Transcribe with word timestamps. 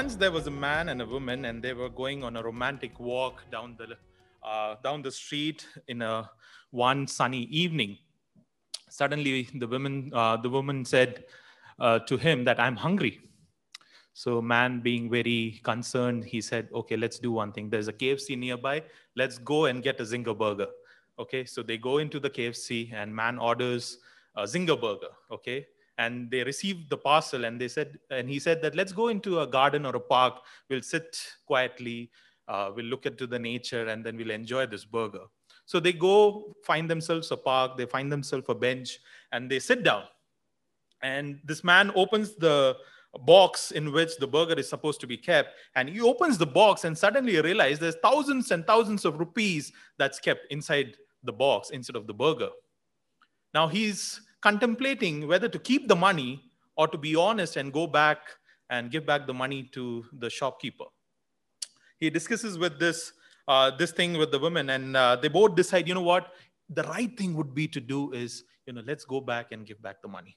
once 0.00 0.16
there 0.16 0.32
was 0.32 0.46
a 0.46 0.50
man 0.50 0.88
and 0.88 1.02
a 1.02 1.04
woman, 1.04 1.44
and 1.44 1.62
they 1.62 1.74
were 1.74 1.90
going 1.90 2.24
on 2.24 2.34
a 2.34 2.42
romantic 2.42 2.98
walk 2.98 3.42
down 3.52 3.76
the 3.76 3.86
uh, 4.42 4.74
down 4.82 5.02
the 5.02 5.10
street 5.10 5.66
in 5.88 6.00
a 6.00 6.30
one 6.70 7.06
sunny 7.06 7.42
evening. 7.62 7.98
Suddenly, 8.88 9.48
the 9.62 9.66
woman 9.66 10.10
uh, 10.14 10.38
the 10.38 10.48
woman 10.48 10.86
said 10.86 11.24
uh, 11.78 11.98
to 12.10 12.16
him 12.16 12.44
that 12.44 12.58
I'm 12.58 12.76
hungry. 12.76 13.20
So, 14.14 14.40
man 14.40 14.80
being 14.80 15.10
very 15.10 15.60
concerned, 15.64 16.24
he 16.24 16.40
said, 16.40 16.70
Okay, 16.72 16.96
let's 16.96 17.18
do 17.18 17.32
one 17.32 17.52
thing. 17.52 17.68
There's 17.68 17.88
a 17.88 17.92
KFC 17.92 18.38
nearby. 18.38 18.82
Let's 19.16 19.36
go 19.36 19.66
and 19.66 19.82
get 19.82 20.00
a 20.00 20.04
Zinger 20.04 20.36
burger. 20.44 20.68
Okay, 21.18 21.44
so 21.44 21.62
they 21.62 21.76
go 21.76 21.98
into 21.98 22.18
the 22.18 22.30
KFC 22.30 22.90
and 22.94 23.14
man 23.14 23.38
orders 23.38 23.98
a 24.34 24.44
Zinger 24.44 24.80
burger. 24.80 25.12
Okay, 25.30 25.66
and 26.00 26.30
they 26.30 26.42
received 26.42 26.88
the 26.88 26.96
parcel 26.96 27.44
and 27.44 27.60
they 27.60 27.68
said, 27.68 27.98
and 28.10 28.26
he 28.28 28.38
said 28.38 28.62
that 28.62 28.74
let's 28.74 28.92
go 28.92 29.08
into 29.08 29.40
a 29.40 29.46
garden 29.46 29.84
or 29.84 29.94
a 29.94 30.00
park. 30.00 30.34
We'll 30.70 30.80
sit 30.80 31.18
quietly. 31.46 32.10
Uh, 32.48 32.70
we'll 32.74 32.86
look 32.86 33.04
into 33.04 33.26
the 33.26 33.38
nature 33.38 33.86
and 33.86 34.04
then 34.04 34.16
we'll 34.16 34.30
enjoy 34.30 34.64
this 34.66 34.86
burger. 34.86 35.26
So 35.66 35.78
they 35.78 35.92
go 35.92 36.56
find 36.64 36.90
themselves 36.90 37.30
a 37.30 37.36
park, 37.36 37.76
they 37.76 37.84
find 37.84 38.10
themselves 38.10 38.46
a 38.48 38.54
bench, 38.54 38.98
and 39.30 39.50
they 39.50 39.58
sit 39.58 39.84
down. 39.84 40.04
And 41.02 41.38
this 41.44 41.62
man 41.62 41.92
opens 41.94 42.34
the 42.34 42.76
box 43.26 43.70
in 43.70 43.92
which 43.92 44.16
the 44.16 44.26
burger 44.26 44.54
is 44.54 44.70
supposed 44.70 45.00
to 45.02 45.06
be 45.06 45.18
kept. 45.18 45.50
And 45.76 45.86
he 45.88 46.00
opens 46.00 46.38
the 46.38 46.46
box 46.46 46.84
and 46.84 46.96
suddenly 46.96 47.38
realizes 47.40 47.78
there's 47.78 48.02
thousands 48.02 48.50
and 48.52 48.66
thousands 48.66 49.04
of 49.04 49.18
rupees 49.18 49.70
that's 49.98 50.18
kept 50.18 50.50
inside 50.50 50.96
the 51.24 51.32
box 51.32 51.70
instead 51.70 51.96
of 51.96 52.06
the 52.06 52.14
burger. 52.14 52.48
Now 53.52 53.68
he's 53.68 54.22
contemplating 54.40 55.26
whether 55.26 55.48
to 55.48 55.58
keep 55.58 55.88
the 55.88 55.96
money 55.96 56.50
or 56.76 56.88
to 56.88 56.98
be 56.98 57.14
honest 57.14 57.56
and 57.56 57.72
go 57.72 57.86
back 57.86 58.18
and 58.70 58.90
give 58.90 59.04
back 59.04 59.26
the 59.26 59.34
money 59.34 59.64
to 59.72 60.04
the 60.18 60.30
shopkeeper. 60.30 60.84
He 61.98 62.08
discusses 62.08 62.56
with 62.56 62.78
this 62.78 63.12
uh, 63.48 63.70
this 63.76 63.90
thing 63.90 64.16
with 64.16 64.30
the 64.30 64.38
women, 64.38 64.70
and 64.70 64.96
uh, 64.96 65.16
they 65.16 65.26
both 65.26 65.56
decide, 65.56 65.88
you 65.88 65.94
know 65.94 66.02
what, 66.02 66.32
the 66.68 66.84
right 66.84 67.16
thing 67.18 67.34
would 67.34 67.52
be 67.52 67.66
to 67.66 67.80
do 67.80 68.12
is, 68.12 68.44
you 68.64 68.72
know, 68.72 68.82
let's 68.86 69.04
go 69.04 69.20
back 69.20 69.50
and 69.50 69.66
give 69.66 69.82
back 69.82 70.00
the 70.02 70.08
money. 70.08 70.36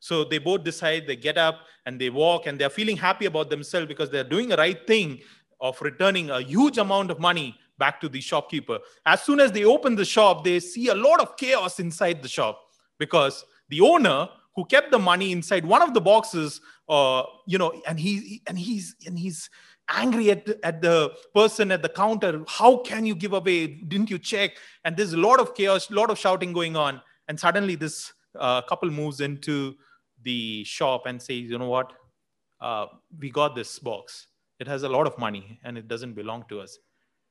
So 0.00 0.24
they 0.24 0.38
both 0.38 0.62
decide, 0.62 1.06
they 1.06 1.16
get 1.16 1.38
up 1.38 1.60
and 1.86 1.98
they 1.98 2.10
walk 2.10 2.46
and 2.46 2.58
they're 2.58 2.68
feeling 2.68 2.96
happy 2.96 3.24
about 3.24 3.48
themselves 3.48 3.86
because 3.86 4.10
they're 4.10 4.24
doing 4.24 4.48
the 4.48 4.56
right 4.56 4.86
thing 4.86 5.20
of 5.60 5.80
returning 5.80 6.28
a 6.28 6.42
huge 6.42 6.76
amount 6.76 7.10
of 7.10 7.18
money 7.20 7.56
back 7.78 8.00
to 8.00 8.08
the 8.08 8.20
shopkeeper. 8.20 8.80
As 9.06 9.22
soon 9.22 9.40
as 9.40 9.52
they 9.52 9.64
open 9.64 9.94
the 9.96 10.04
shop, 10.04 10.44
they 10.44 10.60
see 10.60 10.88
a 10.88 10.94
lot 10.94 11.20
of 11.20 11.36
chaos 11.36 11.78
inside 11.78 12.20
the 12.22 12.28
shop 12.28 12.60
because 13.04 13.44
the 13.68 13.80
owner 13.80 14.28
who 14.54 14.64
kept 14.64 14.92
the 14.92 14.98
money 14.98 15.32
inside 15.32 15.64
one 15.66 15.82
of 15.82 15.92
the 15.92 16.00
boxes, 16.00 16.60
uh, 16.88 17.22
you 17.46 17.58
know, 17.58 17.70
and 17.88 17.98
he 17.98 18.42
and 18.46 18.56
he's 18.56 18.94
and 19.06 19.18
he's 19.18 19.50
angry 19.88 20.30
at, 20.30 20.48
at 20.62 20.80
the 20.80 21.12
person 21.34 21.72
at 21.72 21.82
the 21.82 21.88
counter. 21.88 22.44
How 22.46 22.76
can 22.90 23.04
you 23.04 23.16
give 23.24 23.32
away? 23.32 23.66
Didn't 23.66 24.10
you 24.10 24.18
check? 24.18 24.52
And 24.84 24.96
there's 24.96 25.14
a 25.14 25.22
lot 25.28 25.40
of 25.40 25.54
chaos, 25.54 25.90
a 25.90 25.94
lot 25.94 26.10
of 26.10 26.18
shouting 26.18 26.52
going 26.52 26.76
on. 26.76 27.00
And 27.28 27.38
suddenly 27.38 27.74
this 27.74 28.12
uh, 28.38 28.62
couple 28.62 28.90
moves 28.90 29.20
into 29.20 29.74
the 30.22 30.62
shop 30.64 31.06
and 31.06 31.20
says, 31.20 31.50
you 31.50 31.58
know 31.58 31.68
what, 31.68 31.92
uh, 32.60 32.86
we 33.18 33.30
got 33.30 33.56
this 33.56 33.78
box. 33.78 34.28
It 34.60 34.68
has 34.68 34.84
a 34.84 34.88
lot 34.88 35.06
of 35.08 35.18
money 35.18 35.58
and 35.64 35.76
it 35.76 35.88
doesn't 35.88 36.14
belong 36.14 36.44
to 36.50 36.60
us. 36.60 36.78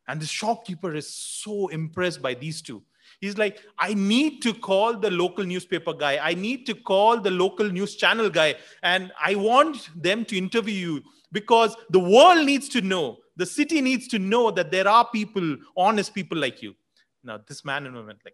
And 0.08 0.20
the 0.22 0.26
shopkeeper 0.26 0.94
is 0.94 1.08
so 1.08 1.70
impressed 1.70 2.22
by 2.22 2.34
these 2.34 2.62
two. 2.62 2.84
He's 3.22 3.38
like, 3.38 3.60
I 3.78 3.94
need 3.94 4.42
to 4.42 4.54
call 4.54 4.98
the 4.98 5.12
local 5.12 5.46
newspaper 5.46 5.94
guy. 5.94 6.18
I 6.22 6.34
need 6.34 6.66
to 6.66 6.74
call 6.74 7.20
the 7.20 7.32
local 7.32 7.70
news 7.70 7.96
channel 7.96 8.30
guy. 8.30 8.56
And 8.82 9.12
I 9.24 9.36
want 9.36 9.90
them 9.96 10.26
to 10.26 10.38
interview 10.38 10.74
you 10.74 11.04
because 11.32 11.76
the 11.92 12.00
world 12.00 12.46
needs 12.46 12.68
to 12.70 12.82
know, 12.82 13.20
the 13.38 13.46
city 13.46 13.80
needs 13.80 14.08
to 14.10 14.20
know 14.20 14.52
that 14.52 14.72
there 14.72 14.88
are 14.88 15.08
people, 15.10 15.56
honest 15.78 16.14
people 16.14 16.38
like 16.38 16.62
you. 16.62 16.74
Now, 17.24 17.40
this 17.48 17.64
man 17.64 17.86
and 17.86 17.96
woman, 17.96 18.18
like, 18.26 18.34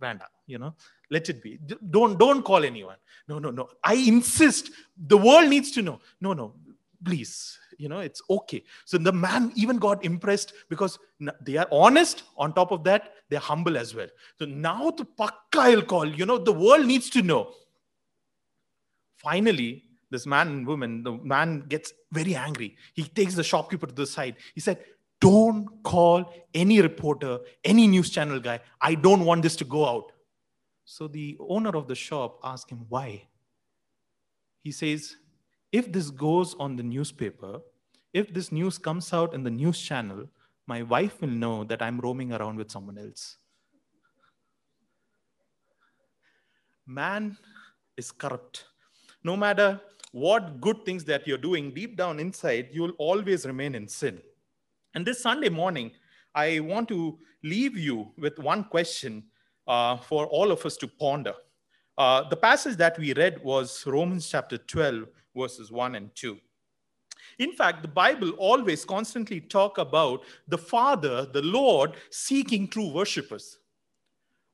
Vanda, 0.00 0.26
you 0.46 0.58
know, 0.58 0.74
let 1.10 1.28
it 1.28 1.40
be. 1.42 1.58
Don't 1.90 2.18
don't 2.18 2.42
call 2.42 2.64
anyone. 2.64 2.96
No 3.28 3.38
no 3.38 3.50
no. 3.50 3.68
I 3.84 3.94
insist. 3.94 4.70
The 5.06 5.16
world 5.16 5.48
needs 5.48 5.70
to 5.72 5.82
know. 5.82 6.00
No 6.20 6.32
no. 6.32 6.54
Please. 7.04 7.58
You 7.78 7.88
know 7.88 8.00
it's 8.00 8.20
okay. 8.28 8.64
So 8.84 8.98
the 8.98 9.12
man 9.12 9.52
even 9.54 9.78
got 9.78 10.04
impressed 10.04 10.52
because 10.68 10.98
they 11.42 11.56
are 11.56 11.68
honest. 11.70 12.24
On 12.36 12.52
top 12.52 12.72
of 12.72 12.84
that 12.84 13.13
they're 13.28 13.40
humble 13.40 13.76
as 13.76 13.94
well. 13.94 14.08
So 14.38 14.44
now 14.44 14.90
the 14.90 15.04
pakka 15.04 15.58
i'll 15.58 15.82
call 15.82 16.06
you 16.06 16.26
know 16.26 16.38
the 16.38 16.52
world 16.52 16.86
needs 16.86 17.10
to 17.10 17.22
know. 17.22 17.52
Finally 19.16 19.84
this 20.10 20.26
man 20.26 20.48
and 20.48 20.66
woman 20.66 21.02
the 21.02 21.12
man 21.12 21.60
gets 21.68 21.92
very 22.12 22.34
angry. 22.34 22.76
He 22.94 23.04
takes 23.04 23.34
the 23.34 23.44
shopkeeper 23.44 23.86
to 23.86 23.94
the 23.94 24.06
side. 24.06 24.36
He 24.54 24.60
said 24.60 24.78
don't 25.20 25.82
call 25.82 26.32
any 26.52 26.82
reporter 26.82 27.38
any 27.64 27.86
news 27.86 28.10
channel 28.10 28.40
guy. 28.40 28.60
I 28.80 28.94
don't 28.94 29.24
want 29.24 29.42
this 29.42 29.56
to 29.56 29.64
go 29.64 29.86
out. 29.86 30.12
So 30.84 31.08
the 31.08 31.36
owner 31.40 31.70
of 31.70 31.88
the 31.88 31.94
shop 31.94 32.40
asked 32.44 32.70
him 32.70 32.84
why. 32.88 33.26
He 34.62 34.72
says, 34.72 35.16
if 35.72 35.90
this 35.92 36.10
goes 36.10 36.54
on 36.58 36.76
the 36.76 36.82
newspaper, 36.82 37.60
if 38.12 38.32
this 38.32 38.52
news 38.52 38.78
comes 38.78 39.12
out 39.12 39.34
in 39.34 39.42
the 39.42 39.50
news 39.50 39.80
channel, 39.80 40.28
my 40.66 40.82
wife 40.82 41.20
will 41.20 41.28
know 41.28 41.64
that 41.64 41.82
I'm 41.82 42.00
roaming 42.00 42.32
around 42.32 42.56
with 42.56 42.70
someone 42.70 42.98
else. 42.98 43.36
Man 46.86 47.36
is 47.96 48.10
corrupt. 48.10 48.64
No 49.22 49.36
matter 49.36 49.80
what 50.12 50.60
good 50.60 50.84
things 50.84 51.04
that 51.04 51.26
you're 51.26 51.38
doing, 51.38 51.72
deep 51.72 51.96
down 51.96 52.20
inside, 52.20 52.68
you'll 52.72 52.92
always 52.98 53.46
remain 53.46 53.74
in 53.74 53.88
sin. 53.88 54.20
And 54.94 55.04
this 55.04 55.22
Sunday 55.22 55.48
morning, 55.48 55.92
I 56.34 56.60
want 56.60 56.88
to 56.88 57.18
leave 57.42 57.76
you 57.76 58.12
with 58.16 58.38
one 58.38 58.64
question 58.64 59.24
uh, 59.66 59.96
for 59.96 60.26
all 60.26 60.52
of 60.52 60.64
us 60.64 60.76
to 60.78 60.88
ponder. 60.88 61.34
Uh, 61.96 62.28
the 62.28 62.36
passage 62.36 62.76
that 62.76 62.98
we 62.98 63.12
read 63.14 63.42
was 63.42 63.86
Romans 63.86 64.28
chapter 64.28 64.58
12, 64.58 65.04
verses 65.36 65.70
1 65.70 65.94
and 65.94 66.10
2. 66.14 66.38
In 67.38 67.52
fact, 67.52 67.82
the 67.82 67.88
Bible 67.88 68.30
always 68.30 68.84
constantly 68.84 69.40
talk 69.40 69.78
about 69.78 70.22
the 70.48 70.58
Father, 70.58 71.26
the 71.26 71.42
Lord, 71.42 71.94
seeking 72.10 72.68
true 72.68 72.88
worshippers. 72.88 73.58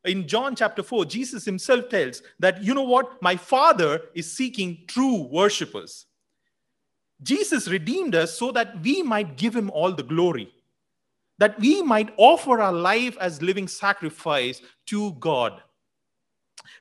In 0.04 0.26
John 0.26 0.56
chapter 0.56 0.82
4, 0.82 1.04
Jesus 1.04 1.44
himself 1.44 1.88
tells 1.90 2.22
that, 2.38 2.62
you 2.62 2.72
know 2.72 2.84
what, 2.84 3.20
my 3.22 3.36
Father 3.36 4.02
is 4.14 4.32
seeking 4.32 4.78
true 4.86 5.28
worshippers. 5.30 6.06
Jesus 7.22 7.68
redeemed 7.68 8.14
us 8.14 8.38
so 8.38 8.50
that 8.52 8.82
we 8.82 9.02
might 9.02 9.36
give 9.36 9.54
him 9.54 9.70
all 9.70 9.92
the 9.92 10.02
glory 10.02 10.50
that 11.40 11.58
we 11.58 11.82
might 11.82 12.12
offer 12.18 12.60
our 12.60 12.72
life 12.72 13.16
as 13.18 13.40
living 13.40 13.66
sacrifice 13.66 14.60
to 14.84 15.12
God. 15.12 15.62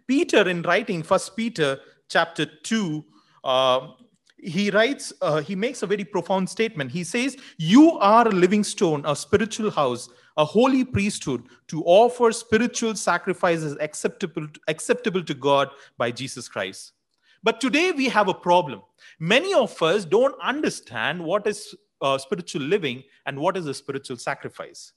Peter, 0.05 0.47
in 0.49 0.61
writing 0.63 1.01
First 1.01 1.37
Peter 1.37 1.79
chapter 2.09 2.45
2, 2.45 3.05
uh, 3.45 3.87
he 4.41 4.71
writes, 4.71 5.13
uh, 5.21 5.41
he 5.41 5.55
makes 5.55 5.83
a 5.83 5.87
very 5.87 6.03
profound 6.03 6.49
statement. 6.49 6.91
He 6.91 7.03
says, 7.03 7.37
You 7.57 7.97
are 7.99 8.27
a 8.27 8.31
living 8.31 8.63
stone, 8.63 9.03
a 9.05 9.15
spiritual 9.15 9.71
house, 9.71 10.09
a 10.37 10.45
holy 10.45 10.85
priesthood 10.85 11.43
to 11.67 11.83
offer 11.85 12.31
spiritual 12.31 12.95
sacrifices 12.95 13.75
acceptable, 13.79 14.47
acceptable 14.67 15.23
to 15.23 15.33
God 15.33 15.69
by 15.97 16.11
Jesus 16.11 16.47
Christ. 16.47 16.93
But 17.43 17.61
today 17.61 17.91
we 17.91 18.09
have 18.09 18.27
a 18.27 18.33
problem. 18.33 18.81
Many 19.19 19.53
of 19.53 19.81
us 19.81 20.05
don't 20.05 20.35
understand 20.41 21.23
what 21.23 21.47
is 21.47 21.75
uh, 22.01 22.17
spiritual 22.17 22.61
living 22.61 23.03
and 23.25 23.39
what 23.39 23.57
is 23.57 23.65
a 23.65 23.73
spiritual 23.73 24.17
sacrifice 24.17 24.93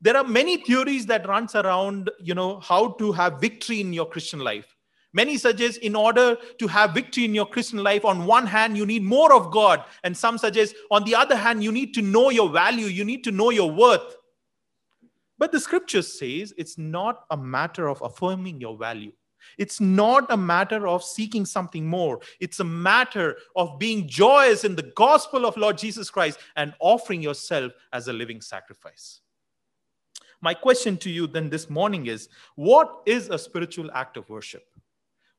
there 0.00 0.16
are 0.16 0.24
many 0.24 0.58
theories 0.58 1.06
that 1.06 1.26
runs 1.26 1.54
around 1.54 2.10
you 2.20 2.34
know 2.34 2.60
how 2.60 2.88
to 2.92 3.12
have 3.12 3.40
victory 3.40 3.80
in 3.80 3.92
your 3.92 4.06
christian 4.06 4.40
life 4.40 4.75
many 5.20 5.36
suggest 5.36 5.78
in 5.78 5.96
order 5.96 6.36
to 6.58 6.66
have 6.66 6.94
victory 6.94 7.24
in 7.24 7.34
your 7.34 7.46
christian 7.54 7.82
life 7.82 8.04
on 8.04 8.26
one 8.26 8.46
hand 8.46 8.76
you 8.76 8.86
need 8.86 9.02
more 9.02 9.32
of 9.34 9.50
god 9.50 9.84
and 10.04 10.16
some 10.16 10.38
suggest 10.38 10.74
on 10.90 11.04
the 11.04 11.14
other 11.14 11.36
hand 11.44 11.64
you 11.64 11.72
need 11.72 11.92
to 11.94 12.02
know 12.02 12.30
your 12.30 12.48
value 12.48 12.86
you 12.86 13.04
need 13.04 13.22
to 13.24 13.32
know 13.32 13.50
your 13.50 13.70
worth 13.70 14.16
but 15.38 15.52
the 15.52 15.60
scripture 15.60 16.02
says 16.02 16.54
it's 16.56 16.78
not 16.78 17.24
a 17.30 17.36
matter 17.36 17.88
of 17.88 18.02
affirming 18.02 18.60
your 18.60 18.76
value 18.76 19.12
it's 19.58 19.80
not 19.80 20.26
a 20.30 20.36
matter 20.36 20.86
of 20.86 21.02
seeking 21.02 21.46
something 21.46 21.86
more. 21.86 22.20
It's 22.40 22.60
a 22.60 22.64
matter 22.64 23.36
of 23.54 23.78
being 23.78 24.08
joyous 24.08 24.64
in 24.64 24.76
the 24.76 24.90
gospel 24.96 25.46
of 25.46 25.56
Lord 25.56 25.78
Jesus 25.78 26.10
Christ 26.10 26.38
and 26.56 26.74
offering 26.80 27.22
yourself 27.22 27.72
as 27.92 28.08
a 28.08 28.12
living 28.12 28.40
sacrifice. 28.40 29.20
My 30.40 30.54
question 30.54 30.96
to 30.98 31.10
you 31.10 31.26
then 31.26 31.48
this 31.48 31.70
morning 31.70 32.06
is 32.06 32.28
what 32.56 33.02
is 33.06 33.30
a 33.30 33.38
spiritual 33.38 33.90
act 33.92 34.16
of 34.16 34.28
worship? 34.28 34.64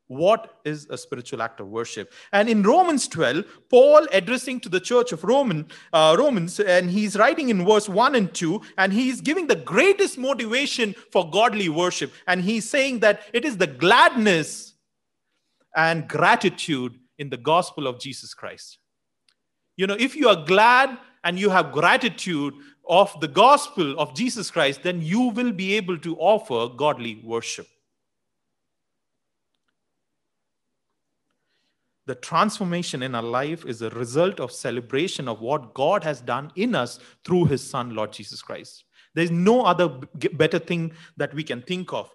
What 0.07 0.59
is 0.63 0.87
a 0.89 0.97
spiritual 0.97 1.41
act 1.41 1.59
of 1.59 1.67
worship 1.67 2.11
and 2.31 2.47
in 2.47 2.63
romans 2.63 3.07
12 3.07 3.43
paul 3.69 4.07
addressing 4.13 4.59
to 4.59 4.69
the 4.69 4.79
church 4.79 5.11
of 5.11 5.23
roman 5.23 5.65
uh, 5.93 6.15
romans 6.17 6.59
and 6.59 6.89
he's 6.89 7.17
writing 7.17 7.49
in 7.49 7.65
verse 7.65 7.89
1 7.89 8.15
and 8.15 8.33
2 8.33 8.61
and 8.77 8.93
he's 8.93 9.19
giving 9.19 9.47
the 9.47 9.55
greatest 9.55 10.17
motivation 10.17 10.95
for 11.11 11.29
godly 11.29 11.67
worship 11.67 12.13
and 12.27 12.41
he's 12.41 12.69
saying 12.69 12.99
that 12.99 13.21
it 13.33 13.43
is 13.43 13.57
the 13.57 13.67
gladness 13.67 14.73
and 15.75 16.07
gratitude 16.07 16.99
in 17.17 17.29
the 17.29 17.37
gospel 17.37 17.87
of 17.87 17.99
Jesus 17.99 18.33
Christ. 18.33 18.79
You 19.77 19.87
know, 19.87 19.95
if 19.97 20.15
you 20.15 20.27
are 20.27 20.45
glad 20.45 20.97
and 21.23 21.39
you 21.39 21.49
have 21.49 21.71
gratitude 21.71 22.53
of 22.89 23.17
the 23.19 23.27
gospel 23.27 23.99
of 23.99 24.15
Jesus 24.15 24.49
Christ, 24.49 24.81
then 24.83 25.01
you 25.01 25.29
will 25.29 25.51
be 25.51 25.75
able 25.75 25.97
to 25.99 26.15
offer 26.17 26.73
godly 26.73 27.21
worship. 27.23 27.67
The 32.07 32.15
transformation 32.15 33.03
in 33.03 33.15
our 33.15 33.21
life 33.21 33.65
is 33.65 33.81
a 33.81 33.89
result 33.89 34.39
of 34.39 34.51
celebration 34.51 35.27
of 35.27 35.41
what 35.41 35.73
God 35.73 36.05
has 36.05 36.21
done 36.21 36.51
in 36.55 36.73
us 36.73 36.99
through 37.25 37.45
his 37.45 37.61
son, 37.61 37.93
Lord 37.93 38.13
Jesus 38.13 38.41
Christ. 38.41 38.85
There's 39.13 39.29
no 39.29 39.65
other 39.65 39.89
better 40.33 40.57
thing 40.57 40.93
that 41.17 41.33
we 41.33 41.43
can 41.43 41.61
think 41.61 41.91
of. 41.91 42.09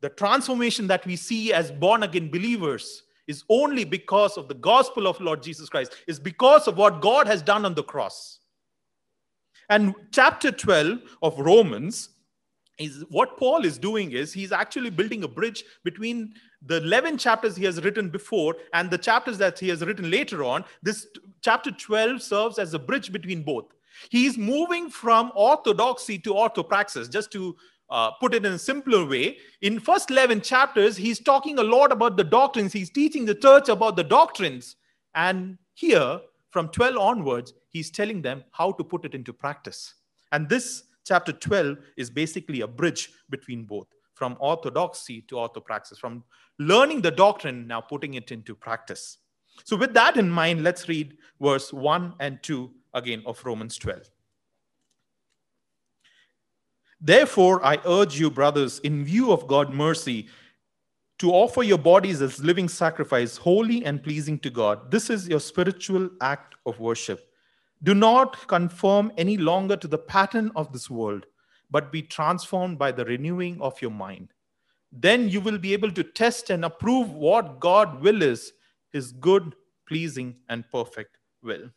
The 0.00 0.08
transformation 0.08 0.86
that 0.86 1.04
we 1.04 1.16
see 1.16 1.52
as 1.52 1.70
born 1.70 2.02
again 2.02 2.30
believers 2.30 3.02
is 3.26 3.44
only 3.50 3.84
because 3.84 4.38
of 4.38 4.48
the 4.48 4.54
gospel 4.54 5.06
of 5.06 5.20
Lord 5.20 5.42
Jesus 5.42 5.68
Christ, 5.68 5.94
is 6.06 6.18
because 6.18 6.66
of 6.66 6.78
what 6.78 7.02
God 7.02 7.26
has 7.26 7.42
done 7.42 7.66
on 7.66 7.74
the 7.74 7.82
cross. 7.82 8.38
And 9.68 9.94
chapter 10.12 10.50
12 10.50 10.98
of 11.22 11.38
Romans 11.38 12.10
is 12.78 13.04
what 13.10 13.36
Paul 13.36 13.64
is 13.64 13.78
doing 13.78 14.12
is 14.12 14.32
he's 14.32 14.52
actually 14.52 14.90
building 14.90 15.24
a 15.24 15.28
bridge 15.28 15.64
between 15.82 16.34
the 16.66 16.78
11 16.78 17.18
chapters 17.18 17.56
he 17.56 17.64
has 17.64 17.82
written 17.82 18.08
before 18.10 18.56
and 18.72 18.90
the 18.90 18.98
chapters 18.98 19.38
that 19.38 19.58
he 19.58 19.68
has 19.68 19.84
written 19.84 20.10
later 20.10 20.44
on. 20.44 20.64
This 20.82 21.06
chapter 21.40 21.70
12 21.70 22.22
serves 22.22 22.58
as 22.58 22.74
a 22.74 22.78
bridge 22.78 23.12
between 23.12 23.42
both. 23.42 23.66
He's 24.10 24.36
moving 24.36 24.90
from 24.90 25.32
orthodoxy 25.34 26.18
to 26.20 26.34
orthopraxis, 26.34 27.10
just 27.10 27.30
to 27.32 27.56
uh, 27.88 28.10
put 28.20 28.34
it 28.34 28.44
in 28.44 28.52
a 28.52 28.58
simpler 28.58 29.06
way. 29.06 29.38
In 29.62 29.80
first 29.80 30.10
11 30.10 30.42
chapters, 30.42 30.96
he's 30.96 31.20
talking 31.20 31.58
a 31.58 31.62
lot 31.62 31.92
about 31.92 32.16
the 32.16 32.24
doctrines. 32.24 32.72
He's 32.72 32.90
teaching 32.90 33.24
the 33.24 33.34
church 33.34 33.68
about 33.68 33.96
the 33.96 34.04
doctrines. 34.04 34.76
And 35.14 35.58
here, 35.74 36.20
from 36.50 36.68
12 36.68 36.96
onwards, 36.96 37.54
he's 37.68 37.90
telling 37.90 38.22
them 38.22 38.44
how 38.52 38.72
to 38.72 38.84
put 38.84 39.04
it 39.04 39.14
into 39.14 39.32
practice. 39.32 39.94
And 40.32 40.48
this 40.48 40.84
chapter 41.06 41.32
12 41.32 41.78
is 41.96 42.10
basically 42.10 42.62
a 42.62 42.66
bridge 42.66 43.10
between 43.30 43.64
both, 43.64 43.86
from 44.16 44.34
orthodoxy 44.40 45.20
to 45.28 45.34
orthopraxis, 45.34 45.98
from 45.98 46.24
learning 46.58 47.02
the 47.02 47.10
doctrine, 47.10 47.66
now 47.66 47.82
putting 47.82 48.14
it 48.14 48.32
into 48.32 48.54
practice. 48.54 49.18
So, 49.64 49.76
with 49.76 49.92
that 49.92 50.16
in 50.16 50.30
mind, 50.30 50.64
let's 50.64 50.88
read 50.88 51.18
verse 51.40 51.70
1 51.72 52.14
and 52.18 52.42
2 52.42 52.70
again 52.94 53.22
of 53.26 53.44
Romans 53.44 53.76
12. 53.76 54.10
Therefore, 56.98 57.62
I 57.64 57.78
urge 57.84 58.18
you, 58.18 58.30
brothers, 58.30 58.78
in 58.78 59.04
view 59.04 59.32
of 59.32 59.46
God's 59.46 59.74
mercy, 59.74 60.28
to 61.18 61.30
offer 61.30 61.62
your 61.62 61.78
bodies 61.78 62.22
as 62.22 62.42
living 62.42 62.68
sacrifice, 62.68 63.36
holy 63.36 63.84
and 63.84 64.02
pleasing 64.02 64.38
to 64.40 64.50
God. 64.50 64.90
This 64.90 65.10
is 65.10 65.28
your 65.28 65.40
spiritual 65.40 66.08
act 66.22 66.54
of 66.64 66.80
worship. 66.80 67.30
Do 67.82 67.94
not 67.94 68.48
conform 68.48 69.12
any 69.18 69.36
longer 69.36 69.76
to 69.76 69.88
the 69.88 69.98
pattern 69.98 70.50
of 70.56 70.72
this 70.72 70.88
world, 70.88 71.26
but 71.70 71.92
be 71.92 72.02
transformed 72.02 72.78
by 72.78 72.92
the 72.92 73.04
renewing 73.04 73.60
of 73.60 73.80
your 73.82 73.90
mind. 73.90 74.32
Then 74.92 75.28
you 75.28 75.40
will 75.40 75.58
be 75.58 75.72
able 75.72 75.90
to 75.92 76.02
test 76.02 76.50
and 76.50 76.64
approve 76.64 77.10
what 77.12 77.60
God 77.60 78.00
will 78.00 78.22
is, 78.22 78.52
his 78.92 79.12
good, 79.12 79.54
pleasing, 79.86 80.36
and 80.48 80.64
perfect 80.70 81.18
will. 81.42 81.70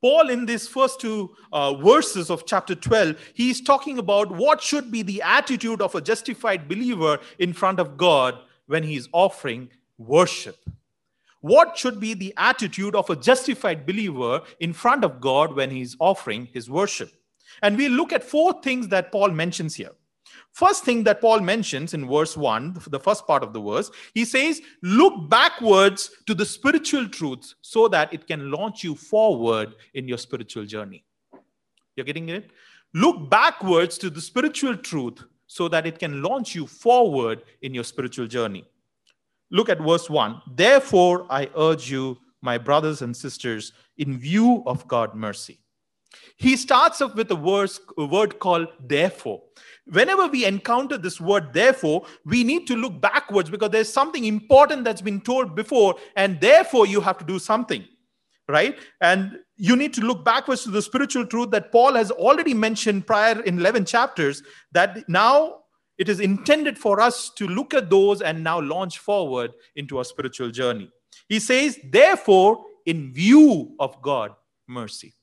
Paul, 0.00 0.28
in 0.28 0.44
these 0.44 0.68
first 0.68 1.00
two 1.00 1.34
uh, 1.50 1.74
verses 1.74 2.30
of 2.30 2.44
chapter 2.44 2.74
12, 2.74 3.16
he's 3.32 3.62
talking 3.62 3.98
about 3.98 4.30
what 4.30 4.62
should 4.62 4.90
be 4.90 5.02
the 5.02 5.22
attitude 5.22 5.80
of 5.80 5.94
a 5.94 6.00
justified 6.00 6.68
believer 6.68 7.18
in 7.38 7.54
front 7.54 7.80
of 7.80 7.96
God 7.96 8.38
when 8.66 8.82
he's 8.82 9.08
offering 9.12 9.70
worship. 9.96 10.58
What 11.40 11.78
should 11.78 12.00
be 12.00 12.14
the 12.14 12.34
attitude 12.36 12.94
of 12.94 13.08
a 13.10 13.16
justified 13.16 13.86
believer 13.86 14.42
in 14.60 14.72
front 14.72 15.04
of 15.04 15.20
God 15.20 15.56
when 15.56 15.70
he's 15.70 15.96
offering 15.98 16.46
his 16.52 16.68
worship? 16.68 17.10
And 17.62 17.76
we 17.76 17.88
look 17.88 18.12
at 18.12 18.24
four 18.24 18.60
things 18.62 18.88
that 18.88 19.12
Paul 19.12 19.30
mentions 19.30 19.74
here. 19.74 19.92
First 20.52 20.84
thing 20.84 21.02
that 21.04 21.20
Paul 21.20 21.40
mentions 21.40 21.94
in 21.94 22.06
verse 22.08 22.36
1, 22.36 22.78
the 22.86 23.00
first 23.00 23.26
part 23.26 23.42
of 23.42 23.52
the 23.52 23.60
verse, 23.60 23.90
he 24.14 24.24
says, 24.24 24.62
Look 24.82 25.28
backwards 25.28 26.10
to 26.26 26.34
the 26.34 26.46
spiritual 26.46 27.08
truths 27.08 27.56
so 27.60 27.88
that 27.88 28.14
it 28.14 28.28
can 28.28 28.52
launch 28.52 28.84
you 28.84 28.94
forward 28.94 29.74
in 29.94 30.06
your 30.06 30.18
spiritual 30.18 30.64
journey. 30.64 31.04
You're 31.96 32.06
getting 32.06 32.28
it? 32.28 32.50
Look 32.94 33.28
backwards 33.28 33.98
to 33.98 34.10
the 34.10 34.20
spiritual 34.20 34.76
truth 34.76 35.24
so 35.48 35.66
that 35.68 35.86
it 35.86 35.98
can 35.98 36.22
launch 36.22 36.54
you 36.54 36.66
forward 36.68 37.42
in 37.62 37.74
your 37.74 37.84
spiritual 37.84 38.28
journey. 38.28 38.64
Look 39.50 39.68
at 39.68 39.80
verse 39.80 40.08
1. 40.08 40.40
Therefore, 40.54 41.26
I 41.30 41.50
urge 41.56 41.90
you, 41.90 42.18
my 42.42 42.58
brothers 42.58 43.02
and 43.02 43.16
sisters, 43.16 43.72
in 43.98 44.18
view 44.18 44.62
of 44.66 44.86
God's 44.86 45.14
mercy. 45.14 45.58
He 46.36 46.56
starts 46.56 47.00
off 47.00 47.14
with 47.14 47.30
a, 47.30 47.36
verse, 47.36 47.80
a 47.98 48.04
word 48.04 48.38
called 48.38 48.68
therefore. 48.80 49.42
Whenever 49.86 50.26
we 50.26 50.44
encounter 50.44 50.96
this 50.96 51.20
word, 51.20 51.52
therefore, 51.52 52.06
we 52.24 52.42
need 52.42 52.66
to 52.66 52.76
look 52.76 53.00
backwards 53.00 53.50
because 53.50 53.70
there's 53.70 53.92
something 53.92 54.24
important 54.24 54.84
that's 54.84 55.02
been 55.02 55.20
told 55.20 55.54
before, 55.54 55.96
and 56.16 56.40
therefore 56.40 56.86
you 56.86 57.00
have 57.00 57.18
to 57.18 57.24
do 57.24 57.38
something, 57.38 57.84
right? 58.48 58.78
And 59.00 59.38
you 59.56 59.76
need 59.76 59.92
to 59.94 60.00
look 60.00 60.24
backwards 60.24 60.64
to 60.64 60.70
the 60.70 60.82
spiritual 60.82 61.26
truth 61.26 61.50
that 61.50 61.70
Paul 61.70 61.94
has 61.94 62.10
already 62.10 62.54
mentioned 62.54 63.06
prior 63.06 63.40
in 63.42 63.58
11 63.58 63.84
chapters 63.84 64.42
that 64.72 65.08
now 65.08 65.60
it 65.98 66.08
is 66.08 66.20
intended 66.20 66.76
for 66.78 67.00
us 67.00 67.30
to 67.36 67.46
look 67.46 67.72
at 67.74 67.90
those 67.90 68.20
and 68.20 68.42
now 68.42 68.60
launch 68.60 68.98
forward 68.98 69.52
into 69.76 69.98
our 69.98 70.04
spiritual 70.04 70.50
journey. 70.50 70.90
He 71.28 71.38
says, 71.38 71.78
therefore, 71.84 72.64
in 72.86 73.12
view 73.12 73.74
of 73.78 74.00
God, 74.02 74.34
mercy. 74.66 75.14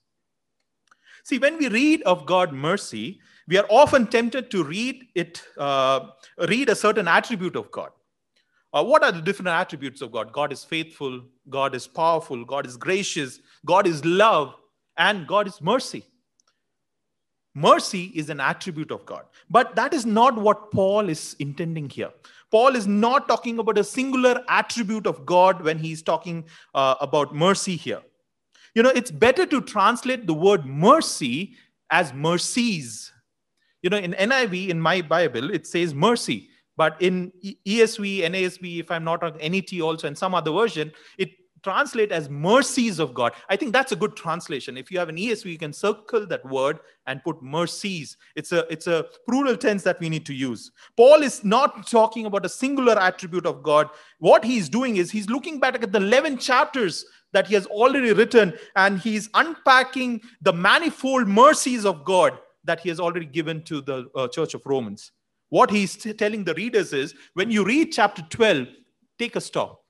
See, 1.23 1.38
when 1.38 1.57
we 1.57 1.69
read 1.69 2.01
of 2.03 2.25
God 2.25 2.53
mercy, 2.53 3.19
we 3.47 3.57
are 3.57 3.65
often 3.69 4.07
tempted 4.07 4.50
to 4.51 4.63
read 4.63 5.07
it, 5.15 5.41
uh, 5.57 6.07
read 6.48 6.69
a 6.69 6.75
certain 6.75 7.07
attribute 7.07 7.55
of 7.55 7.72
God. 7.72 7.91
Uh, 8.74 8.84
what 8.84 9.03
are 9.03 9.12
the 9.12 9.22
different 9.22 9.50
attributes 9.50 10.01
of 10.01 10.12
God? 10.12 10.31
God 10.31 10.53
is 10.53 10.63
faithful, 10.63 11.22
God 11.50 11.75
is 11.75 11.88
powerful, 11.88 12.45
God 12.45 12.65
is 12.65 12.77
gracious, 12.77 13.39
God 13.65 13.86
is 13.86 14.03
love, 14.05 14.55
and 14.98 15.27
God 15.27 15.48
is 15.48 15.62
mercy. 15.62 16.05
Mercy 17.53 18.05
is 18.15 18.29
an 18.29 18.39
attribute 18.39 18.91
of 18.91 19.05
God. 19.05 19.25
But 19.50 19.75
that 19.75 19.93
is 19.93 20.05
not 20.05 20.38
what 20.38 20.72
Paul 20.72 21.10
is 21.10 21.36
intending 21.39 21.89
here. 21.89 22.12
Paul 22.50 22.75
is 22.75 22.88
not 22.88 23.27
talking 23.27 23.60
about 23.60 23.77
a 23.77 23.84
singular 23.84 24.41
attribute 24.48 25.05
of 25.05 25.25
God 25.25 25.62
when 25.62 25.77
he's 25.77 26.01
talking 26.01 26.45
uh, 26.74 26.95
about 27.01 27.36
mercy 27.36 27.75
here. 27.75 28.01
You 28.75 28.83
know, 28.83 28.89
it's 28.89 29.11
better 29.11 29.45
to 29.45 29.61
translate 29.61 30.27
the 30.27 30.33
word 30.33 30.65
mercy 30.65 31.55
as 31.89 32.13
mercies. 32.13 33.11
You 33.81 33.89
know, 33.89 33.97
in 33.97 34.13
NIV, 34.13 34.69
in 34.69 34.79
my 34.79 35.01
Bible, 35.01 35.53
it 35.53 35.67
says 35.67 35.93
mercy. 35.93 36.49
But 36.77 37.01
in 37.01 37.31
ESV, 37.43 38.21
NASB, 38.21 38.79
if 38.79 38.91
I'm 38.91 39.03
not 39.03 39.23
on 39.23 39.37
NET 39.37 39.79
also, 39.81 40.07
and 40.07 40.17
some 40.17 40.33
other 40.33 40.51
version, 40.51 40.91
it 41.17 41.29
translate 41.63 42.11
as 42.11 42.29
mercies 42.29 42.99
of 42.99 43.13
God. 43.13 43.33
I 43.49 43.55
think 43.55 43.71
that's 43.71 43.91
a 43.91 43.95
good 43.95 44.15
translation. 44.15 44.77
If 44.77 44.89
you 44.89 44.97
have 44.99 45.09
an 45.09 45.17
ESV, 45.17 45.45
you 45.45 45.57
can 45.57 45.73
circle 45.73 46.25
that 46.27 46.43
word 46.45 46.79
and 47.05 47.23
put 47.23 47.41
mercies. 47.43 48.17
It's 48.35 48.51
a 48.51 48.65
it's 48.71 48.87
a 48.87 49.05
plural 49.27 49.55
tense 49.57 49.83
that 49.83 49.99
we 49.99 50.09
need 50.09 50.25
to 50.25 50.33
use. 50.33 50.71
Paul 50.97 51.21
is 51.21 51.43
not 51.43 51.87
talking 51.87 52.25
about 52.25 52.45
a 52.45 52.49
singular 52.49 52.97
attribute 52.97 53.45
of 53.45 53.61
God. 53.63 53.89
What 54.19 54.43
he's 54.43 54.69
doing 54.69 54.97
is 54.97 55.11
he's 55.11 55.29
looking 55.29 55.59
back 55.59 55.81
at 55.83 55.91
the 55.91 55.99
11 55.99 56.37
chapters 56.37 57.05
that 57.33 57.47
he 57.47 57.53
has 57.55 57.65
already 57.67 58.13
written 58.13 58.53
and 58.75 59.00
he's 59.00 59.29
unpacking 59.33 60.21
the 60.41 60.53
manifold 60.53 61.27
mercies 61.27 61.85
of 61.85 62.03
God 62.03 62.38
that 62.63 62.79
he 62.79 62.89
has 62.89 63.00
already 63.00 63.25
given 63.25 63.63
to 63.63 63.81
the 63.81 64.09
uh, 64.15 64.27
church 64.27 64.53
of 64.53 64.61
Romans. 64.65 65.11
What 65.50 65.71
he's 65.71 65.95
t- 65.95 66.13
telling 66.13 66.43
the 66.43 66.53
readers 66.53 66.93
is 66.93 67.13
when 67.33 67.51
you 67.51 67.65
read 67.65 67.91
chapter 67.91 68.21
12, 68.29 68.67
take 69.17 69.35
a 69.35 69.41
stop 69.41 69.83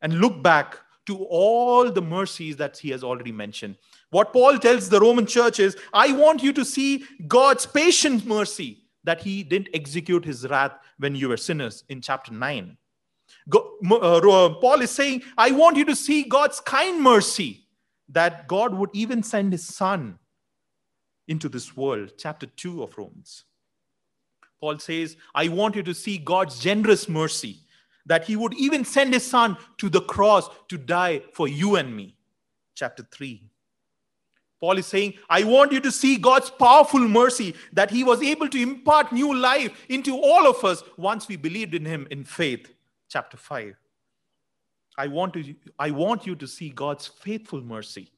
and 0.00 0.14
look 0.14 0.42
back 0.42 0.78
to 1.06 1.24
all 1.24 1.90
the 1.90 2.02
mercies 2.02 2.56
that 2.56 2.76
he 2.76 2.90
has 2.90 3.02
already 3.02 3.32
mentioned. 3.32 3.76
What 4.10 4.32
Paul 4.32 4.58
tells 4.58 4.88
the 4.88 5.00
Roman 5.00 5.26
church 5.26 5.58
is 5.58 5.76
I 5.92 6.12
want 6.12 6.42
you 6.42 6.52
to 6.52 6.64
see 6.64 7.04
God's 7.26 7.66
patient 7.66 8.26
mercy 8.26 8.84
that 9.04 9.20
he 9.20 9.42
didn't 9.42 9.68
execute 9.74 10.24
his 10.24 10.46
wrath 10.48 10.72
when 10.98 11.14
you 11.14 11.28
were 11.28 11.36
sinners 11.36 11.84
in 11.88 12.00
chapter 12.00 12.32
9. 12.32 12.76
Uh, 13.50 14.50
Paul 14.60 14.82
is 14.82 14.90
saying, 14.90 15.22
I 15.36 15.50
want 15.50 15.76
you 15.76 15.84
to 15.86 15.96
see 15.96 16.22
God's 16.22 16.60
kind 16.60 17.02
mercy 17.02 17.66
that 18.08 18.46
God 18.46 18.74
would 18.74 18.90
even 18.92 19.22
send 19.22 19.52
his 19.52 19.66
son 19.66 20.18
into 21.28 21.48
this 21.48 21.76
world. 21.76 22.12
Chapter 22.18 22.46
2 22.46 22.82
of 22.82 22.96
Romans. 22.96 23.44
Paul 24.60 24.78
says, 24.78 25.16
I 25.34 25.48
want 25.48 25.74
you 25.74 25.82
to 25.82 25.94
see 25.94 26.18
God's 26.18 26.60
generous 26.60 27.08
mercy 27.08 27.60
that 28.06 28.24
he 28.24 28.36
would 28.36 28.54
even 28.54 28.84
send 28.84 29.14
his 29.14 29.26
son 29.26 29.56
to 29.78 29.88
the 29.88 30.00
cross 30.00 30.48
to 30.68 30.76
die 30.78 31.22
for 31.32 31.48
you 31.48 31.76
and 31.76 31.94
me. 31.94 32.16
Chapter 32.74 33.06
3. 33.10 33.48
Paul 34.60 34.78
is 34.78 34.86
saying, 34.86 35.14
I 35.28 35.42
want 35.42 35.72
you 35.72 35.80
to 35.80 35.90
see 35.90 36.16
God's 36.16 36.48
powerful 36.48 37.00
mercy 37.00 37.54
that 37.72 37.90
he 37.90 38.04
was 38.04 38.22
able 38.22 38.48
to 38.48 38.62
impart 38.62 39.10
new 39.10 39.34
life 39.34 39.72
into 39.88 40.16
all 40.16 40.46
of 40.46 40.64
us 40.64 40.84
once 40.96 41.26
we 41.26 41.34
believed 41.34 41.74
in 41.74 41.84
him 41.84 42.06
in 42.12 42.22
faith 42.22 42.72
chapter 43.12 43.36
5. 43.36 43.74
I 44.96 45.06
want, 45.06 45.34
to, 45.34 45.54
I 45.78 45.90
want 45.90 46.26
you 46.26 46.34
to 46.36 46.46
see 46.46 46.70
God's 46.70 47.06
faithful 47.06 47.60
mercy, 47.60 48.10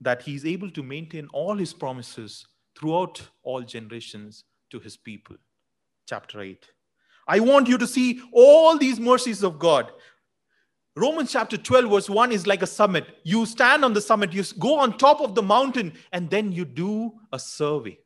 that 0.00 0.22
He's 0.22 0.46
able 0.46 0.70
to 0.70 0.82
maintain 0.82 1.28
all 1.32 1.56
His 1.56 1.72
promises 1.72 2.46
throughout 2.78 3.20
all 3.42 3.62
generations 3.62 4.44
to 4.70 4.78
His 4.78 4.96
people. 4.96 5.36
Chapter 6.06 6.40
8. 6.40 6.66
I 7.26 7.40
want 7.40 7.68
you 7.68 7.76
to 7.76 7.86
see 7.86 8.22
all 8.32 8.78
these 8.78 8.98
mercies 8.98 9.42
of 9.42 9.58
God. 9.58 9.92
Romans 10.96 11.30
chapter 11.30 11.58
12, 11.58 11.90
verse 11.90 12.10
1 12.10 12.32
is 12.32 12.46
like 12.46 12.62
a 12.62 12.66
summit. 12.66 13.04
You 13.22 13.44
stand 13.44 13.84
on 13.84 13.92
the 13.92 14.00
summit, 14.00 14.32
you 14.32 14.42
go 14.58 14.78
on 14.78 14.96
top 14.96 15.20
of 15.20 15.34
the 15.34 15.42
mountain, 15.42 15.92
and 16.12 16.30
then 16.30 16.52
you 16.52 16.64
do 16.64 17.12
a 17.32 17.38
survey. 17.38 17.98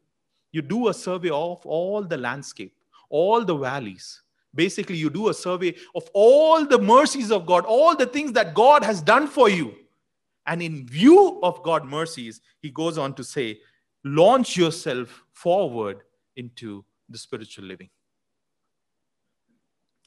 You 0.51 0.61
do 0.61 0.89
a 0.89 0.95
survey 0.95 1.31
of 1.31 1.65
all 1.65 2.03
the 2.03 2.19
landscape, 2.19 2.75
all 3.09 3.45
the 3.45 3.57
valleys. 3.57 4.22
Basically, 4.55 4.97
you 4.97 5.09
do 5.09 5.29
a 5.29 5.35
survey 5.35 5.75
of 5.95 6.09
all 6.13 6.67
the 6.67 6.79
mercies 6.79 7.31
of 7.31 7.47
God, 7.47 7.65
all 7.65 7.97
the 7.97 8.07
things 8.07 8.33
that 8.33 8.55
God 8.55 8.85
has 8.85 9.01
done 9.01 9.27
for 9.27 9.49
you. 9.49 9.75
And 10.47 10.61
in 10.61 10.87
view 10.87 11.41
of 11.43 11.63
God's 11.63 11.87
mercies, 11.87 12.41
he 12.61 12.71
goes 12.71 12.99
on 12.99 13.15
to 13.15 13.25
say, 13.25 13.61
launch 14.05 14.57
yourself 14.57 15.23
forward 15.33 16.03
into 16.37 16.85
the 17.09 17.19
spiritual 17.19 17.65
living. 17.65 17.89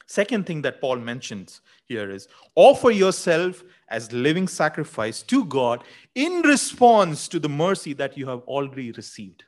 Second 0.08 0.46
thing 0.46 0.62
that 0.62 0.82
Paul 0.82 0.98
mentions 0.98 1.62
here 1.86 2.12
is 2.12 2.28
offer 2.54 2.92
yourself 2.92 3.64
as 3.88 4.12
living 4.12 4.48
sacrifice 4.48 5.24
to 5.24 5.46
God 5.46 5.84
in 6.14 6.42
response 6.42 7.28
to 7.30 7.40
the 7.40 7.50
mercy 7.50 7.94
that 7.94 8.16
you 8.16 8.28
have 8.28 8.42
already 8.42 8.92
received. 8.92 9.46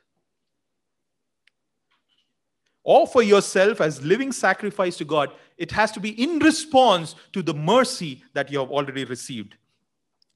Offer 2.88 3.20
yourself 3.20 3.82
as 3.82 4.02
living 4.02 4.32
sacrifice 4.32 4.96
to 4.96 5.04
God. 5.04 5.32
It 5.58 5.70
has 5.72 5.92
to 5.92 6.00
be 6.00 6.20
in 6.22 6.38
response 6.38 7.16
to 7.34 7.42
the 7.42 7.52
mercy 7.52 8.24
that 8.32 8.50
you 8.50 8.58
have 8.60 8.70
already 8.70 9.04
received. 9.04 9.56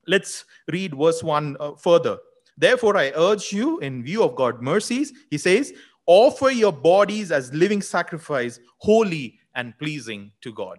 Let's 0.06 0.44
read 0.71 0.94
verse 0.94 1.23
1 1.23 1.56
uh, 1.59 1.73
further. 1.76 2.18
Therefore, 2.59 2.99
I 2.99 3.11
urge 3.16 3.54
you, 3.54 3.78
in 3.78 4.04
view 4.04 4.23
of 4.23 4.37
God's 4.37 4.61
mercies, 4.61 5.14
he 5.30 5.38
says, 5.38 5.73
offer 6.04 6.50
your 6.50 6.75
bodies 6.75 7.32
as 7.32 7.54
living 7.54 7.80
sacrifice, 7.80 8.61
holy 8.76 9.38
and 9.54 9.73
pleasing 9.78 10.30
to 10.42 10.52
God. 10.52 10.78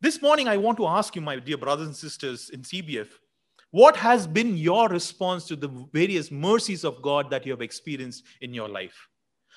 This 0.00 0.20
morning, 0.20 0.48
I 0.48 0.56
want 0.56 0.78
to 0.78 0.86
ask 0.88 1.14
you, 1.14 1.22
my 1.22 1.38
dear 1.38 1.58
brothers 1.58 1.86
and 1.86 1.94
sisters 1.94 2.50
in 2.50 2.62
CBF, 2.62 3.06
what 3.70 3.94
has 3.94 4.26
been 4.26 4.56
your 4.56 4.88
response 4.88 5.46
to 5.46 5.54
the 5.54 5.68
various 5.92 6.32
mercies 6.32 6.84
of 6.84 7.00
God 7.02 7.30
that 7.30 7.46
you 7.46 7.52
have 7.52 7.62
experienced 7.62 8.24
in 8.40 8.52
your 8.52 8.68
life? 8.68 9.08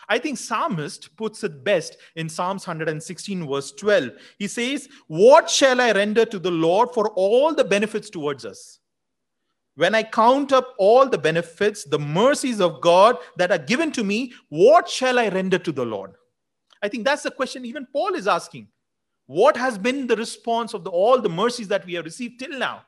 I 0.08 0.20
think 0.20 0.38
psalmist 0.38 1.16
puts 1.16 1.44
it 1.44 1.64
best 1.64 1.98
in 2.16 2.30
Psalms 2.30 2.68
116 2.68 3.48
verse 3.48 3.72
12. 3.72 4.12
He 4.38 4.48
says, 4.48 4.88
"What 5.08 5.50
shall 5.50 5.82
I 5.82 5.92
render 5.92 6.26
to 6.26 6.40
the 6.40 6.52
Lord 6.52 6.94
for 6.94 7.10
all 7.10 7.54
the 7.54 7.64
benefits 7.64 8.10
towards 8.10 8.46
us?" 8.46 8.80
When 9.76 9.94
I 9.94 10.04
count 10.04 10.54
up 10.54 10.74
all 10.78 11.08
the 11.08 11.18
benefits, 11.18 11.84
the 11.84 12.00
mercies 12.00 12.62
of 12.62 12.80
God 12.82 13.18
that 13.36 13.52
are 13.52 13.58
given 13.58 13.92
to 13.92 14.04
me, 14.04 14.34
what 14.50 14.88
shall 14.88 15.20
I 15.20 15.28
render 15.28 15.60
to 15.60 15.72
the 15.72 15.86
Lord? 15.86 16.16
I 16.82 16.88
think 16.88 17.04
that's 17.04 17.24
the 17.24 17.32
question 17.32 17.66
even 17.66 17.86
Paul 17.92 18.16
is 18.16 18.28
asking. 18.28 18.70
What 19.26 19.58
has 19.58 19.78
been 19.78 20.08
the 20.08 20.16
response 20.16 20.74
of 20.74 20.84
the, 20.84 20.92
all 20.92 21.20
the 21.20 21.30
mercies 21.30 21.68
that 21.70 21.86
we 21.86 21.96
have 21.96 22.06
received 22.06 22.40
till 22.40 22.58
now? 22.58 22.86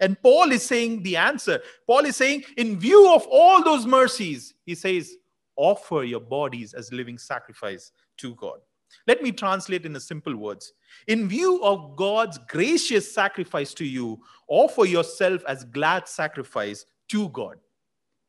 And 0.00 0.20
Paul 0.20 0.52
is 0.52 0.64
saying 0.64 1.02
the 1.02 1.16
answer. 1.16 1.60
Paul 1.86 2.04
is 2.04 2.16
saying, 2.16 2.44
in 2.56 2.78
view 2.78 3.12
of 3.12 3.26
all 3.30 3.62
those 3.64 3.86
mercies, 3.86 4.54
he 4.64 4.74
says, 4.74 5.12
offer 5.58 6.04
your 6.04 6.20
bodies 6.20 6.72
as 6.72 6.92
living 6.92 7.18
sacrifice 7.18 7.92
to 8.16 8.34
God. 8.36 8.60
Let 9.06 9.22
me 9.22 9.32
translate 9.32 9.84
in 9.84 9.98
simple 10.00 10.34
words. 10.36 10.72
In 11.08 11.28
view 11.28 11.62
of 11.62 11.96
God's 11.96 12.38
gracious 12.48 13.12
sacrifice 13.12 13.74
to 13.74 13.84
you, 13.84 14.18
offer 14.48 14.86
yourself 14.86 15.42
as 15.46 15.64
glad 15.64 16.08
sacrifice 16.08 16.86
to 17.08 17.28
God. 17.28 17.58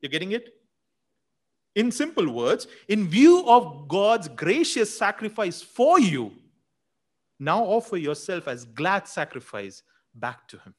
You're 0.01 0.09
getting 0.09 0.33
it? 0.33 0.49
In 1.75 1.91
simple 1.91 2.29
words, 2.29 2.67
in 2.89 3.07
view 3.07 3.47
of 3.47 3.87
God's 3.87 4.27
gracious 4.27 4.95
sacrifice 4.97 5.61
for 5.61 5.99
you, 5.99 6.33
now 7.39 7.63
offer 7.63 7.95
yourself 7.95 8.47
as 8.47 8.65
glad 8.65 9.07
sacrifice 9.07 9.83
back 10.15 10.47
to 10.49 10.57
Him. 10.57 10.73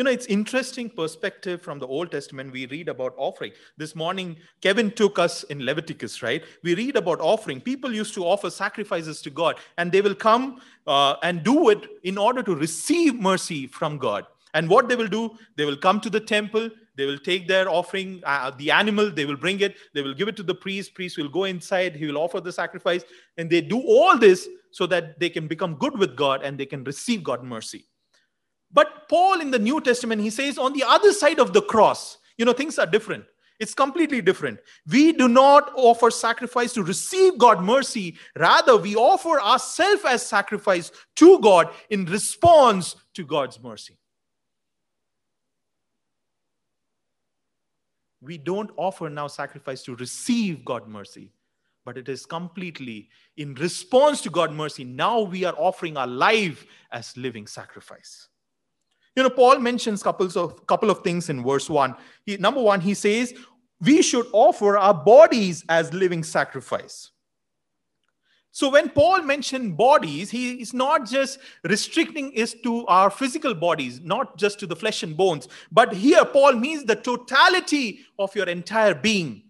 You 0.00 0.04
know, 0.04 0.10
it's 0.10 0.24
interesting 0.24 0.88
perspective 0.88 1.60
from 1.60 1.78
the 1.78 1.86
Old 1.86 2.10
Testament. 2.10 2.52
We 2.54 2.64
read 2.64 2.88
about 2.88 3.12
offering. 3.18 3.52
This 3.76 3.94
morning, 3.94 4.38
Kevin 4.62 4.90
took 4.90 5.18
us 5.18 5.42
in 5.42 5.62
Leviticus, 5.62 6.22
right? 6.22 6.42
We 6.62 6.74
read 6.74 6.96
about 6.96 7.20
offering. 7.20 7.60
People 7.60 7.92
used 7.92 8.14
to 8.14 8.24
offer 8.24 8.48
sacrifices 8.48 9.20
to 9.20 9.28
God, 9.28 9.56
and 9.76 9.92
they 9.92 10.00
will 10.00 10.14
come 10.14 10.62
uh, 10.86 11.16
and 11.22 11.42
do 11.42 11.68
it 11.68 11.86
in 12.02 12.16
order 12.16 12.42
to 12.42 12.54
receive 12.54 13.14
mercy 13.20 13.66
from 13.66 13.98
God. 13.98 14.24
And 14.54 14.70
what 14.70 14.88
they 14.88 14.96
will 14.96 15.06
do, 15.06 15.36
they 15.58 15.66
will 15.66 15.76
come 15.76 16.00
to 16.00 16.08
the 16.08 16.20
temple, 16.20 16.70
they 16.96 17.04
will 17.04 17.18
take 17.18 17.46
their 17.46 17.68
offering, 17.68 18.22
uh, 18.24 18.52
the 18.56 18.70
animal, 18.70 19.10
they 19.10 19.26
will 19.26 19.36
bring 19.36 19.60
it, 19.60 19.76
they 19.92 20.00
will 20.00 20.14
give 20.14 20.28
it 20.28 20.36
to 20.36 20.42
the 20.42 20.54
priest. 20.54 20.94
Priest 20.94 21.18
will 21.18 21.28
go 21.28 21.44
inside, 21.44 21.94
he 21.94 22.06
will 22.06 22.16
offer 22.16 22.40
the 22.40 22.54
sacrifice. 22.54 23.04
And 23.36 23.50
they 23.50 23.60
do 23.60 23.78
all 23.78 24.16
this 24.16 24.48
so 24.70 24.86
that 24.86 25.20
they 25.20 25.28
can 25.28 25.46
become 25.46 25.74
good 25.74 25.98
with 25.98 26.16
God 26.16 26.42
and 26.42 26.56
they 26.56 26.64
can 26.64 26.84
receive 26.84 27.22
God 27.22 27.44
mercy. 27.44 27.84
But 28.72 29.08
Paul 29.08 29.40
in 29.40 29.50
the 29.50 29.58
New 29.58 29.80
Testament, 29.80 30.22
he 30.22 30.30
says 30.30 30.58
on 30.58 30.72
the 30.72 30.84
other 30.84 31.12
side 31.12 31.38
of 31.38 31.52
the 31.52 31.62
cross, 31.62 32.18
you 32.36 32.44
know, 32.44 32.52
things 32.52 32.78
are 32.78 32.86
different. 32.86 33.24
It's 33.58 33.74
completely 33.74 34.22
different. 34.22 34.58
We 34.90 35.12
do 35.12 35.28
not 35.28 35.72
offer 35.74 36.10
sacrifice 36.10 36.72
to 36.74 36.82
receive 36.82 37.36
God 37.36 37.62
mercy. 37.62 38.16
Rather, 38.38 38.76
we 38.76 38.96
offer 38.96 39.40
ourselves 39.40 40.02
as 40.06 40.24
sacrifice 40.24 40.90
to 41.16 41.38
God 41.40 41.68
in 41.90 42.06
response 42.06 42.96
to 43.14 43.26
God's 43.26 43.62
mercy. 43.62 43.98
we 48.20 48.36
don't 48.38 48.70
offer 48.76 49.08
now 49.08 49.26
sacrifice 49.26 49.82
to 49.82 49.96
receive 49.96 50.64
God 50.64 50.86
mercy, 50.86 51.32
but 51.84 51.96
it 51.96 52.08
is 52.08 52.26
completely 52.26 53.08
in 53.36 53.54
response 53.54 54.20
to 54.22 54.30
God 54.30 54.52
mercy. 54.52 54.84
Now 54.84 55.20
we 55.20 55.44
are 55.44 55.54
offering 55.56 55.96
our 55.96 56.06
life 56.06 56.66
as 56.92 57.16
living 57.16 57.46
sacrifice. 57.46 58.28
You 59.20 59.24
know, 59.24 59.34
Paul 59.34 59.58
mentions 59.58 60.02
couples 60.02 60.34
of 60.34 60.66
couple 60.66 60.88
of 60.88 61.04
things 61.04 61.28
in 61.28 61.44
verse 61.44 61.68
one. 61.68 61.94
He, 62.24 62.38
number 62.38 62.62
one, 62.62 62.80
he 62.80 62.94
says 62.94 63.34
we 63.78 64.00
should 64.00 64.26
offer 64.32 64.78
our 64.78 64.94
bodies 64.94 65.62
as 65.68 65.92
living 65.92 66.22
sacrifice. 66.22 67.10
So 68.50 68.70
when 68.70 68.88
Paul 68.88 69.20
mentioned 69.20 69.76
bodies, 69.76 70.30
he 70.30 70.52
is 70.62 70.72
not 70.72 71.06
just 71.06 71.38
restricting 71.64 72.32
it 72.32 72.62
to 72.62 72.86
our 72.86 73.10
physical 73.10 73.52
bodies, 73.54 74.00
not 74.00 74.38
just 74.38 74.58
to 74.60 74.66
the 74.66 74.74
flesh 74.74 75.02
and 75.02 75.14
bones, 75.14 75.48
but 75.70 75.92
here 75.92 76.24
Paul 76.24 76.54
means 76.54 76.84
the 76.84 76.96
totality 76.96 78.00
of 78.18 78.34
your 78.34 78.46
entire 78.46 78.94
being. 78.94 79.49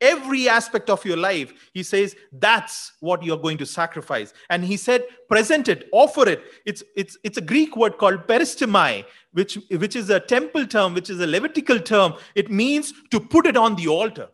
Every 0.00 0.48
aspect 0.48 0.90
of 0.90 1.04
your 1.06 1.16
life, 1.16 1.70
he 1.72 1.82
says, 1.82 2.14
that's 2.30 2.92
what 3.00 3.22
you're 3.22 3.38
going 3.38 3.56
to 3.58 3.66
sacrifice. 3.66 4.34
And 4.50 4.62
he 4.62 4.76
said, 4.76 5.04
present 5.28 5.68
it, 5.68 5.88
offer 5.90 6.28
it. 6.28 6.42
It's, 6.66 6.82
it's, 6.96 7.16
it's 7.24 7.38
a 7.38 7.40
Greek 7.40 7.76
word 7.76 7.96
called 7.96 8.26
peristimai, 8.26 9.06
which, 9.32 9.58
which 9.70 9.96
is 9.96 10.10
a 10.10 10.20
temple 10.20 10.66
term, 10.66 10.92
which 10.92 11.08
is 11.08 11.20
a 11.20 11.26
Levitical 11.26 11.80
term. 11.80 12.14
It 12.34 12.50
means 12.50 12.92
to 13.10 13.18
put 13.18 13.46
it 13.46 13.56
on 13.56 13.76
the 13.76 13.88
altar. 13.88 14.28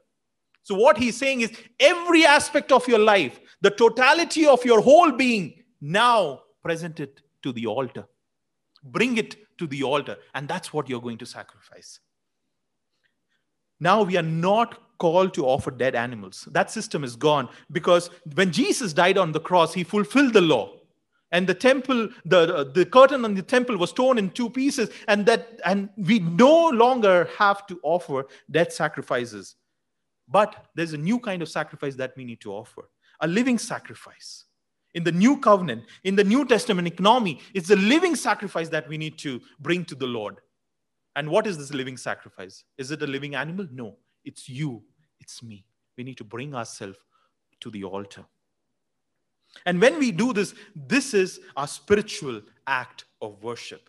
So, 0.64 0.74
what 0.76 0.96
he's 0.96 1.16
saying 1.16 1.40
is 1.40 1.52
every 1.80 2.24
aspect 2.24 2.70
of 2.70 2.86
your 2.86 3.00
life, 3.00 3.40
the 3.60 3.70
totality 3.70 4.46
of 4.46 4.64
your 4.64 4.80
whole 4.80 5.10
being, 5.10 5.54
now 5.80 6.42
present 6.62 7.00
it 7.00 7.20
to 7.42 7.52
the 7.52 7.66
altar. 7.66 8.06
Bring 8.84 9.16
it 9.16 9.36
to 9.58 9.66
the 9.66 9.82
altar. 9.82 10.16
And 10.34 10.48
that's 10.48 10.72
what 10.72 10.88
you're 10.88 11.00
going 11.00 11.18
to 11.18 11.26
sacrifice. 11.26 12.00
Now 13.80 14.02
we 14.02 14.16
are 14.16 14.22
not 14.22 14.78
called 15.02 15.34
to 15.34 15.46
offer 15.46 15.70
dead 15.70 15.94
animals. 16.06 16.48
That 16.52 16.70
system 16.70 17.02
is 17.02 17.16
gone 17.16 17.48
because 17.70 18.10
when 18.34 18.52
Jesus 18.52 18.92
died 18.92 19.18
on 19.18 19.32
the 19.32 19.40
cross, 19.48 19.74
he 19.74 19.84
fulfilled 19.84 20.32
the 20.32 20.46
law. 20.54 20.64
And 21.32 21.46
the 21.46 21.54
temple, 21.54 22.08
the, 22.24 22.70
the 22.74 22.84
curtain 22.84 23.24
on 23.24 23.34
the 23.34 23.42
temple 23.42 23.76
was 23.78 23.92
torn 23.92 24.18
in 24.18 24.30
two 24.30 24.50
pieces, 24.50 24.90
and 25.08 25.24
that 25.26 25.60
and 25.64 25.88
we 25.96 26.18
no 26.18 26.68
longer 26.68 27.28
have 27.38 27.66
to 27.68 27.80
offer 27.82 28.26
dead 28.50 28.70
sacrifices. 28.72 29.56
But 30.28 30.50
there's 30.76 30.92
a 30.92 30.98
new 30.98 31.18
kind 31.18 31.42
of 31.42 31.48
sacrifice 31.48 31.96
that 31.96 32.12
we 32.16 32.24
need 32.24 32.40
to 32.42 32.52
offer 32.52 32.82
a 33.20 33.26
living 33.26 33.58
sacrifice. 33.58 34.44
In 34.94 35.04
the 35.04 35.12
new 35.24 35.38
covenant, 35.38 35.84
in 36.04 36.16
the 36.16 36.24
New 36.24 36.44
Testament 36.44 36.86
economy, 36.86 37.40
it's 37.54 37.70
a 37.70 37.76
living 37.76 38.14
sacrifice 38.14 38.68
that 38.68 38.86
we 38.88 38.98
need 38.98 39.16
to 39.18 39.40
bring 39.58 39.84
to 39.86 39.94
the 39.94 40.10
Lord. 40.18 40.36
And 41.16 41.30
what 41.30 41.46
is 41.46 41.56
this 41.56 41.72
living 41.72 41.96
sacrifice? 41.96 42.64
Is 42.76 42.90
it 42.90 43.02
a 43.02 43.06
living 43.06 43.34
animal? 43.34 43.66
No, 43.72 43.96
it's 44.24 44.48
you, 44.48 44.82
it's 45.22 45.42
me. 45.42 45.64
We 45.96 46.04
need 46.04 46.18
to 46.18 46.24
bring 46.24 46.54
ourselves 46.54 46.98
to 47.60 47.70
the 47.70 47.84
altar. 47.84 48.24
And 49.66 49.80
when 49.80 49.98
we 49.98 50.10
do 50.10 50.32
this, 50.32 50.54
this 50.74 51.14
is 51.14 51.40
our 51.56 51.68
spiritual 51.68 52.42
act 52.66 53.04
of 53.20 53.42
worship. 53.42 53.88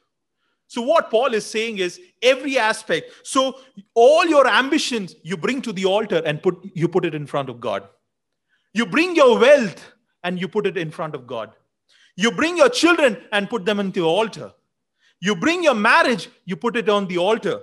So, 0.67 0.81
what 0.81 1.09
Paul 1.09 1.33
is 1.33 1.45
saying 1.45 1.77
is 1.77 1.99
every 2.21 2.57
aspect. 2.57 3.11
So, 3.23 3.59
all 3.93 4.25
your 4.25 4.47
ambitions 4.47 5.15
you 5.23 5.37
bring 5.37 5.61
to 5.61 5.73
the 5.73 5.85
altar 5.85 6.21
and 6.25 6.41
put, 6.41 6.57
you 6.73 6.87
put 6.87 7.05
it 7.05 7.15
in 7.15 7.25
front 7.25 7.49
of 7.49 7.59
God. 7.59 7.87
You 8.73 8.85
bring 8.85 9.15
your 9.15 9.39
wealth 9.39 9.83
and 10.23 10.39
you 10.39 10.47
put 10.47 10.65
it 10.65 10.77
in 10.77 10.91
front 10.91 11.15
of 11.15 11.27
God. 11.27 11.51
You 12.15 12.31
bring 12.31 12.57
your 12.57 12.69
children 12.69 13.17
and 13.31 13.49
put 13.49 13.65
them 13.65 13.79
into 13.79 14.01
the 14.01 14.07
altar. 14.07 14.51
You 15.19 15.35
bring 15.35 15.63
your 15.63 15.75
marriage, 15.75 16.29
you 16.45 16.55
put 16.55 16.75
it 16.75 16.89
on 16.89 17.07
the 17.07 17.17
altar. 17.17 17.61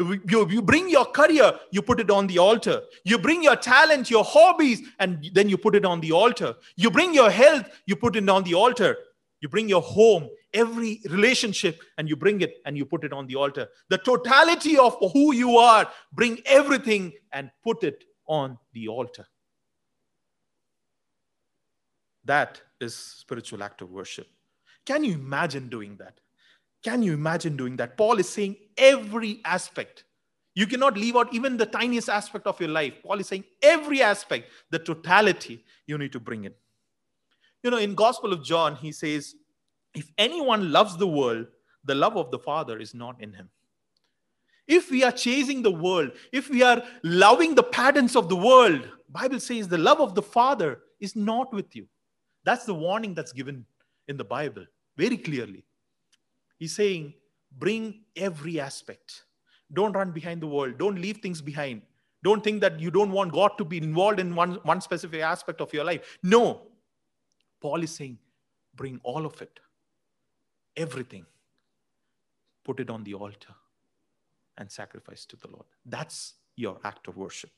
You, 0.00 0.48
you 0.48 0.62
bring 0.62 0.88
your 0.88 1.04
career, 1.04 1.52
you 1.70 1.82
put 1.82 2.00
it 2.00 2.10
on 2.10 2.26
the 2.26 2.38
altar. 2.38 2.80
You 3.04 3.18
bring 3.18 3.42
your 3.42 3.56
talent, 3.56 4.10
your 4.10 4.24
hobbies, 4.24 4.80
and 4.98 5.28
then 5.34 5.50
you 5.50 5.58
put 5.58 5.74
it 5.74 5.84
on 5.84 6.00
the 6.00 6.12
altar. 6.12 6.54
You 6.76 6.90
bring 6.90 7.12
your 7.12 7.30
health, 7.30 7.68
you 7.84 7.96
put 7.96 8.16
it 8.16 8.26
on 8.28 8.44
the 8.44 8.54
altar. 8.54 8.96
You 9.42 9.48
bring 9.48 9.68
your 9.68 9.82
home, 9.82 10.28
every 10.54 11.00
relationship, 11.08 11.82
and 11.98 12.08
you 12.08 12.16
bring 12.16 12.40
it 12.40 12.56
and 12.64 12.78
you 12.78 12.86
put 12.86 13.04
it 13.04 13.12
on 13.12 13.26
the 13.26 13.36
altar. 13.36 13.68
The 13.90 13.98
totality 13.98 14.78
of 14.78 14.96
who 15.12 15.34
you 15.34 15.58
are, 15.58 15.86
bring 16.12 16.40
everything 16.46 17.12
and 17.32 17.50
put 17.62 17.84
it 17.84 18.04
on 18.26 18.58
the 18.72 18.88
altar. 18.88 19.26
That 22.24 22.60
is 22.80 22.94
spiritual 22.94 23.62
act 23.62 23.82
of 23.82 23.90
worship. 23.90 24.28
Can 24.86 25.04
you 25.04 25.14
imagine 25.14 25.68
doing 25.68 25.96
that? 25.96 26.20
Can 26.82 27.02
you 27.02 27.12
imagine 27.12 27.56
doing 27.56 27.76
that? 27.76 27.96
Paul 27.96 28.18
is 28.18 28.28
saying 28.28 28.56
every 28.76 29.40
aspect. 29.44 30.04
You 30.54 30.66
cannot 30.66 30.96
leave 30.96 31.16
out 31.16 31.32
even 31.32 31.56
the 31.56 31.66
tiniest 31.66 32.08
aspect 32.08 32.46
of 32.46 32.58
your 32.58 32.70
life. 32.70 32.94
Paul 33.04 33.20
is 33.20 33.28
saying 33.28 33.44
every 33.62 34.02
aspect, 34.02 34.50
the 34.70 34.78
totality, 34.78 35.64
you 35.86 35.98
need 35.98 36.12
to 36.12 36.20
bring 36.20 36.44
in. 36.44 36.54
You 37.62 37.70
know, 37.70 37.76
in 37.76 37.94
Gospel 37.94 38.32
of 38.32 38.42
John, 38.42 38.76
he 38.76 38.92
says, 38.92 39.34
if 39.94 40.10
anyone 40.16 40.72
loves 40.72 40.96
the 40.96 41.06
world, 41.06 41.46
the 41.84 41.94
love 41.94 42.16
of 42.16 42.30
the 42.30 42.38
Father 42.38 42.78
is 42.78 42.94
not 42.94 43.20
in 43.20 43.32
him. 43.32 43.48
If 44.66 44.90
we 44.90 45.02
are 45.02 45.12
chasing 45.12 45.62
the 45.62 45.70
world, 45.70 46.12
if 46.32 46.48
we 46.48 46.62
are 46.62 46.82
loving 47.02 47.54
the 47.54 47.62
patterns 47.62 48.14
of 48.16 48.28
the 48.28 48.36
world, 48.36 48.88
Bible 49.08 49.40
says 49.40 49.66
the 49.66 49.78
love 49.78 50.00
of 50.00 50.14
the 50.14 50.22
Father 50.22 50.80
is 51.00 51.16
not 51.16 51.52
with 51.52 51.74
you. 51.74 51.86
That's 52.44 52.64
the 52.64 52.74
warning 52.74 53.14
that's 53.14 53.32
given 53.32 53.66
in 54.08 54.16
the 54.16 54.24
Bible 54.24 54.64
very 54.96 55.16
clearly. 55.16 55.64
He's 56.60 56.76
saying, 56.76 57.14
bring 57.58 58.02
every 58.14 58.60
aspect. 58.60 59.24
Don't 59.72 59.94
run 59.94 60.12
behind 60.12 60.42
the 60.42 60.46
world. 60.46 60.76
Don't 60.76 61.00
leave 61.00 61.16
things 61.16 61.40
behind. 61.40 61.80
Don't 62.22 62.44
think 62.44 62.60
that 62.60 62.78
you 62.78 62.90
don't 62.90 63.12
want 63.12 63.32
God 63.32 63.52
to 63.56 63.64
be 63.64 63.78
involved 63.78 64.20
in 64.20 64.34
one, 64.34 64.56
one 64.64 64.82
specific 64.82 65.22
aspect 65.22 65.62
of 65.62 65.72
your 65.72 65.84
life. 65.84 66.18
No. 66.22 66.60
Paul 67.62 67.82
is 67.82 67.92
saying, 67.92 68.18
bring 68.74 69.00
all 69.02 69.24
of 69.24 69.40
it, 69.40 69.58
everything, 70.76 71.24
put 72.62 72.78
it 72.78 72.90
on 72.90 73.04
the 73.04 73.14
altar 73.14 73.54
and 74.58 74.70
sacrifice 74.70 75.24
to 75.26 75.36
the 75.36 75.48
Lord. 75.48 75.64
That's 75.86 76.34
your 76.56 76.78
act 76.84 77.08
of 77.08 77.16
worship. 77.16 77.50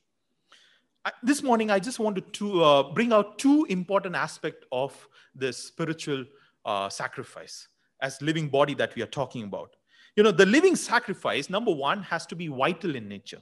I, 1.05 1.11
this 1.25 1.43
morning, 1.43 1.73
I 1.73 1.81
just 1.81 1.99
wanted 1.99 2.33
to 2.35 2.63
uh, 2.63 2.83
bring 2.93 3.13
out 3.13 3.39
two 3.39 3.67
important 3.69 4.15
aspects 4.15 4.65
of 4.71 5.09
this 5.35 5.59
spiritual 5.59 6.25
uh, 6.65 6.89
sacrifice 6.89 7.67
as 8.03 8.21
living 8.21 8.49
body 8.49 8.75
that 8.75 8.95
we 8.95 9.03
are 9.03 9.07
talking 9.07 9.45
about. 9.45 9.77
You 10.17 10.23
know, 10.23 10.33
the 10.33 10.45
living 10.45 10.77
sacrifice, 10.77 11.49
number 11.49 11.73
one, 11.73 12.03
has 12.03 12.27
to 12.27 12.37
be 12.37 12.49
vital 12.49 12.97
in 12.97 13.09
nature. 13.09 13.41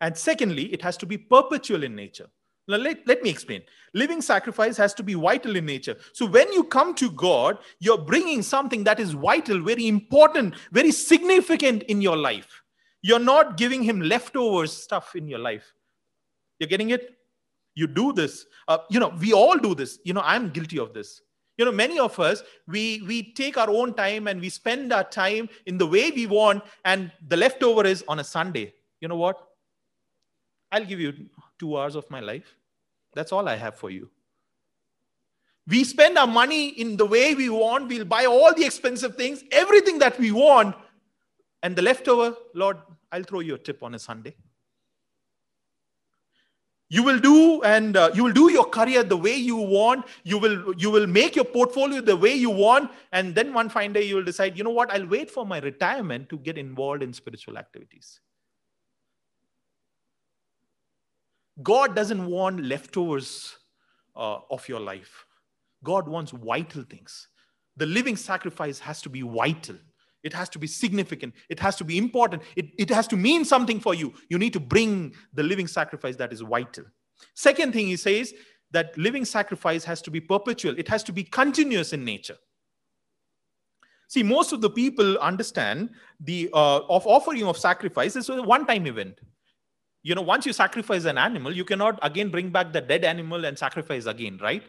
And 0.00 0.16
secondly, 0.16 0.64
it 0.74 0.82
has 0.82 0.98
to 0.98 1.06
be 1.06 1.16
perpetual 1.16 1.84
in 1.84 1.94
nature. 1.96 2.26
Now, 2.68 2.76
let, 2.76 3.06
let 3.06 3.22
me 3.22 3.30
explain. 3.30 3.62
Living 3.94 4.20
sacrifice 4.20 4.76
has 4.76 4.92
to 4.94 5.02
be 5.02 5.14
vital 5.14 5.56
in 5.56 5.64
nature. 5.64 5.96
So, 6.12 6.26
when 6.26 6.52
you 6.52 6.64
come 6.64 6.94
to 6.96 7.10
God, 7.12 7.58
you're 7.78 7.96
bringing 7.96 8.42
something 8.42 8.82
that 8.84 8.98
is 8.98 9.12
vital, 9.12 9.62
very 9.62 9.86
important, 9.86 10.56
very 10.72 10.90
significant 10.90 11.84
in 11.84 12.02
your 12.02 12.16
life. 12.16 12.62
You're 13.02 13.20
not 13.20 13.56
giving 13.56 13.84
Him 13.84 14.00
leftovers 14.00 14.72
stuff 14.72 15.14
in 15.14 15.28
your 15.28 15.38
life. 15.38 15.72
You're 16.58 16.68
getting 16.68 16.90
it? 16.90 17.16
You 17.76 17.86
do 17.86 18.12
this. 18.12 18.46
Uh, 18.66 18.78
you 18.90 18.98
know, 18.98 19.14
we 19.20 19.32
all 19.32 19.56
do 19.56 19.74
this. 19.74 20.00
You 20.04 20.14
know, 20.14 20.22
I'm 20.24 20.50
guilty 20.50 20.78
of 20.78 20.92
this 20.92 21.22
you 21.56 21.64
know 21.64 21.72
many 21.72 21.98
of 21.98 22.18
us 22.20 22.42
we 22.66 23.02
we 23.06 23.22
take 23.32 23.56
our 23.56 23.70
own 23.70 23.94
time 23.94 24.26
and 24.28 24.40
we 24.40 24.48
spend 24.48 24.92
our 24.92 25.04
time 25.04 25.48
in 25.66 25.78
the 25.78 25.86
way 25.86 26.10
we 26.10 26.26
want 26.26 26.62
and 26.84 27.10
the 27.28 27.36
leftover 27.36 27.86
is 27.86 28.04
on 28.08 28.18
a 28.18 28.24
sunday. 28.24 28.72
You 29.00 29.08
know 29.08 29.16
what? 29.16 29.36
I'll 30.72 30.84
give 30.84 31.00
you 31.00 31.12
2 31.58 31.78
hours 31.78 31.94
of 31.94 32.10
my 32.10 32.20
life. 32.20 32.56
That's 33.14 33.32
all 33.32 33.48
i 33.48 33.56
have 33.56 33.76
for 33.76 33.90
you. 33.90 34.10
We 35.66 35.84
spend 35.84 36.18
our 36.18 36.26
money 36.26 36.68
in 36.68 36.96
the 36.96 37.06
way 37.06 37.34
we 37.34 37.48
want. 37.48 37.88
We'll 37.88 38.04
buy 38.04 38.26
all 38.26 38.54
the 38.54 38.64
expensive 38.64 39.16
things 39.16 39.42
everything 39.50 39.98
that 40.00 40.18
we 40.18 40.32
want. 40.32 40.76
And 41.62 41.74
the 41.74 41.82
leftover 41.82 42.34
lord 42.54 42.78
i'll 43.12 43.22
throw 43.22 43.40
you 43.40 43.54
a 43.54 43.58
tip 43.58 43.82
on 43.82 43.94
a 43.94 43.98
sunday 43.98 44.34
you 46.88 47.02
will 47.02 47.18
do 47.18 47.62
and 47.62 47.96
uh, 47.96 48.10
you 48.14 48.22
will 48.22 48.32
do 48.32 48.50
your 48.50 48.64
career 48.64 49.02
the 49.02 49.16
way 49.16 49.34
you 49.34 49.56
want. 49.56 50.06
You 50.22 50.38
will 50.38 50.74
you 50.76 50.90
will 50.90 51.06
make 51.06 51.34
your 51.34 51.44
portfolio 51.44 52.00
the 52.00 52.16
way 52.16 52.34
you 52.34 52.50
want. 52.50 52.92
And 53.12 53.34
then 53.34 53.52
one 53.52 53.68
fine 53.68 53.92
day 53.92 54.02
you 54.02 54.16
will 54.16 54.24
decide 54.24 54.56
you 54.56 54.62
know 54.62 54.70
what? 54.70 54.92
I'll 54.92 55.06
wait 55.06 55.30
for 55.30 55.44
my 55.44 55.58
retirement 55.58 56.28
to 56.28 56.38
get 56.38 56.56
involved 56.56 57.02
in 57.02 57.12
spiritual 57.12 57.58
activities. 57.58 58.20
God 61.62 61.96
doesn't 61.96 62.24
want 62.26 62.60
leftovers 62.60 63.56
uh, 64.14 64.38
of 64.50 64.68
your 64.68 64.80
life. 64.80 65.26
God 65.82 66.06
wants 66.06 66.30
vital 66.30 66.82
things. 66.82 67.28
The 67.76 67.86
living 67.86 68.16
sacrifice 68.16 68.78
has 68.78 69.02
to 69.02 69.08
be 69.08 69.22
vital 69.22 69.76
it 70.26 70.32
has 70.32 70.48
to 70.50 70.58
be 70.58 70.66
significant. 70.66 71.32
It 71.48 71.60
has 71.60 71.76
to 71.76 71.84
be 71.84 71.96
important. 71.96 72.42
It, 72.56 72.66
it 72.76 72.90
has 72.90 73.06
to 73.08 73.16
mean 73.16 73.44
something 73.44 73.78
for 73.78 73.94
you. 73.94 74.12
You 74.28 74.38
need 74.38 74.52
to 74.54 74.60
bring 74.60 75.14
the 75.32 75.44
living 75.44 75.68
sacrifice 75.68 76.16
that 76.16 76.32
is 76.32 76.40
vital. 76.40 76.84
Second 77.34 77.72
thing 77.72 77.86
he 77.86 77.96
says 77.96 78.34
that 78.72 78.98
living 78.98 79.24
sacrifice 79.24 79.84
has 79.84 80.02
to 80.02 80.10
be 80.10 80.20
perpetual, 80.20 80.74
it 80.76 80.88
has 80.88 81.04
to 81.04 81.12
be 81.12 81.22
continuous 81.22 81.92
in 81.92 82.04
nature. 82.04 82.36
See, 84.08 84.24
most 84.24 84.52
of 84.52 84.60
the 84.60 84.70
people 84.70 85.16
understand 85.18 85.90
the 86.20 86.50
uh, 86.52 86.80
of 86.96 87.06
offering 87.06 87.44
of 87.44 87.56
sacrifice 87.56 88.16
is 88.16 88.28
a 88.28 88.42
one-time 88.42 88.86
event. 88.86 89.20
You 90.02 90.14
know, 90.16 90.22
once 90.22 90.46
you 90.46 90.52
sacrifice 90.52 91.04
an 91.04 91.18
animal, 91.18 91.52
you 91.52 91.64
cannot 91.64 91.98
again 92.02 92.30
bring 92.30 92.50
back 92.50 92.72
the 92.72 92.80
dead 92.80 93.04
animal 93.04 93.44
and 93.44 93.58
sacrifice 93.58 94.06
again, 94.06 94.38
right? 94.42 94.64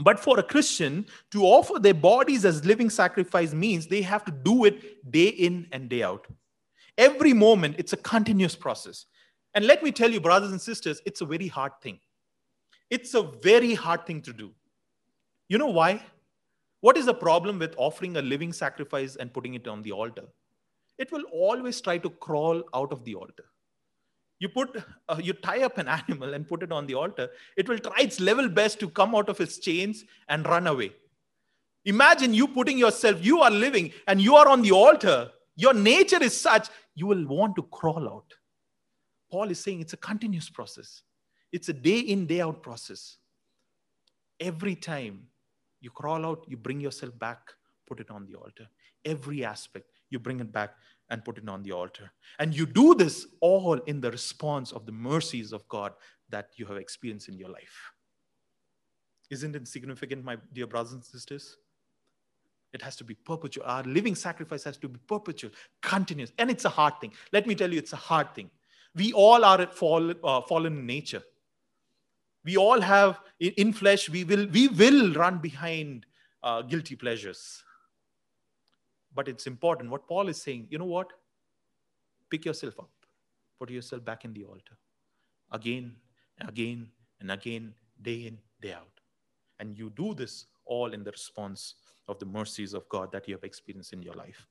But 0.00 0.20
for 0.20 0.38
a 0.38 0.42
Christian 0.42 1.06
to 1.32 1.42
offer 1.42 1.78
their 1.78 1.94
bodies 1.94 2.44
as 2.44 2.64
living 2.64 2.88
sacrifice 2.88 3.52
means 3.52 3.86
they 3.86 4.02
have 4.02 4.24
to 4.26 4.30
do 4.30 4.64
it 4.64 5.10
day 5.10 5.28
in 5.28 5.66
and 5.72 5.88
day 5.88 6.02
out. 6.02 6.26
Every 6.96 7.32
moment, 7.32 7.76
it's 7.78 7.92
a 7.92 7.96
continuous 7.96 8.54
process. 8.54 9.06
And 9.54 9.66
let 9.66 9.82
me 9.82 9.90
tell 9.90 10.10
you, 10.10 10.20
brothers 10.20 10.52
and 10.52 10.60
sisters, 10.60 11.00
it's 11.04 11.20
a 11.20 11.26
very 11.26 11.48
hard 11.48 11.72
thing. 11.82 11.98
It's 12.90 13.14
a 13.14 13.22
very 13.22 13.74
hard 13.74 14.06
thing 14.06 14.22
to 14.22 14.32
do. 14.32 14.52
You 15.48 15.58
know 15.58 15.68
why? 15.68 16.02
What 16.80 16.96
is 16.96 17.06
the 17.06 17.14
problem 17.14 17.58
with 17.58 17.74
offering 17.76 18.16
a 18.16 18.22
living 18.22 18.52
sacrifice 18.52 19.16
and 19.16 19.32
putting 19.32 19.54
it 19.54 19.66
on 19.66 19.82
the 19.82 19.92
altar? 19.92 20.24
It 20.96 21.10
will 21.10 21.24
always 21.32 21.80
try 21.80 21.98
to 21.98 22.10
crawl 22.10 22.62
out 22.72 22.92
of 22.92 23.04
the 23.04 23.14
altar 23.14 23.44
you 24.38 24.48
put 24.48 24.82
uh, 25.08 25.20
you 25.22 25.32
tie 25.32 25.62
up 25.62 25.78
an 25.78 25.88
animal 25.88 26.34
and 26.34 26.46
put 26.46 26.62
it 26.62 26.72
on 26.72 26.86
the 26.86 26.94
altar 26.94 27.28
it 27.56 27.68
will 27.68 27.78
try 27.78 28.00
its 28.00 28.20
level 28.20 28.48
best 28.48 28.78
to 28.80 28.88
come 28.88 29.14
out 29.14 29.28
of 29.28 29.40
its 29.40 29.58
chains 29.58 30.04
and 30.28 30.46
run 30.46 30.66
away. 30.66 30.92
Imagine 31.84 32.34
you 32.34 32.48
putting 32.48 32.78
yourself 32.78 33.24
you 33.24 33.40
are 33.40 33.50
living 33.50 33.92
and 34.06 34.20
you 34.20 34.36
are 34.36 34.48
on 34.48 34.62
the 34.62 34.72
altar. 34.72 35.30
Your 35.56 35.74
nature 35.74 36.22
is 36.22 36.38
such 36.38 36.68
you 36.94 37.06
will 37.06 37.26
want 37.26 37.56
to 37.56 37.62
crawl 37.62 38.08
out. 38.08 38.32
Paul 39.30 39.50
is 39.50 39.60
saying 39.60 39.80
it's 39.80 39.92
a 39.92 39.98
continuous 39.98 40.48
process. 40.48 41.02
It's 41.52 41.68
a 41.68 41.72
day 41.72 41.98
in 42.00 42.26
day 42.26 42.40
out 42.40 42.62
process. 42.62 43.16
Every 44.38 44.76
time 44.76 45.26
you 45.80 45.90
crawl 45.90 46.26
out 46.26 46.44
you 46.48 46.56
bring 46.56 46.80
yourself 46.80 47.18
back 47.18 47.40
put 47.88 48.00
it 48.00 48.10
on 48.10 48.26
the 48.26 48.34
altar. 48.34 48.68
Every 49.04 49.44
aspect 49.44 49.86
you 50.10 50.18
bring 50.18 50.40
it 50.40 50.52
back 50.52 50.74
and 51.10 51.24
put 51.24 51.38
it 51.38 51.48
on 51.48 51.62
the 51.62 51.72
altar. 51.72 52.10
And 52.38 52.54
you 52.54 52.66
do 52.66 52.94
this 52.94 53.26
all 53.40 53.74
in 53.86 54.00
the 54.00 54.10
response 54.10 54.72
of 54.72 54.86
the 54.86 54.92
mercies 54.92 55.52
of 55.52 55.66
God 55.68 55.92
that 56.30 56.50
you 56.56 56.66
have 56.66 56.76
experienced 56.76 57.28
in 57.28 57.38
your 57.38 57.48
life. 57.48 57.92
Isn't 59.30 59.56
it 59.56 59.68
significant, 59.68 60.24
my 60.24 60.36
dear 60.52 60.66
brothers 60.66 60.92
and 60.92 61.04
sisters? 61.04 61.56
It 62.72 62.82
has 62.82 62.96
to 62.96 63.04
be 63.04 63.14
perpetual. 63.14 63.64
Our 63.66 63.82
living 63.84 64.14
sacrifice 64.14 64.64
has 64.64 64.76
to 64.78 64.88
be 64.88 64.98
perpetual, 65.06 65.52
continuous. 65.80 66.32
And 66.38 66.50
it's 66.50 66.66
a 66.66 66.70
hard 66.70 66.94
thing. 67.00 67.12
Let 67.32 67.46
me 67.46 67.54
tell 67.54 67.72
you, 67.72 67.78
it's 67.78 67.94
a 67.94 67.96
hard 67.96 68.34
thing. 68.34 68.50
We 68.94 69.12
all 69.12 69.44
are 69.44 69.66
fall, 69.66 70.12
uh, 70.22 70.42
fallen 70.42 70.78
in 70.78 70.86
nature. 70.86 71.22
We 72.44 72.56
all 72.56 72.80
have 72.80 73.20
in 73.40 73.72
flesh, 73.72 74.08
we 74.08 74.24
will, 74.24 74.46
we 74.48 74.68
will 74.68 75.12
run 75.12 75.38
behind 75.38 76.06
uh, 76.42 76.62
guilty 76.62 76.96
pleasures 76.96 77.62
but 79.14 79.28
it's 79.28 79.46
important. 79.46 79.90
What 79.90 80.06
Paul 80.06 80.28
is 80.28 80.40
saying, 80.40 80.68
you 80.70 80.78
know 80.78 80.84
what? 80.84 81.12
Pick 82.30 82.44
yourself 82.44 82.78
up, 82.78 82.90
put 83.58 83.70
yourself 83.70 84.04
back 84.04 84.24
in 84.24 84.32
the 84.32 84.44
altar 84.44 84.76
again, 85.52 85.94
and 86.38 86.48
again, 86.48 86.88
and 87.20 87.30
again, 87.30 87.74
day 88.02 88.26
in, 88.26 88.38
day 88.60 88.72
out. 88.72 89.00
And 89.60 89.76
you 89.76 89.90
do 89.90 90.14
this 90.14 90.46
all 90.66 90.92
in 90.92 91.02
the 91.02 91.10
response 91.10 91.74
of 92.06 92.18
the 92.18 92.26
mercies 92.26 92.74
of 92.74 92.88
God 92.88 93.10
that 93.12 93.26
you 93.26 93.34
have 93.34 93.44
experienced 93.44 93.92
in 93.92 94.02
your 94.02 94.14
life. 94.14 94.46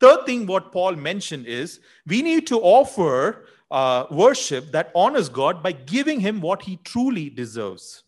Third 0.00 0.26
thing, 0.26 0.46
what 0.46 0.72
Paul 0.72 0.92
mentioned 0.96 1.46
is 1.46 1.80
we 2.06 2.22
need 2.22 2.46
to 2.48 2.60
offer 2.60 3.46
uh, 3.70 4.06
worship 4.10 4.72
that 4.72 4.90
honors 4.94 5.28
God 5.28 5.62
by 5.62 5.72
giving 5.72 6.20
him 6.20 6.40
what 6.40 6.62
he 6.62 6.76
truly 6.84 7.30
deserves. 7.30 8.04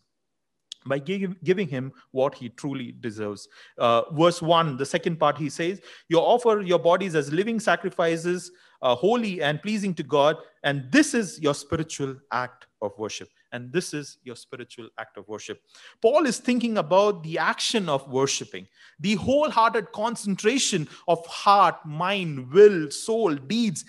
By 0.85 0.99
give, 0.99 1.41
giving 1.43 1.67
him 1.67 1.91
what 2.11 2.35
he 2.35 2.49
truly 2.49 2.93
deserves. 2.99 3.47
Uh, 3.77 4.03
verse 4.13 4.41
1, 4.41 4.77
the 4.77 4.85
second 4.85 5.17
part, 5.17 5.37
he 5.37 5.49
says, 5.49 5.81
You 6.07 6.19
offer 6.19 6.61
your 6.61 6.79
bodies 6.79 7.15
as 7.15 7.31
living 7.31 7.59
sacrifices, 7.59 8.51
uh, 8.81 8.95
holy 8.95 9.41
and 9.41 9.61
pleasing 9.61 9.93
to 9.95 10.03
God, 10.03 10.37
and 10.63 10.89
this 10.91 11.13
is 11.13 11.39
your 11.41 11.53
spiritual 11.53 12.15
act 12.31 12.67
of 12.81 12.97
worship. 12.97 13.29
And 13.51 13.73
this 13.73 13.93
is 13.95 14.19
your 14.23 14.35
spiritual 14.35 14.89
act 14.99 15.17
of 15.17 15.27
worship. 15.27 15.59
Paul 16.01 16.27
is 16.27 16.37
thinking 16.37 16.77
about 16.77 17.23
the 17.23 17.39
action 17.39 17.89
of 17.89 18.07
worshiping, 18.07 18.67
the 18.99 19.15
wholehearted 19.15 19.91
concentration 19.91 20.87
of 21.07 21.25
heart, 21.25 21.83
mind, 21.83 22.51
will, 22.51 22.91
soul, 22.91 23.33
deeds, 23.35 23.85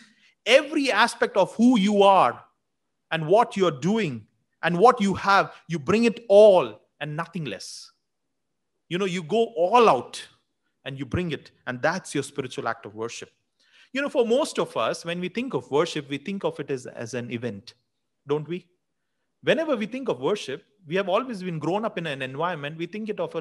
every 0.46 0.90
aspect 0.90 1.36
of 1.36 1.54
who 1.56 1.78
you 1.78 2.02
are 2.02 2.42
and 3.10 3.26
what 3.26 3.56
you're 3.56 3.70
doing 3.70 4.26
and 4.62 4.78
what 4.78 5.00
you 5.00 5.14
have, 5.14 5.52
you 5.68 5.78
bring 5.78 6.04
it 6.04 6.24
all 6.28 6.79
and 7.00 7.16
nothing 7.16 7.44
less. 7.44 7.92
You 8.88 8.98
know, 8.98 9.04
you 9.04 9.22
go 9.22 9.46
all 9.56 9.88
out 9.88 10.26
and 10.84 10.98
you 10.98 11.06
bring 11.06 11.32
it, 11.32 11.50
and 11.66 11.80
that's 11.80 12.14
your 12.14 12.22
spiritual 12.22 12.68
act 12.68 12.86
of 12.86 12.94
worship. 12.94 13.30
You 13.92 14.02
know, 14.02 14.08
for 14.08 14.26
most 14.26 14.58
of 14.58 14.76
us, 14.76 15.04
when 15.04 15.20
we 15.20 15.28
think 15.28 15.54
of 15.54 15.70
worship, 15.70 16.08
we 16.08 16.18
think 16.18 16.44
of 16.44 16.58
it 16.60 16.70
as, 16.70 16.86
as 16.86 17.14
an 17.14 17.30
event, 17.30 17.74
don't 18.26 18.46
we? 18.48 18.66
Whenever 19.42 19.76
we 19.76 19.86
think 19.86 20.08
of 20.08 20.20
worship, 20.20 20.64
we 20.86 20.96
have 20.96 21.08
always 21.08 21.42
been 21.42 21.58
grown 21.58 21.84
up 21.84 21.98
in 21.98 22.06
an 22.06 22.22
environment, 22.22 22.78
we 22.78 22.86
think 22.86 23.08
it 23.08 23.20
of 23.20 23.34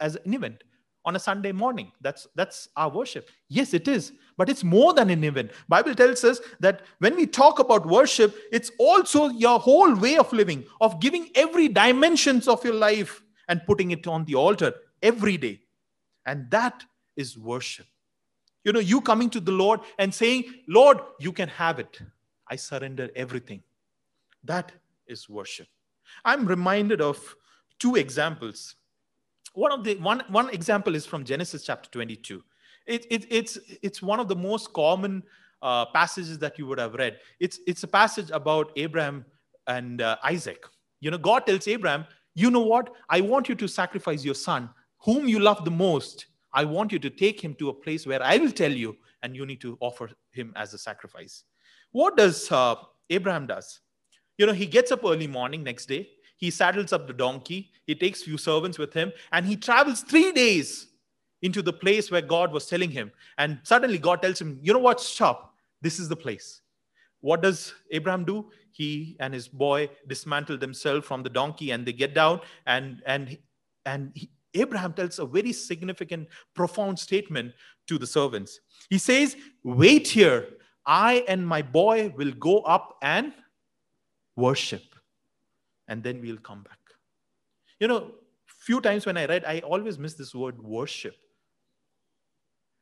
as 0.00 0.16
an 0.16 0.34
event 0.34 0.64
on 1.04 1.16
a 1.16 1.18
sunday 1.18 1.52
morning. 1.52 1.90
That's 2.00 2.26
that's 2.34 2.68
our 2.76 2.90
worship. 2.90 3.28
Yes 3.48 3.74
it 3.74 3.88
is 3.88 4.12
but 4.36 4.48
it's 4.48 4.64
more 4.64 4.94
than 4.94 5.10
an 5.10 5.24
event. 5.24 5.50
Bible 5.68 5.94
tells 5.94 6.24
us 6.24 6.40
that 6.60 6.82
when 6.98 7.16
we 7.16 7.26
talk 7.26 7.58
about 7.58 7.86
worship 7.86 8.36
it's 8.50 8.70
also 8.78 9.28
your 9.28 9.58
whole 9.58 9.94
way 9.94 10.16
of 10.16 10.32
living 10.32 10.64
of 10.80 11.00
giving 11.00 11.28
every 11.34 11.68
dimensions 11.68 12.48
of 12.48 12.64
your 12.64 12.74
life 12.74 13.22
and 13.48 13.64
putting 13.66 13.90
it 13.90 14.06
on 14.06 14.24
the 14.24 14.34
altar 14.34 14.72
every 15.02 15.36
day. 15.36 15.60
And 16.26 16.50
that 16.50 16.84
is 17.16 17.36
worship. 17.36 17.86
You 18.64 18.72
know 18.72 18.80
you 18.80 19.00
coming 19.00 19.30
to 19.30 19.40
the 19.40 19.52
lord 19.52 19.80
and 19.98 20.14
saying 20.14 20.44
lord 20.68 20.98
you 21.18 21.32
can 21.32 21.48
have 21.48 21.78
it. 21.78 22.00
I 22.48 22.56
surrender 22.56 23.10
everything. 23.16 23.62
That 24.44 24.72
is 25.06 25.28
worship. 25.28 25.68
I'm 26.24 26.46
reminded 26.46 27.00
of 27.00 27.36
two 27.78 27.96
examples 27.96 28.76
one 29.54 29.72
of 29.72 29.84
the 29.84 29.96
one 29.96 30.22
one 30.28 30.48
example 30.50 30.94
is 30.94 31.04
from 31.04 31.24
genesis 31.24 31.62
chapter 31.64 31.90
22 31.90 32.42
it, 32.86 33.06
it, 33.10 33.26
it's 33.30 33.58
it's 33.82 34.02
one 34.02 34.20
of 34.20 34.28
the 34.28 34.36
most 34.36 34.72
common 34.72 35.22
uh, 35.62 35.86
passages 35.86 36.38
that 36.40 36.58
you 36.58 36.66
would 36.66 36.78
have 36.78 36.94
read. 36.94 37.18
It's 37.38 37.60
it's 37.66 37.82
a 37.84 37.88
passage 37.88 38.30
about 38.30 38.72
abraham 38.76 39.24
and 39.66 40.00
uh, 40.00 40.16
isaac. 40.24 40.64
You 41.00 41.10
know 41.10 41.18
god 41.18 41.46
tells 41.46 41.68
abraham 41.68 42.06
you 42.34 42.50
know 42.50 42.60
what? 42.60 42.94
I 43.10 43.20
want 43.20 43.50
you 43.50 43.54
to 43.56 43.68
sacrifice 43.68 44.24
your 44.24 44.34
son 44.34 44.70
whom 44.98 45.28
you 45.28 45.38
love 45.38 45.64
the 45.64 45.70
most. 45.70 46.26
I 46.54 46.64
want 46.64 46.90
you 46.92 46.98
to 47.00 47.10
take 47.10 47.42
him 47.42 47.54
to 47.56 47.68
a 47.70 47.74
place 47.74 48.06
where 48.06 48.22
i 48.22 48.36
will 48.36 48.50
tell 48.50 48.72
you 48.72 48.96
and 49.22 49.36
you 49.36 49.46
need 49.46 49.60
to 49.60 49.76
offer 49.80 50.10
him 50.32 50.52
as 50.56 50.74
a 50.74 50.78
sacrifice. 50.78 51.44
What 51.92 52.16
does 52.16 52.50
uh, 52.50 52.76
abraham 53.10 53.46
does? 53.46 53.80
You 54.38 54.46
know 54.46 54.52
he 54.52 54.66
gets 54.66 54.90
up 54.90 55.04
early 55.04 55.28
morning 55.28 55.62
next 55.62 55.86
day 55.86 56.08
he 56.42 56.50
saddles 56.50 56.92
up 56.92 57.06
the 57.06 57.12
donkey, 57.12 57.70
he 57.86 57.94
takes 57.94 58.24
few 58.24 58.36
servants 58.36 58.76
with 58.76 58.92
him, 58.92 59.12
and 59.30 59.46
he 59.46 59.54
travels 59.54 60.00
three 60.00 60.32
days 60.32 60.88
into 61.40 61.62
the 61.62 61.72
place 61.72 62.10
where 62.10 62.20
God 62.20 62.50
was 62.50 62.66
telling 62.66 62.90
him. 62.90 63.12
And 63.38 63.60
suddenly 63.62 63.96
God 63.96 64.22
tells 64.22 64.40
him, 64.40 64.58
You 64.60 64.72
know 64.72 64.80
what? 64.80 65.00
Stop. 65.00 65.54
This 65.82 66.00
is 66.00 66.08
the 66.08 66.16
place. 66.16 66.60
What 67.20 67.42
does 67.42 67.72
Abraham 67.92 68.24
do? 68.24 68.50
He 68.72 69.16
and 69.20 69.32
his 69.32 69.46
boy 69.46 69.88
dismantle 70.08 70.58
themselves 70.58 71.06
from 71.06 71.22
the 71.22 71.30
donkey 71.30 71.70
and 71.70 71.86
they 71.86 71.92
get 71.92 72.12
down 72.12 72.40
and 72.66 73.02
and 73.06 73.38
and 73.86 74.10
he, 74.16 74.28
Abraham 74.54 74.94
tells 74.94 75.20
a 75.20 75.26
very 75.26 75.52
significant, 75.52 76.28
profound 76.54 76.98
statement 76.98 77.52
to 77.86 77.98
the 77.98 78.06
servants. 78.06 78.58
He 78.90 78.98
says, 78.98 79.36
Wait 79.62 80.08
here. 80.08 80.48
I 80.84 81.24
and 81.28 81.46
my 81.46 81.62
boy 81.62 82.12
will 82.16 82.32
go 82.32 82.62
up 82.62 82.96
and 83.00 83.32
worship 84.34 84.91
and 85.92 86.02
then 86.02 86.20
we'll 86.22 86.38
come 86.38 86.62
back. 86.62 86.78
You 87.78 87.86
know, 87.86 88.12
few 88.46 88.80
times 88.80 89.04
when 89.04 89.18
I 89.18 89.26
read, 89.26 89.44
I 89.44 89.60
always 89.60 89.98
miss 89.98 90.14
this 90.14 90.34
word 90.34 90.60
worship. 90.62 91.14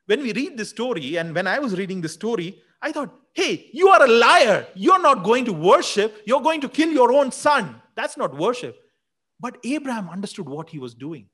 When 0.07 0.23
we 0.23 0.33
read 0.33 0.57
the 0.57 0.65
story, 0.65 1.17
and 1.17 1.35
when 1.35 1.47
I 1.47 1.59
was 1.59 1.77
reading 1.77 2.01
the 2.01 2.09
story, 2.09 2.63
I 2.81 2.93
thought, 2.93 3.13
hey, 3.33 3.69
you 3.73 3.89
are 3.89 4.05
a 4.05 4.09
liar. 4.09 4.67
You're 4.75 5.03
not 5.03 5.25
going 5.25 5.45
to 5.47 5.53
worship. 5.53 6.23
You're 6.25 6.41
going 6.41 6.61
to 6.61 6.69
kill 6.69 6.91
your 6.91 7.13
own 7.13 7.33
son. 7.33 7.81
That's 7.97 8.17
not 8.17 8.37
worship. 8.37 8.77
But 9.41 9.59
Abraham 9.65 10.09
understood 10.09 10.49
what 10.49 10.71
he 10.71 10.79
was 10.79 10.95
doing. 10.95 11.27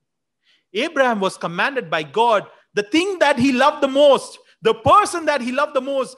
Abraham 0.73 1.21
was 1.21 1.37
commanded 1.37 1.91
by 1.91 2.03
God 2.03 2.47
the 2.75 2.85
thing 2.85 3.19
that 3.19 3.39
he 3.39 3.53
loved 3.53 3.83
the 3.83 3.89
most, 3.89 4.39
the 4.63 4.75
person 4.75 5.27
that 5.27 5.41
he 5.41 5.53
loved 5.53 5.75
the 5.75 5.81
most, 5.81 6.17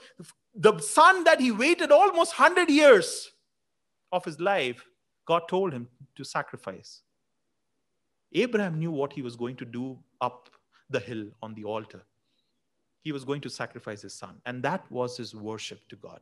the 0.54 0.78
son 0.78 1.24
that 1.24 1.40
he 1.40 1.50
waited 1.50 1.90
almost 1.90 2.38
100 2.38 2.70
years 2.70 3.30
of 4.12 4.24
his 4.24 4.40
life, 4.40 4.87
God 5.28 5.46
told 5.46 5.74
him 5.74 5.88
to 6.16 6.24
sacrifice. 6.24 7.02
Abraham 8.32 8.78
knew 8.78 8.90
what 8.90 9.12
he 9.12 9.20
was 9.20 9.36
going 9.36 9.56
to 9.56 9.66
do 9.66 9.98
up 10.22 10.48
the 10.88 11.00
hill 11.00 11.26
on 11.42 11.54
the 11.54 11.64
altar. 11.64 12.02
He 13.02 13.12
was 13.12 13.24
going 13.24 13.42
to 13.42 13.50
sacrifice 13.50 14.00
his 14.00 14.14
son, 14.14 14.40
and 14.46 14.62
that 14.62 14.90
was 14.90 15.18
his 15.18 15.34
worship 15.34 15.86
to 15.90 15.96
God. 15.96 16.20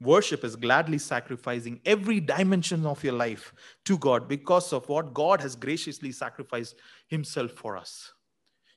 Worship 0.00 0.44
is 0.44 0.54
gladly 0.54 0.98
sacrificing 0.98 1.80
every 1.84 2.20
dimension 2.20 2.86
of 2.86 3.02
your 3.02 3.14
life 3.14 3.52
to 3.86 3.98
God 3.98 4.28
because 4.28 4.72
of 4.72 4.88
what 4.88 5.14
God 5.14 5.40
has 5.40 5.56
graciously 5.56 6.12
sacrificed 6.12 6.76
Himself 7.08 7.52
for 7.52 7.78
us. 7.78 8.12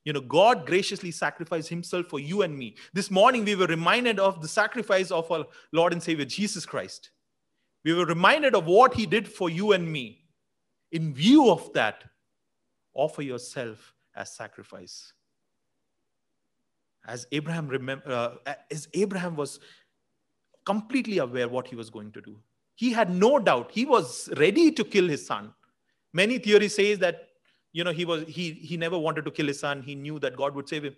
You 0.05 0.13
know, 0.13 0.21
God 0.21 0.65
graciously 0.65 1.11
sacrificed 1.11 1.67
Himself 1.67 2.05
for 2.05 2.21
you 2.21 2.41
and 2.41 2.57
me. 2.57 2.77
This 2.93 3.11
morning, 3.11 3.43
we 3.43 3.55
were 3.55 3.67
reminded 3.67 4.17
of 4.17 4.41
the 4.41 4.47
sacrifice 4.47 5.11
of 5.11 5.29
our 5.29 5.45
Lord 5.73 5.91
and 5.91 6.01
Savior 6.01 6.23
Jesus 6.25 6.65
Christ. 6.65 7.09
We 7.83 7.93
were 7.93 8.05
reminded 8.05 8.55
of 8.55 8.65
what 8.65 8.93
he 8.93 9.05
did 9.05 9.27
for 9.27 9.49
you 9.49 9.71
and 9.71 9.89
me. 9.89 10.21
In 10.91 11.13
view 11.13 11.49
of 11.49 11.71
that, 11.73 12.03
offer 12.93 13.21
yourself 13.21 13.93
as 14.15 14.31
sacrifice. 14.35 15.13
As 17.07 17.25
Abraham 17.31 17.67
remember, 17.67 18.37
uh, 18.45 18.53
as 18.69 18.87
Abraham 18.93 19.35
was 19.35 19.59
completely 20.65 21.19
aware 21.19 21.47
what 21.47 21.67
he 21.67 21.75
was 21.75 21.89
going 21.89 22.11
to 22.11 22.21
do. 22.21 22.37
He 22.75 22.91
had 22.91 23.09
no 23.09 23.39
doubt. 23.39 23.71
He 23.73 23.85
was 23.85 24.29
ready 24.37 24.71
to 24.71 24.83
kill 24.83 25.07
his 25.07 25.25
son. 25.25 25.53
Many 26.13 26.37
theories 26.37 26.75
say 26.75 26.95
that 26.95 27.27
you 27.71 27.83
know 27.83 27.91
he 27.91 28.05
was 28.05 28.23
he 28.27 28.51
he 28.51 28.77
never 28.77 28.97
wanted 28.97 29.25
to 29.25 29.31
kill 29.31 29.47
his 29.47 29.59
son. 29.59 29.81
He 29.81 29.95
knew 29.95 30.19
that 30.19 30.35
God 30.35 30.55
would 30.55 30.69
save 30.69 30.83
him. 30.83 30.95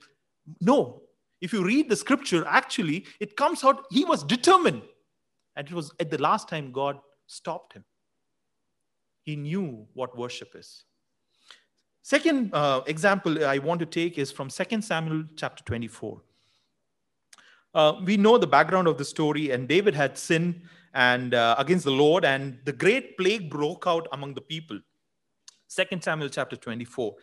No. 0.60 1.04
If 1.42 1.54
you 1.54 1.64
read 1.64 1.90
the 1.90 1.96
scripture, 1.96 2.46
actually, 2.48 3.06
it 3.20 3.36
comes 3.36 3.64
out 3.64 3.86
he 3.92 4.06
was 4.06 4.24
determined. 4.24 4.84
And 5.56 5.68
it 5.68 5.74
was 5.74 5.92
at 6.00 6.10
the 6.10 6.22
last 6.22 6.48
time 6.48 6.72
God 6.72 7.00
stopped 7.28 7.74
him. 7.74 7.84
He 9.24 9.36
knew 9.36 9.86
what 9.94 10.18
worship 10.18 10.56
is. 10.56 10.86
Second 12.02 12.54
uh, 12.54 12.82
example 12.88 13.46
I 13.46 13.60
want 13.60 13.80
to 13.82 13.86
take 13.86 14.18
is 14.18 14.32
from 14.32 14.50
2 14.50 14.82
Samuel 14.82 15.24
chapter 15.36 15.64
24. 15.64 16.22
Uh, 17.74 17.94
we 18.04 18.18
know 18.18 18.38
the 18.38 18.48
background 18.48 18.88
of 18.88 18.98
the 18.98 19.06
story, 19.06 19.52
and 19.52 19.68
David 19.68 19.96
had 19.96 20.18
sinned 20.18 20.62
and 20.94 21.34
uh, 21.34 21.56
against 21.58 21.86
the 21.86 21.92
Lord, 21.92 22.26
and 22.26 22.58
the 22.66 22.74
great 22.74 23.18
plague 23.18 23.50
broke 23.50 23.86
out 23.88 24.08
among 24.12 24.34
the 24.34 24.42
people. 24.42 24.80
2 25.70 26.02
Samuel 26.02 26.30
chapter 26.30 26.56
24. 26.56 27.16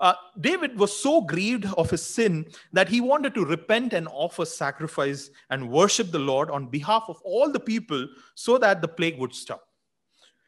Uh, 0.00 0.14
David 0.40 0.78
was 0.78 0.96
so 0.96 1.20
grieved 1.20 1.66
of 1.76 1.90
his 1.90 2.02
sin 2.02 2.46
that 2.72 2.88
he 2.88 3.00
wanted 3.00 3.34
to 3.34 3.44
repent 3.44 3.92
and 3.92 4.06
offer 4.08 4.44
sacrifice 4.44 5.30
and 5.50 5.68
worship 5.68 6.10
the 6.10 6.18
Lord 6.18 6.50
on 6.50 6.66
behalf 6.66 7.04
of 7.08 7.20
all 7.24 7.50
the 7.50 7.60
people 7.60 8.06
so 8.34 8.58
that 8.58 8.80
the 8.80 8.88
plague 8.88 9.18
would 9.18 9.34
stop. 9.34 9.64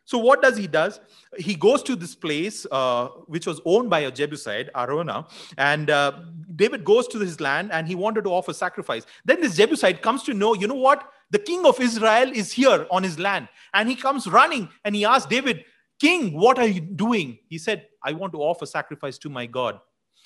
So 0.05 0.19
what 0.19 0.43
does 0.43 0.57
he 0.57 0.67
does? 0.67 0.99
He 1.39 1.55
goes 1.55 1.85
to 1.85 1.95
this 1.95 2.17
place 2.17 2.67
uh, 2.73 3.09
which 3.27 3.47
was 3.47 3.61
owned 3.65 3.91
by 3.91 4.01
a 4.01 4.11
Jebusite, 4.11 4.69
Araunah, 4.75 5.31
and 5.57 5.89
uh, 5.89 6.23
David 6.57 6.85
goes 6.85 7.07
to 7.09 7.21
his 7.21 7.41
land 7.41 7.71
and 7.71 7.87
he 7.87 7.95
wanted 7.95 8.25
to 8.25 8.31
offer 8.31 8.53
sacrifice. 8.53 9.07
Then 9.25 9.41
this 9.41 9.57
Jebusite 9.57 10.03
comes 10.03 10.25
to 10.25 10.35
know, 10.35 10.55
you 10.55 10.67
know 10.67 10.75
what? 10.75 11.13
The 11.31 11.39
king 11.39 11.65
of 11.65 11.79
Israel 11.79 12.33
is 12.35 12.51
here 12.51 12.89
on 12.91 13.05
his 13.05 13.21
land, 13.21 13.49
and 13.73 13.89
he 13.89 13.95
comes 13.95 14.27
running 14.27 14.69
and 14.85 14.97
he 14.97 15.05
asks 15.05 15.29
David, 15.29 15.65
King, 16.01 16.33
what 16.33 16.59
are 16.59 16.67
you 16.67 16.81
doing? 16.81 17.39
He 17.47 17.59
said, 17.59 17.87
I 18.03 18.13
want 18.13 18.33
to 18.33 18.39
offer 18.39 18.67
sacrifice 18.67 19.19
to 19.19 19.31
my 19.31 19.47
God. 19.47 19.81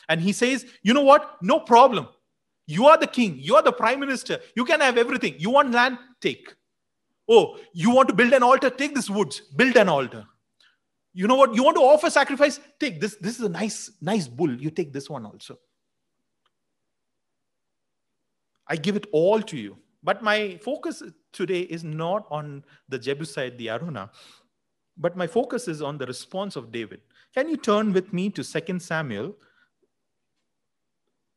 And 0.08 0.20
he 0.20 0.32
says, 0.32 0.66
You 0.82 0.94
know 0.94 1.02
what? 1.02 1.38
No 1.42 1.60
problem. 1.60 2.08
You 2.66 2.86
are 2.86 2.98
the 2.98 3.06
king. 3.06 3.36
You 3.38 3.56
are 3.56 3.62
the 3.62 3.72
prime 3.72 4.00
minister. 4.00 4.40
You 4.56 4.64
can 4.64 4.80
have 4.80 4.96
everything. 4.96 5.34
You 5.38 5.50
want 5.50 5.72
land? 5.72 5.98
Take. 6.20 6.54
Oh, 7.28 7.58
you 7.72 7.90
want 7.90 8.08
to 8.08 8.14
build 8.14 8.32
an 8.32 8.42
altar? 8.42 8.70
Take 8.70 8.94
this 8.94 9.10
woods. 9.10 9.40
Build 9.56 9.76
an 9.76 9.88
altar. 9.88 10.26
You 11.12 11.26
know 11.26 11.36
what? 11.36 11.54
You 11.54 11.62
want 11.62 11.76
to 11.76 11.82
offer 11.82 12.10
sacrifice? 12.10 12.60
Take 12.80 13.00
this. 13.00 13.16
This 13.20 13.38
is 13.38 13.44
a 13.44 13.48
nice, 13.48 13.92
nice 14.00 14.26
bull. 14.26 14.52
You 14.52 14.70
take 14.70 14.92
this 14.92 15.08
one 15.08 15.24
also. 15.24 15.58
I 18.66 18.76
give 18.76 18.96
it 18.96 19.06
all 19.12 19.40
to 19.42 19.56
you. 19.56 19.76
But 20.02 20.22
my 20.22 20.58
focus 20.62 21.02
today 21.32 21.60
is 21.60 21.82
not 21.82 22.26
on 22.30 22.64
the 22.88 22.98
Jebusite, 22.98 23.56
the 23.56 23.68
Araunah, 23.68 24.10
but 24.98 25.16
my 25.16 25.26
focus 25.26 25.66
is 25.66 25.80
on 25.80 25.96
the 25.96 26.06
response 26.06 26.56
of 26.56 26.70
David. 26.70 27.00
Can 27.34 27.48
you 27.48 27.56
turn 27.56 27.92
with 27.92 28.12
me 28.12 28.30
to 28.30 28.44
2 28.44 28.78
Samuel 28.78 29.34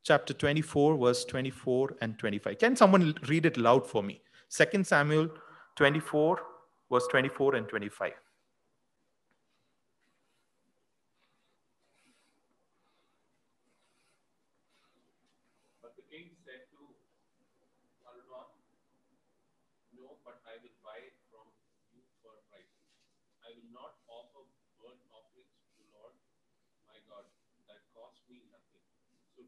chapter 0.04 0.32
24, 0.32 0.96
verse 0.96 1.26
24 1.26 1.96
and 2.02 2.20
25? 2.20 2.60
Can 2.60 2.76
someone 2.76 3.16
read 3.28 3.48
it 3.48 3.58
loud 3.58 3.88
for 3.88 4.04
me? 4.04 4.22
2 4.56 4.84
Samuel 4.84 5.30
24, 5.76 6.40
verse 6.92 7.08
24 7.10 7.56
and 7.56 7.68
25. 7.68 8.14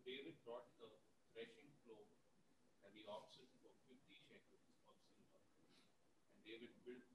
David 0.10 0.42
brought 0.42 0.66
the 0.82 0.90
threshing 1.38 1.70
floor 1.86 2.02
and 2.82 2.90
the 2.98 3.06
oxen 3.06 3.46
for 3.62 3.70
fifty 3.86 4.18
shekels 4.26 4.66
of 4.90 4.98
silver. 5.06 5.38
And 6.34 6.42
David 6.42 6.74
built 6.82 7.06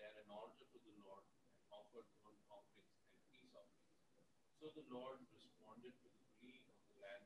there 0.00 0.16
an 0.24 0.32
altar 0.32 0.64
to 0.64 0.78
the 0.80 0.96
Lord 1.04 1.20
and 1.60 1.68
offered 1.68 2.08
burnt 2.24 2.40
offerings 2.48 2.96
and 3.12 3.20
peace 3.28 3.52
offerings. 3.52 4.00
So 4.66 4.72
the 4.74 4.98
Lord 4.98 5.18
responded 5.32 5.92
to 6.02 6.08
the 6.10 6.26
plea 6.40 6.58
of 6.66 6.74
the 6.90 6.98
land, 7.00 7.22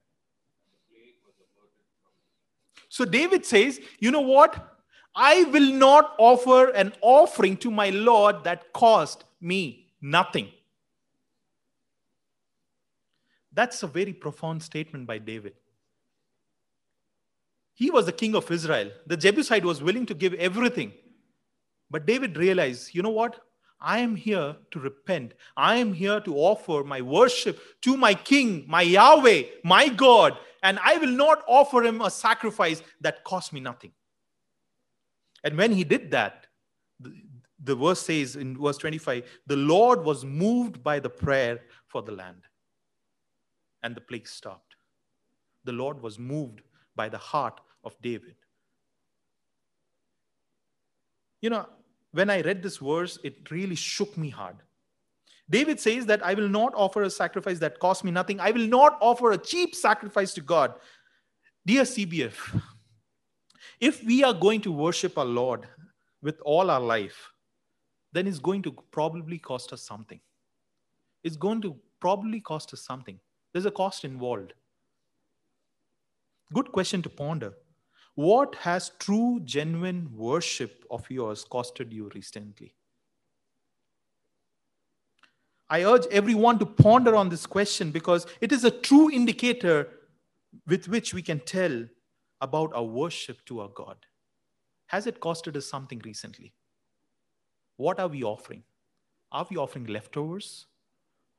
and 0.61 0.68
the 0.68 0.81
plague 0.92 1.16
was 1.24 1.37
averted 1.40 1.87
from 2.03 2.12
the 2.12 2.83
So 2.90 3.07
David 3.07 3.46
says, 3.46 3.81
You 3.98 4.11
know 4.11 4.20
what? 4.20 4.76
I 5.14 5.44
will 5.44 5.72
not 5.72 6.14
offer 6.18 6.68
an 6.68 6.92
offering 7.00 7.57
to 7.59 7.70
my 7.70 7.88
Lord 7.88 8.44
that 8.44 8.74
cost 8.74 9.24
me 9.40 9.87
nothing. 10.03 10.48
That's 13.55 13.83
a 13.83 13.87
very 13.87 14.12
profound 14.12 14.62
statement 14.62 15.07
by 15.07 15.16
David. 15.16 15.55
He 17.72 17.90
was 17.90 18.05
the 18.05 18.12
king 18.12 18.35
of 18.35 18.50
Israel. 18.50 18.90
The 19.07 19.16
Jebusite 19.16 19.64
was 19.64 19.83
willing 19.83 20.05
to 20.05 20.14
give 20.14 20.35
everything. 20.35 20.92
But 21.90 22.05
David 22.05 22.37
realized, 22.37 22.94
you 22.94 23.00
know 23.03 23.09
what? 23.09 23.40
I 23.81 24.01
am 24.01 24.14
here 24.14 24.57
to 24.73 24.79
repent. 24.79 25.35
I 25.57 25.77
am 25.77 25.93
here 25.93 26.21
to 26.21 26.37
offer 26.37 26.85
my 26.85 27.01
worship 27.01 27.59
to 27.83 27.97
my 27.97 28.14
king, 28.14 28.64
my 28.69 28.83
Yahweh, 28.83 29.45
my 29.64 29.88
God, 29.88 30.37
and 30.62 30.79
I 30.85 30.99
will 30.99 31.11
not 31.11 31.43
offer 31.49 31.83
him 31.83 32.03
a 32.03 32.11
sacrifice 32.11 32.83
that 33.01 33.25
cost 33.25 33.53
me 33.53 33.61
nothing. 33.61 33.93
And 35.43 35.57
when 35.57 35.73
he 35.73 35.85
did 35.85 36.11
that, 36.11 36.47
the, 36.99 37.12
the 37.62 37.75
verse 37.75 38.01
says 38.01 38.37
in 38.37 38.59
verse 38.59 38.77
25, 38.77 39.25
the 39.47 39.57
Lord 39.57 40.05
was 40.05 40.25
moved 40.25 40.83
by 40.83 40.99
the 41.01 41.09
prayer 41.09 41.61
for 41.87 42.03
the 42.03 42.12
land 42.12 42.43
and 43.83 43.95
the 43.95 44.01
plague 44.03 44.29
stopped. 44.29 44.77
The 45.64 45.73
Lord 45.73 46.03
was 46.03 46.19
moved 46.19 46.61
by 46.95 47.09
the 47.09 47.19
heart 47.19 47.61
of 47.83 47.97
David. 48.03 48.35
You 51.40 51.49
know, 51.49 51.66
when 52.12 52.31
I 52.31 52.40
read 52.40 52.62
this 52.62 52.79
verse, 52.79 53.18
it 53.23 53.51
really 53.51 53.75
shook 53.75 54.16
me 54.16 54.31
hard. 54.31 54.57
David 55.49 55.81
says 55.81 56.07
that 56.07 56.25
I 56.25 56.35
will 56.35 56.49
not 56.49 56.73
offer 56.77 57.03
a 57.03 57.11
sacrifice 57.11 57.59
that 57.59 57.79
costs 57.81 58.05
me 58.05 58.11
nothing. 58.11 58.40
I 58.40 58.53
will 58.53 58.66
not 58.66 58.96
offer 59.01 59.33
a 59.33 59.38
cheap 59.38 59.75
sacrifice 59.75 60.33
to 60.35 60.40
God. 60.40 60.75
Dear 61.66 61.83
CBF, 61.83 62.62
if 63.81 64.05
we 64.05 64.23
are 64.23 64.33
going 64.33 64.61
to 64.62 64.73
worship 64.73 65.18
our 65.18 65.25
Lord 65.25 65.66
with 66.23 66.40
all 66.42 66.70
our 66.70 66.81
life, 66.81 67.33
then 68.12 68.27
it's 68.27 68.38
going 68.38 68.62
to 68.62 68.73
probably 68.90 69.38
cost 69.38 69.73
us 69.73 69.83
something. 69.83 70.20
It's 71.25 71.37
going 71.37 71.61
to 71.62 71.77
probably 72.01 72.40
cost 72.40 72.73
us 72.73 72.83
something. 72.83 73.18
There's 73.53 73.66
a 73.66 73.70
cost 73.70 74.05
involved. 74.05 74.53
Good 76.53 76.73
question 76.73 77.03
to 77.03 77.09
ponder. 77.09 77.55
What 78.14 78.55
has 78.57 78.92
true, 78.99 79.40
genuine 79.44 80.11
worship 80.14 80.85
of 80.90 81.09
yours 81.11 81.44
costed 81.51 81.92
you 81.92 82.11
recently? 82.14 82.75
I 85.68 85.85
urge 85.85 86.07
everyone 86.11 86.59
to 86.59 86.66
ponder 86.66 87.14
on 87.14 87.29
this 87.29 87.46
question 87.46 87.92
because 87.92 88.27
it 88.40 88.51
is 88.51 88.64
a 88.64 88.70
true 88.70 89.11
indicator 89.11 89.88
with 90.66 90.88
which 90.88 91.14
we 91.14 91.23
can 91.23 91.38
tell 91.40 91.87
about 92.40 92.73
our 92.75 92.83
worship 92.83 93.44
to 93.46 93.61
our 93.61 93.68
God. 93.68 93.96
Has 94.87 95.07
it 95.07 95.20
costed 95.20 95.57
us 95.57 95.66
something 95.66 96.01
recently? 96.05 96.53
What 97.77 98.01
are 98.01 98.09
we 98.09 98.25
offering? 98.25 98.64
Are 99.31 99.46
we 99.49 99.57
offering 99.57 99.87
leftovers? 99.87 100.66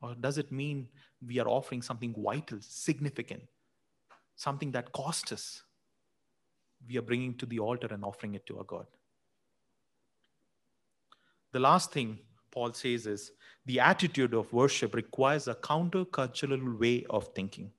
Or 0.00 0.14
does 0.14 0.38
it 0.38 0.50
mean 0.50 0.88
we 1.24 1.38
are 1.38 1.46
offering 1.46 1.82
something 1.82 2.14
vital, 2.16 2.58
significant, 2.60 3.42
something 4.34 4.72
that 4.72 4.92
cost 4.92 5.30
us? 5.32 5.62
We 6.88 6.98
are 6.98 7.02
bringing 7.02 7.34
to 7.38 7.46
the 7.46 7.58
altar 7.58 7.88
and 7.90 8.04
offering 8.04 8.34
it 8.34 8.46
to 8.46 8.58
our 8.58 8.64
God. 8.64 8.86
The 11.52 11.60
last 11.60 11.92
thing 11.92 12.18
Paul 12.50 12.72
says 12.72 13.06
is 13.06 13.32
the 13.66 13.80
attitude 13.80 14.34
of 14.34 14.52
worship 14.52 14.94
requires 14.94 15.48
a 15.48 15.54
countercultural 15.54 16.78
way 16.78 17.04
of 17.08 17.28
thinking. 17.34 17.70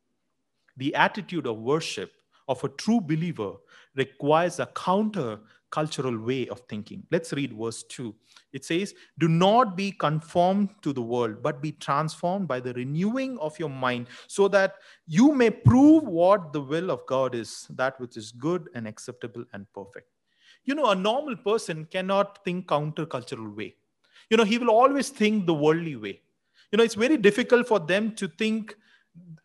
The 0.77 0.95
attitude 0.95 1.45
of 1.45 1.57
worship 1.57 2.11
of 2.47 2.63
a 2.63 2.69
true 2.69 3.01
believer 3.01 3.53
requires 3.95 4.59
a 4.59 4.65
counter 4.67 5.39
cultural 5.73 6.15
way 6.15 6.47
of 6.49 6.59
thinking. 6.69 7.03
Let's 7.09 7.33
read 7.33 7.57
verse 7.59 7.81
2. 7.89 8.13
It 8.53 8.63
says, 8.63 8.93
Do 9.17 9.27
not 9.27 9.75
be 9.75 9.91
conformed 9.91 10.69
to 10.83 10.93
the 10.93 11.01
world, 11.01 11.41
but 11.41 11.63
be 11.63 11.71
transformed 11.71 12.47
by 12.47 12.59
the 12.59 12.73
renewing 12.73 13.39
of 13.39 13.57
your 13.57 13.69
mind, 13.69 14.07
so 14.27 14.47
that 14.49 14.75
you 15.07 15.33
may 15.33 15.49
prove 15.49 16.03
what 16.03 16.53
the 16.53 16.61
will 16.61 16.91
of 16.91 17.03
God 17.07 17.33
is, 17.33 17.65
that 17.71 17.99
which 17.99 18.17
is 18.17 18.31
good 18.31 18.69
and 18.75 18.87
acceptable 18.87 19.45
and 19.53 19.65
perfect. 19.73 20.09
You 20.63 20.75
know, 20.75 20.91
a 20.91 20.95
normal 20.95 21.35
person 21.37 21.85
cannot 21.85 22.43
think 22.45 22.67
countercultural 22.67 23.55
way. 23.55 23.75
You 24.29 24.37
know, 24.37 24.43
he 24.43 24.59
will 24.59 24.69
always 24.69 25.09
think 25.09 25.47
the 25.47 25.55
worldly 25.55 25.95
way. 25.95 26.21
You 26.71 26.77
know, 26.77 26.83
it's 26.83 26.95
very 27.05 27.17
difficult 27.17 27.67
for 27.67 27.79
them 27.79 28.13
to 28.15 28.27
think 28.27 28.75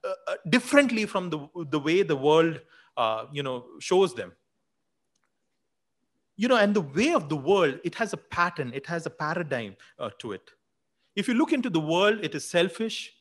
uh, 0.05 0.13
uh 0.29 0.35
differently 0.51 1.07
from 1.07 1.31
the, 1.31 1.39
the 1.71 1.79
way 1.79 2.03
the 2.03 2.17
world, 2.17 2.61
uh, 2.99 3.25
you 3.33 3.43
know, 3.43 3.65
shows 3.81 4.15
them 4.15 4.33
you 6.39 6.49
know 6.49 6.57
and 6.57 6.75
the 6.75 6.87
way 6.99 7.13
of 7.13 7.29
the 7.29 7.37
world 7.37 7.79
it 7.85 7.95
has 7.97 8.15
a 8.15 8.17
pattern 8.17 8.73
it 8.75 8.87
has 8.87 9.05
a 9.05 9.11
paradigm 9.11 9.77
uh, 9.99 10.11
to 10.19 10.33
it. 10.33 10.51
If 11.17 11.29
you 11.29 11.35
look 11.35 11.53
into 11.53 11.69
the 11.69 11.81
world 11.81 12.25
it 12.25 12.35
is 12.35 12.49
selfish. 12.49 13.13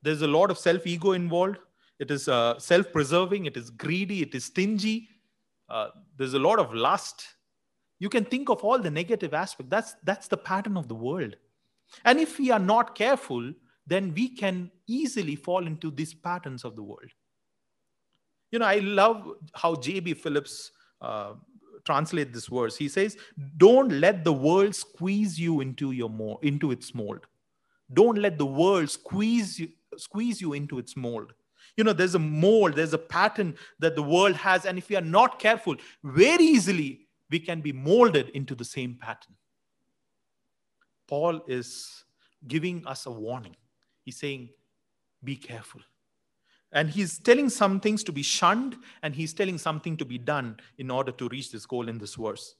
There's 0.00 0.22
a 0.22 0.28
lot 0.28 0.52
of 0.52 0.58
self 0.58 0.86
ego 0.86 1.12
involved. 1.12 1.58
It 1.98 2.12
is 2.12 2.28
uh, 2.28 2.58
self 2.58 2.92
preserving 2.92 3.46
it 3.46 3.56
is 3.56 3.70
greedy. 3.70 4.22
It 4.22 4.34
is 4.34 4.44
stingy. 4.44 5.08
Uh, 5.68 5.88
there's 6.16 6.34
a 6.34 6.38
lot 6.38 6.58
of 6.58 6.72
lust. 6.72 7.26
You 7.98 8.08
can 8.08 8.24
think 8.24 8.48
of 8.48 8.62
all 8.62 8.78
the 8.78 8.90
negative 8.90 9.34
aspects. 9.34 9.70
that's 9.70 9.94
that's 10.04 10.28
the 10.28 10.36
pattern 10.36 10.76
of 10.76 10.86
the 10.88 10.94
world. 10.94 11.34
And 12.04 12.20
if 12.20 12.38
we 12.38 12.50
are 12.50 12.64
not 12.74 12.94
careful 12.94 13.52
then 13.88 14.12
we 14.14 14.28
can 14.28 14.70
easily 14.86 15.34
fall 15.34 15.66
into 15.66 15.90
these 15.90 16.12
patterns 16.12 16.62
of 16.62 16.76
the 16.76 16.82
world. 16.82 17.10
You 18.50 18.58
know 18.58 18.66
i 18.66 18.78
love 18.78 19.32
how 19.54 19.74
j.b 19.74 20.14
phillips 20.14 20.70
uh, 21.00 21.32
translate 21.88 22.32
this 22.32 22.46
verse. 22.58 22.76
He 22.84 22.88
says, 22.88 23.16
"Don't 23.64 23.92
let 24.04 24.22
the 24.28 24.36
world 24.46 24.74
squeeze 24.74 25.40
you 25.46 25.60
into 25.66 25.90
your 25.92 26.10
mold, 26.20 26.44
into 26.52 26.70
its 26.76 26.94
mold. 27.00 27.26
Don't 28.00 28.18
let 28.26 28.38
the 28.38 28.50
world 28.60 28.90
squeeze 28.90 29.58
you, 29.60 29.68
squeeze 29.96 30.40
you 30.46 30.52
into 30.60 30.78
its 30.78 30.96
mold." 30.96 31.34
You 31.76 31.84
know, 31.84 31.94
there's 31.94 32.14
a 32.14 32.24
mold, 32.44 32.74
there's 32.74 32.94
a 32.94 33.04
pattern 33.16 33.56
that 33.78 33.94
the 33.94 34.06
world 34.14 34.36
has, 34.36 34.66
and 34.66 34.78
if 34.78 34.88
we 34.90 34.96
are 35.00 35.10
not 35.18 35.38
careful, 35.38 35.76
very 36.04 36.44
easily 36.44 36.88
we 37.30 37.38
can 37.40 37.60
be 37.60 37.72
molded 37.72 38.30
into 38.30 38.54
the 38.54 38.64
same 38.64 38.94
pattern. 39.06 39.36
Paul 41.06 41.42
is 41.58 42.04
giving 42.54 42.86
us 42.86 43.06
a 43.06 43.10
warning. 43.10 43.56
He's 44.04 44.18
saying, 44.18 44.50
"Be 45.24 45.36
careful." 45.36 45.80
And 46.72 46.90
he's 46.90 47.18
telling 47.18 47.48
some 47.48 47.80
things 47.80 48.04
to 48.04 48.12
be 48.12 48.22
shunned, 48.22 48.76
and 49.02 49.14
he's 49.14 49.32
telling 49.32 49.58
something 49.58 49.96
to 49.96 50.04
be 50.04 50.18
done 50.18 50.58
in 50.76 50.90
order 50.90 51.12
to 51.12 51.28
reach 51.28 51.50
this 51.50 51.64
goal 51.64 51.88
in 51.88 51.98
this 51.98 52.14
verse. 52.14 52.54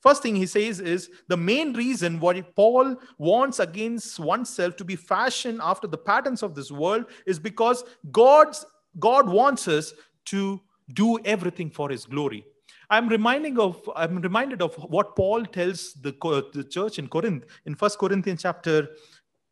First 0.00 0.22
thing 0.22 0.36
he 0.36 0.46
says 0.46 0.80
is 0.80 1.10
the 1.28 1.36
main 1.36 1.72
reason 1.72 2.20
why 2.20 2.40
Paul 2.40 2.96
wants 3.18 3.58
against 3.58 4.18
oneself 4.18 4.76
to 4.76 4.84
be 4.84 4.96
fashioned 4.96 5.60
after 5.62 5.86
the 5.86 5.98
patterns 5.98 6.42
of 6.42 6.54
this 6.54 6.70
world 6.70 7.06
is 7.26 7.38
because 7.38 7.84
God's 8.10 8.64
God 8.98 9.28
wants 9.28 9.66
us 9.66 9.92
to 10.26 10.60
do 10.92 11.18
everything 11.24 11.70
for 11.70 11.90
his 11.90 12.04
glory. 12.04 12.44
I'm 12.90 13.08
reminding 13.08 13.58
of 13.58 13.88
I'm 13.96 14.20
reminded 14.20 14.62
of 14.62 14.74
what 14.74 15.16
Paul 15.16 15.44
tells 15.44 15.94
the, 15.94 16.12
the 16.52 16.64
church 16.64 16.98
in 16.98 17.08
Corinth 17.08 17.44
in 17.66 17.74
First 17.74 17.98
Corinthians 17.98 18.42
chapter 18.42 18.88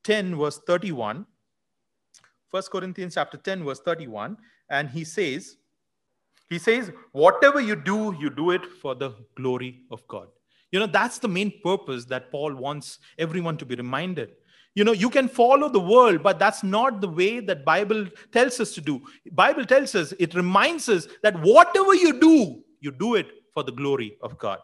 10 0.04 0.36
verse 0.36 0.60
31 0.66 1.26
First 2.52 2.70
Corinthians 2.70 3.14
chapter 3.14 3.38
10, 3.38 3.64
verse 3.64 3.80
31, 3.80 4.36
and 4.68 4.90
he 4.90 5.04
says, 5.04 5.56
he 6.50 6.58
says, 6.58 6.92
whatever 7.12 7.62
you 7.62 7.74
do, 7.74 8.14
you 8.20 8.28
do 8.28 8.50
it 8.50 8.66
for 8.66 8.94
the 8.94 9.12
glory 9.34 9.80
of 9.90 10.06
God. 10.06 10.28
You 10.70 10.78
know, 10.78 10.86
that's 10.86 11.18
the 11.18 11.28
main 11.28 11.54
purpose 11.64 12.04
that 12.06 12.30
Paul 12.30 12.54
wants 12.54 12.98
everyone 13.18 13.56
to 13.56 13.64
be 13.64 13.74
reminded. 13.74 14.32
You 14.74 14.84
know, 14.84 14.92
you 14.92 15.08
can 15.08 15.28
follow 15.28 15.70
the 15.70 15.80
world, 15.80 16.22
but 16.22 16.38
that's 16.38 16.62
not 16.62 17.00
the 17.00 17.08
way 17.08 17.40
that 17.40 17.64
Bible 17.64 18.06
tells 18.32 18.60
us 18.60 18.74
to 18.74 18.82
do. 18.82 19.00
Bible 19.30 19.64
tells 19.64 19.94
us, 19.94 20.12
it 20.18 20.34
reminds 20.34 20.90
us 20.90 21.08
that 21.22 21.40
whatever 21.40 21.94
you 21.94 22.20
do, 22.20 22.62
you 22.80 22.90
do 22.90 23.14
it 23.14 23.28
for 23.54 23.62
the 23.62 23.72
glory 23.72 24.18
of 24.20 24.38
God. 24.38 24.58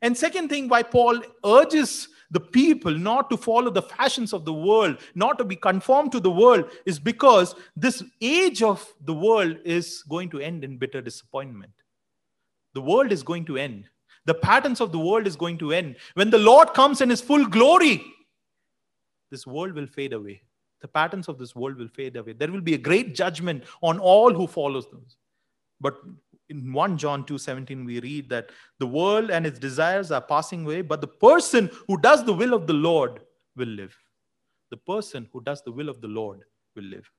And 0.00 0.16
second 0.16 0.48
thing 0.48 0.66
why 0.66 0.82
Paul 0.82 1.20
urges 1.44 2.08
the 2.32 2.40
people 2.40 2.90
not 2.90 3.30
to 3.30 3.36
follow 3.36 3.70
the 3.70 3.82
fashions 3.82 4.32
of 4.32 4.44
the 4.44 4.52
world, 4.52 4.96
not 5.14 5.38
to 5.38 5.44
be 5.44 5.54
conformed 5.54 6.10
to 6.12 6.20
the 6.20 6.30
world, 6.30 6.64
is 6.86 6.98
because 6.98 7.54
this 7.76 8.02
age 8.20 8.62
of 8.62 8.86
the 9.04 9.14
world 9.14 9.58
is 9.64 10.02
going 10.08 10.30
to 10.30 10.40
end 10.40 10.64
in 10.64 10.78
bitter 10.78 11.02
disappointment. 11.02 11.72
The 12.74 12.80
world 12.80 13.12
is 13.12 13.22
going 13.22 13.44
to 13.46 13.58
end. 13.58 13.84
The 14.24 14.34
patterns 14.34 14.80
of 14.80 14.92
the 14.92 14.98
world 14.98 15.26
is 15.26 15.36
going 15.36 15.58
to 15.58 15.72
end. 15.72 15.96
When 16.14 16.30
the 16.30 16.38
Lord 16.38 16.72
comes 16.72 17.02
in 17.02 17.10
his 17.10 17.20
full 17.20 17.44
glory, 17.44 18.02
this 19.30 19.46
world 19.46 19.74
will 19.74 19.86
fade 19.86 20.14
away. 20.14 20.42
The 20.80 20.88
patterns 20.88 21.28
of 21.28 21.38
this 21.38 21.54
world 21.54 21.76
will 21.76 21.88
fade 21.88 22.16
away. 22.16 22.32
There 22.32 22.50
will 22.50 22.60
be 22.62 22.74
a 22.74 22.78
great 22.78 23.14
judgment 23.14 23.64
on 23.82 23.98
all 23.98 24.32
who 24.32 24.46
follows 24.46 24.86
those. 24.90 25.16
But 25.80 25.96
in 26.48 26.72
1 26.72 26.98
John 26.98 27.24
2:17 27.24 27.84
we 27.84 28.00
read 28.00 28.28
that 28.28 28.50
the 28.78 28.86
world 28.86 29.30
and 29.30 29.46
its 29.46 29.58
desires 29.58 30.10
are 30.10 30.20
passing 30.20 30.64
away, 30.64 30.82
but 30.82 31.00
the 31.00 31.08
person 31.08 31.70
who 31.86 31.96
does 31.98 32.24
the 32.24 32.32
will 32.32 32.54
of 32.54 32.66
the 32.66 32.72
Lord 32.72 33.20
will 33.56 33.68
live. 33.68 33.96
The 34.70 34.76
person 34.76 35.28
who 35.32 35.42
does 35.42 35.62
the 35.62 35.72
will 35.72 35.88
of 35.88 36.00
the 36.00 36.08
Lord 36.08 36.44
will 36.74 36.84
live. 36.84 37.10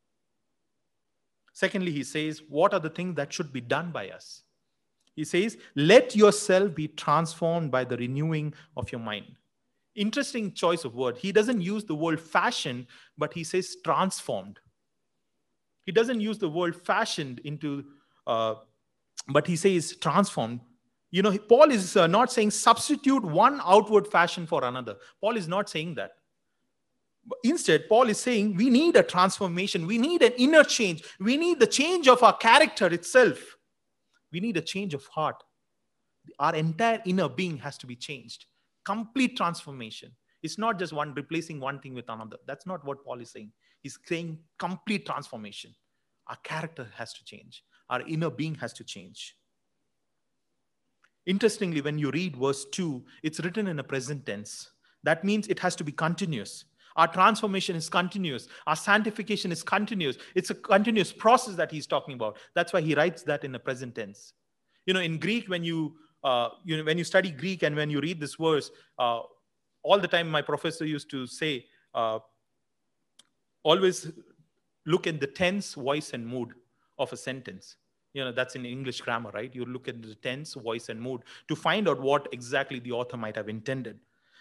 Secondly, 1.53 1.91
he 1.91 2.03
says, 2.03 2.41
What 2.49 2.73
are 2.73 2.79
the 2.79 2.89
things 2.89 3.15
that 3.15 3.31
should 3.31 3.53
be 3.53 3.61
done 3.61 3.91
by 3.91 4.09
us? 4.09 4.43
He 5.15 5.23
says, 5.23 5.57
Let 5.75 6.15
yourself 6.15 6.73
be 6.73 6.87
transformed 6.87 7.71
by 7.71 7.83
the 7.85 7.97
renewing 7.97 8.53
of 8.75 8.91
your 8.91 9.01
mind. 9.01 9.37
Interesting 9.95 10.51
choice 10.53 10.85
of 10.85 10.95
word. 10.95 11.17
He 11.17 11.31
doesn't 11.31 11.61
use 11.61 11.85
the 11.85 11.95
word 11.95 12.19
fashion, 12.19 12.87
but 13.17 13.33
he 13.33 13.43
says 13.43 13.77
transformed. 13.83 14.59
He 15.85 15.91
doesn't 15.91 16.19
use 16.19 16.39
the 16.39 16.49
word 16.49 16.75
fashioned 16.75 17.39
into, 17.39 17.85
uh, 18.25 18.55
but 19.27 19.47
he 19.47 19.55
says 19.55 19.95
transformed. 19.97 20.59
You 21.11 21.21
know, 21.21 21.37
Paul 21.37 21.71
is 21.71 21.95
uh, 21.95 22.07
not 22.07 22.31
saying 22.31 22.51
substitute 22.51 23.23
one 23.23 23.61
outward 23.63 24.07
fashion 24.07 24.47
for 24.47 24.63
another. 24.63 24.95
Paul 25.21 25.37
is 25.37 25.47
not 25.47 25.69
saying 25.69 25.95
that. 25.95 26.11
Instead, 27.43 27.87
Paul 27.87 28.09
is 28.09 28.19
saying 28.19 28.55
we 28.55 28.69
need 28.69 28.95
a 28.95 29.03
transformation. 29.03 29.87
We 29.87 29.97
need 29.97 30.23
an 30.23 30.33
inner 30.37 30.63
change. 30.63 31.03
We 31.19 31.37
need 31.37 31.59
the 31.59 31.67
change 31.67 32.07
of 32.07 32.23
our 32.23 32.35
character 32.35 32.87
itself. 32.87 33.57
We 34.31 34.39
need 34.39 34.57
a 34.57 34.61
change 34.61 34.93
of 34.93 35.05
heart. 35.05 35.41
Our 36.39 36.55
entire 36.55 37.01
inner 37.05 37.29
being 37.29 37.57
has 37.57 37.77
to 37.77 37.87
be 37.87 37.95
changed. 37.95 38.45
Complete 38.83 39.37
transformation. 39.37 40.11
It's 40.41 40.57
not 40.57 40.77
just 40.77 40.91
one 40.91 41.13
replacing 41.13 41.59
one 41.59 41.79
thing 41.79 41.93
with 41.93 42.09
another. 42.09 42.37
That's 42.45 42.65
not 42.65 42.83
what 42.85 43.05
Paul 43.05 43.21
is 43.21 43.31
saying. 43.31 43.51
He's 43.81 43.97
saying 44.05 44.39
complete 44.59 45.05
transformation. 45.05 45.73
Our 46.27 46.37
character 46.37 46.87
has 46.95 47.13
to 47.13 47.23
change, 47.23 47.63
our 47.89 48.01
inner 48.07 48.29
being 48.29 48.55
has 48.55 48.73
to 48.73 48.83
change. 48.83 49.35
Interestingly, 51.25 51.81
when 51.81 51.97
you 51.97 52.11
read 52.11 52.35
verse 52.35 52.65
2, 52.65 53.03
it's 53.23 53.39
written 53.39 53.67
in 53.67 53.79
a 53.79 53.83
present 53.83 54.25
tense. 54.25 54.69
That 55.03 55.23
means 55.23 55.47
it 55.47 55.59
has 55.59 55.75
to 55.77 55.83
be 55.83 55.91
continuous. 55.91 56.65
Our 56.95 57.07
transformation 57.07 57.75
is 57.75 57.89
continuous. 57.89 58.47
Our 58.67 58.75
sanctification 58.75 59.51
is 59.51 59.63
continuous. 59.63 60.17
It's 60.35 60.49
a 60.49 60.55
continuous 60.55 61.11
process 61.11 61.55
that 61.55 61.71
he's 61.71 61.87
talking 61.87 62.13
about. 62.13 62.37
That's 62.55 62.71
why 62.71 62.81
he 62.81 62.93
writes 62.93 63.23
that 63.23 63.43
in 63.43 63.51
the 63.51 63.59
present 63.59 63.95
tense. 63.95 64.33
You 64.85 64.93
know, 64.93 64.99
in 64.99 65.17
Greek, 65.17 65.49
when 65.49 65.63
you 65.63 65.95
uh, 66.23 66.49
you 66.63 66.77
know 66.77 66.83
when 66.83 66.97
you 66.97 67.03
study 67.03 67.31
Greek 67.31 67.63
and 67.63 67.75
when 67.75 67.89
you 67.89 67.99
read 67.99 68.19
this 68.19 68.35
verse, 68.35 68.69
uh, 68.99 69.21
all 69.81 69.99
the 69.99 70.07
time 70.07 70.29
my 70.29 70.41
professor 70.41 70.85
used 70.85 71.09
to 71.09 71.25
say, 71.25 71.65
uh, 71.95 72.19
always 73.63 74.11
look 74.85 75.07
at 75.07 75.19
the 75.19 75.27
tense, 75.27 75.73
voice, 75.73 76.11
and 76.13 76.25
mood 76.27 76.53
of 77.03 77.13
a 77.13 77.17
sentence. 77.17 77.75
You 78.13 78.23
know, 78.23 78.31
that's 78.31 78.55
in 78.55 78.65
English 78.65 79.01
grammar, 79.01 79.31
right? 79.33 79.53
You 79.53 79.65
look 79.65 79.87
at 79.87 80.01
the 80.01 80.15
tense, 80.15 80.53
voice, 80.53 80.89
and 80.89 81.01
mood 81.01 81.21
to 81.47 81.55
find 81.55 81.89
out 81.89 81.99
what 81.99 82.27
exactly 82.31 82.79
the 82.79 82.91
author 82.91 83.17
might 83.17 83.35
have 83.35 83.49
intended. 83.49 83.99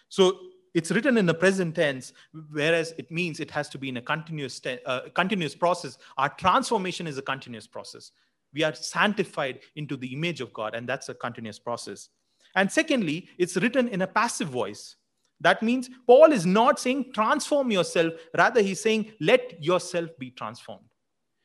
So 0.09 0.39
it's 0.75 0.91
written 0.91 1.17
in 1.17 1.27
the 1.27 1.35
present 1.35 1.75
tense, 1.75 2.13
whereas 2.51 2.95
it 2.99 3.11
means 3.11 3.41
it 3.41 3.51
has 3.51 3.69
to 3.71 3.79
be 3.79 3.89
in 3.89 3.97
a 3.97 4.03
continuous, 4.03 4.61
uh, 4.87 5.01
continuous 5.15 5.55
process. 5.55 5.99
Our 6.17 6.29
transformation 6.31 7.07
is 7.07 7.19
a 7.19 7.23
continuous 7.23 7.67
process. 7.67 8.13
We 8.55 8.63
are 8.63 8.75
sanctified 8.75 9.61
into 9.77 9.97
the 9.97 10.13
image 10.13 10.41
of 10.41 10.53
God, 10.53 10.75
and 10.75 10.87
that's 10.87 11.09
a 11.09 11.15
continuous 11.15 11.59
process. 11.59 12.11
And 12.55 12.71
secondly, 12.71 13.29
it's 13.39 13.57
written 13.57 13.89
in 13.89 14.03
a 14.03 14.07
passive 14.07 14.49
voice. 14.49 14.97
That 15.41 15.63
means 15.63 15.91
Paul 16.07 16.33
is 16.33 16.47
not 16.47 16.79
saying 16.79 17.13
transform 17.15 17.71
yourself, 17.71 18.13
rather, 18.37 18.63
he's 18.63 18.81
saying 18.81 19.13
let 19.21 19.63
yourself 19.63 20.11
be 20.19 20.31
transformed. 20.31 20.85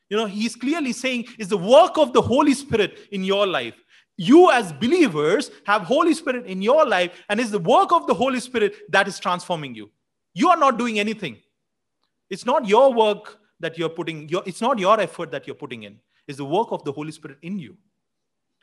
You 0.10 0.18
know, 0.18 0.26
he's 0.26 0.56
clearly 0.56 0.94
saying 0.94 1.26
it's 1.38 1.50
the 1.50 1.58
work 1.58 1.98
of 1.98 2.14
the 2.14 2.22
Holy 2.22 2.54
Spirit 2.54 2.98
in 3.12 3.24
your 3.24 3.46
life? 3.46 3.76
You 4.18 4.50
as 4.52 4.74
believers 4.74 5.52
have 5.66 5.84
holy 5.84 6.16
spirit 6.16 6.48
in 6.48 6.62
your 6.62 6.86
life 6.86 7.12
and 7.30 7.40
it's 7.40 7.52
the 7.52 7.60
work 7.60 7.92
of 7.92 8.08
the 8.08 8.16
holy 8.16 8.40
spirit 8.40 8.92
that 8.92 9.08
is 9.08 9.20
transforming 9.20 9.76
you. 9.76 9.92
You 10.34 10.50
are 10.50 10.58
not 10.58 10.80
doing 10.80 11.00
anything. 11.00 11.38
It's 12.32 12.46
not 12.46 12.68
your 12.68 12.94
work 12.94 13.38
that 13.60 13.78
you're 13.78 13.90
putting 13.90 14.28
your, 14.28 14.42
it's 14.48 14.60
not 14.60 14.80
your 14.80 15.00
effort 15.00 15.30
that 15.32 15.46
you're 15.46 15.56
putting 15.56 15.84
in. 15.84 16.00
It's 16.28 16.40
the 16.40 16.46
work 16.46 16.70
of 16.72 16.84
the 16.84 16.92
holy 16.92 17.12
spirit 17.12 17.38
in 17.44 17.60
you. 17.60 17.78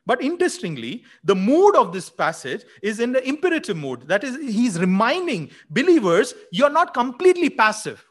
But 0.07 0.20
interestingly 0.20 1.04
the 1.22 1.37
mood 1.37 1.76
of 1.76 1.92
this 1.92 2.11
passage 2.11 2.64
is 2.83 2.98
in 2.98 3.12
the 3.12 3.26
imperative 3.26 3.76
mood. 3.76 4.09
That 4.09 4.24
is 4.24 4.37
he's 4.37 4.80
reminding 4.80 5.50
believers 5.70 6.35
you're 6.50 6.68
not 6.68 6.94
completely 6.94 7.48
passive 7.48 8.04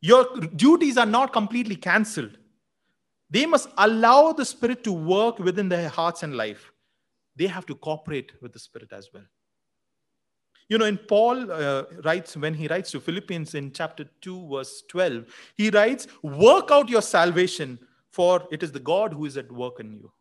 your 0.00 0.26
duties 0.56 0.96
are 0.96 1.06
not 1.06 1.32
completely 1.32 1.76
cancelled 1.76 2.38
they 3.30 3.46
must 3.46 3.68
allow 3.76 4.32
the 4.32 4.44
Spirit 4.44 4.82
to 4.84 4.92
work 4.92 5.38
within 5.38 5.68
their 5.68 5.88
hearts 5.88 6.22
and 6.22 6.36
life. 6.36 6.72
They 7.36 7.46
have 7.46 7.66
to 7.66 7.74
cooperate 7.74 8.32
with 8.40 8.52
the 8.52 8.58
Spirit 8.58 8.92
as 8.92 9.08
well. 9.12 9.24
You 10.68 10.78
know, 10.78 10.84
in 10.84 10.98
Paul 10.98 11.50
uh, 11.50 11.84
writes, 12.04 12.36
when 12.36 12.54
he 12.54 12.68
writes 12.68 12.90
to 12.90 13.00
Philippians 13.00 13.54
in 13.54 13.72
chapter 13.72 14.04
2, 14.20 14.48
verse 14.48 14.82
12, 14.88 15.24
he 15.56 15.70
writes, 15.70 16.06
Work 16.22 16.70
out 16.70 16.88
your 16.88 17.02
salvation, 17.02 17.78
for 18.10 18.46
it 18.50 18.62
is 18.62 18.72
the 18.72 18.80
God 18.80 19.12
who 19.12 19.24
is 19.24 19.36
at 19.36 19.50
work 19.50 19.80
in 19.80 19.92
you. 19.92 20.12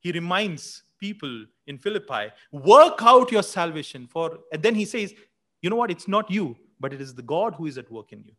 He 0.00 0.12
reminds 0.12 0.84
people 0.98 1.46
in 1.66 1.78
Philippi, 1.78 2.30
Work 2.52 2.98
out 3.02 3.32
your 3.32 3.42
salvation, 3.42 4.06
for, 4.06 4.38
and 4.52 4.62
then 4.62 4.74
he 4.74 4.84
says, 4.84 5.12
You 5.60 5.70
know 5.70 5.76
what? 5.76 5.90
It's 5.90 6.08
not 6.08 6.30
you, 6.30 6.56
but 6.80 6.92
it 6.94 7.00
is 7.00 7.14
the 7.14 7.22
God 7.22 7.54
who 7.54 7.66
is 7.66 7.76
at 7.76 7.90
work 7.90 8.12
in 8.12 8.22
you. 8.24 8.32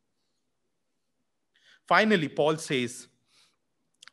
Finally, 1.88 2.30
Paul 2.30 2.58
says, 2.58 3.08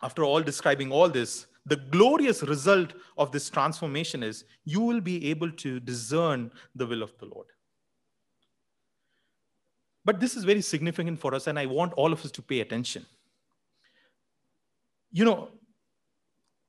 after 0.03 0.25
all 0.25 0.43
describing 0.43 0.93
all 0.93 1.09
this, 1.09 1.47
the 1.65 1.77
glorious 1.77 2.43
result 2.43 2.93
of 3.17 3.31
this 3.31 3.49
transformation 3.49 4.23
is 4.23 4.45
you 4.65 4.81
will 4.81 5.01
be 5.01 5.31
able 5.31 5.51
to 5.53 5.79
discern 5.81 6.51
the 6.75 6.87
will 6.87 7.03
of 7.03 7.17
the 7.19 7.27
Lord. 7.27 7.47
But 10.05 10.19
this 10.19 10.37
is 10.37 10.45
very 10.45 10.61
significant 10.61 11.21
for 11.21 11.35
us, 11.35 11.47
and 11.47 11.59
I 11.59 11.67
want 11.67 11.93
all 11.93 12.13
of 12.13 12.25
us 12.25 12.33
to 12.33 12.43
pay 12.43 12.61
attention. 12.61 13.07
You 15.13 15.25
know, 15.25 15.49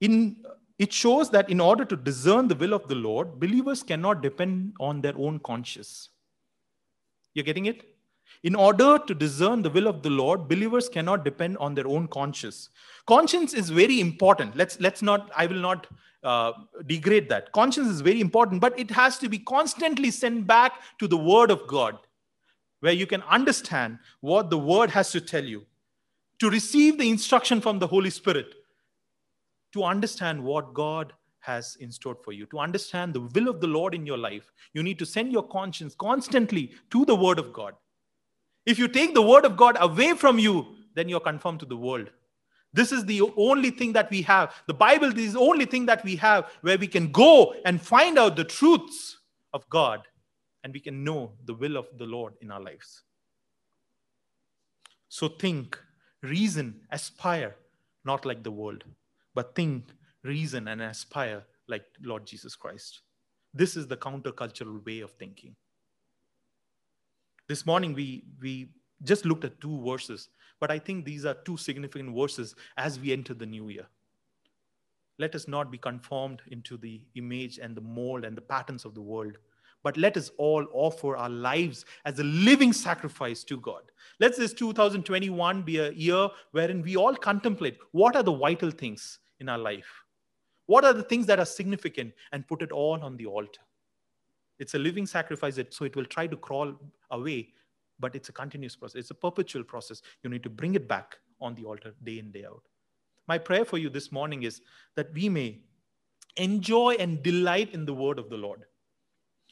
in, 0.01 0.43
it 0.77 0.93
shows 0.93 1.31
that 1.31 1.49
in 1.49 1.59
order 1.59 1.85
to 1.85 1.95
discern 1.95 2.47
the 2.47 2.55
will 2.55 2.73
of 2.73 2.87
the 2.87 2.95
Lord, 2.95 3.39
believers 3.39 3.81
cannot 3.81 4.21
depend 4.21 4.73
on 4.79 5.01
their 5.01 5.17
own 5.17 5.39
conscience. 5.39 6.09
You're 7.33 7.45
getting 7.45 7.65
it? 7.65 7.92
In 8.43 8.55
order 8.55 8.99
to 8.99 9.13
discern 9.13 9.61
the 9.61 9.69
will 9.69 9.87
of 9.87 10.03
the 10.03 10.09
Lord, 10.09 10.49
believers 10.49 10.89
cannot 10.89 11.23
depend 11.23 11.57
on 11.59 11.73
their 11.73 11.87
own 11.87 12.09
conscience. 12.09 12.69
Conscience 13.07 13.53
is 13.53 13.69
very 13.69 14.01
important. 14.01 14.57
Let's 14.57 14.79
let's 14.81 15.01
not. 15.01 15.31
I 15.35 15.45
will 15.45 15.61
not 15.61 15.87
uh, 16.23 16.51
degrade 16.85 17.29
that. 17.29 17.51
Conscience 17.53 17.87
is 17.87 18.01
very 18.01 18.19
important, 18.19 18.59
but 18.59 18.77
it 18.77 18.91
has 18.91 19.17
to 19.19 19.29
be 19.29 19.39
constantly 19.39 20.11
sent 20.11 20.45
back 20.45 20.81
to 20.99 21.07
the 21.07 21.17
Word 21.17 21.51
of 21.51 21.65
God, 21.67 21.97
where 22.81 22.91
you 22.91 23.07
can 23.07 23.21
understand 23.23 23.97
what 24.19 24.49
the 24.49 24.57
Word 24.57 24.89
has 24.89 25.11
to 25.11 25.21
tell 25.21 25.43
you, 25.43 25.65
to 26.39 26.49
receive 26.49 26.97
the 26.97 27.09
instruction 27.09 27.61
from 27.61 27.79
the 27.79 27.87
Holy 27.87 28.09
Spirit, 28.09 28.55
to 29.71 29.85
understand 29.85 30.43
what 30.43 30.73
God 30.73 31.13
has 31.39 31.77
in 31.79 31.91
store 31.91 32.15
for 32.15 32.33
you. 32.33 32.45
To 32.47 32.59
understand 32.59 33.13
the 33.13 33.21
will 33.21 33.47
of 33.47 33.61
the 33.61 33.67
Lord 33.67 33.93
in 33.93 34.05
your 34.05 34.17
life, 34.17 34.51
you 34.73 34.83
need 34.83 34.99
to 34.99 35.05
send 35.05 35.31
your 35.31 35.43
conscience 35.43 35.95
constantly 35.95 36.71
to 36.91 37.05
the 37.05 37.15
Word 37.15 37.39
of 37.39 37.53
God. 37.53 37.73
If 38.65 38.79
you 38.79 38.87
take 38.87 39.13
the 39.13 39.21
word 39.21 39.45
of 39.45 39.57
God 39.57 39.77
away 39.79 40.13
from 40.13 40.39
you, 40.39 40.75
then 40.95 41.09
you're 41.09 41.19
conformed 41.19 41.59
to 41.61 41.65
the 41.65 41.77
world. 41.77 42.09
This 42.73 42.91
is 42.91 43.05
the 43.05 43.21
only 43.37 43.69
thing 43.69 43.93
that 43.93 44.09
we 44.09 44.21
have. 44.23 44.53
The 44.67 44.73
Bible 44.73 45.17
is 45.17 45.33
the 45.33 45.39
only 45.39 45.65
thing 45.65 45.85
that 45.85 46.03
we 46.03 46.15
have 46.15 46.49
where 46.61 46.77
we 46.77 46.87
can 46.87 47.11
go 47.11 47.53
and 47.65 47.79
find 47.81 48.17
out 48.17 48.35
the 48.35 48.43
truths 48.43 49.19
of 49.53 49.69
God 49.69 50.01
and 50.63 50.73
we 50.73 50.79
can 50.79 51.03
know 51.03 51.33
the 51.45 51.53
will 51.53 51.77
of 51.77 51.87
the 51.97 52.05
Lord 52.05 52.33
in 52.41 52.49
our 52.49 52.61
lives. 52.61 53.03
So 55.09 55.27
think, 55.27 55.77
reason, 56.23 56.81
aspire, 56.89 57.55
not 58.03 58.25
like 58.25 58.43
the 58.43 58.51
world, 58.51 58.83
but 59.35 59.53
think, 59.55 59.91
reason, 60.23 60.67
and 60.67 60.81
aspire 60.81 61.43
like 61.67 61.83
Lord 62.01 62.25
Jesus 62.25 62.55
Christ. 62.55 63.01
This 63.53 63.77
is 63.77 63.87
the 63.87 63.97
countercultural 63.97 64.83
way 64.83 65.01
of 65.01 65.11
thinking. 65.11 65.55
This 67.47 67.65
morning, 67.65 67.93
we, 67.93 68.23
we 68.41 68.69
just 69.03 69.25
looked 69.25 69.43
at 69.43 69.59
two 69.59 69.83
verses, 69.85 70.29
but 70.61 70.71
I 70.71 70.79
think 70.79 71.03
these 71.03 71.25
are 71.25 71.33
two 71.45 71.57
significant 71.57 72.15
verses 72.15 72.55
as 72.77 72.97
we 72.99 73.11
enter 73.11 73.33
the 73.33 73.45
new 73.45 73.67
year. 73.67 73.85
Let 75.19 75.35
us 75.35 75.47
not 75.47 75.69
be 75.69 75.77
conformed 75.77 76.41
into 76.47 76.77
the 76.77 77.01
image 77.15 77.59
and 77.59 77.75
the 77.75 77.81
mold 77.81 78.23
and 78.23 78.35
the 78.35 78.41
patterns 78.41 78.85
of 78.85 78.95
the 78.95 79.01
world, 79.01 79.37
but 79.83 79.97
let 79.97 80.15
us 80.15 80.31
all 80.37 80.65
offer 80.71 81.17
our 81.17 81.29
lives 81.29 81.85
as 82.05 82.17
a 82.19 82.23
living 82.23 82.71
sacrifice 82.71 83.43
to 83.43 83.57
God. 83.57 83.83
Let 84.21 84.37
this 84.37 84.53
2021 84.53 85.63
be 85.63 85.79
a 85.79 85.91
year 85.91 86.29
wherein 86.51 86.81
we 86.81 86.95
all 86.95 87.15
contemplate 87.15 87.77
what 87.91 88.15
are 88.15 88.23
the 88.23 88.33
vital 88.33 88.71
things 88.71 89.19
in 89.41 89.49
our 89.49 89.57
life? 89.57 90.03
What 90.67 90.85
are 90.85 90.93
the 90.93 91.03
things 91.03 91.25
that 91.25 91.39
are 91.39 91.45
significant 91.45 92.13
and 92.31 92.47
put 92.47 92.61
it 92.61 92.71
all 92.71 93.01
on 93.01 93.17
the 93.17 93.25
altar? 93.25 93.61
It's 94.59 94.75
a 94.75 94.79
living 94.79 95.05
sacrifice, 95.05 95.59
so 95.69 95.85
it 95.85 95.95
will 95.95 96.05
try 96.05 96.27
to 96.27 96.37
crawl 96.37 96.73
away, 97.11 97.49
but 97.99 98.15
it's 98.15 98.29
a 98.29 98.33
continuous 98.33 98.75
process. 98.75 98.99
It's 98.99 99.11
a 99.11 99.15
perpetual 99.15 99.63
process. 99.63 100.01
You 100.23 100.29
need 100.29 100.43
to 100.43 100.49
bring 100.49 100.75
it 100.75 100.87
back 100.87 101.17
on 101.41 101.55
the 101.55 101.65
altar 101.65 101.93
day 102.03 102.19
in, 102.19 102.31
day 102.31 102.45
out. 102.45 102.63
My 103.27 103.37
prayer 103.37 103.65
for 103.65 103.77
you 103.77 103.89
this 103.89 104.11
morning 104.11 104.43
is 104.43 104.61
that 104.95 105.13
we 105.13 105.29
may 105.29 105.59
enjoy 106.37 106.95
and 106.99 107.21
delight 107.23 107.73
in 107.73 107.85
the 107.85 107.93
word 107.93 108.19
of 108.19 108.29
the 108.29 108.37
Lord. 108.37 108.65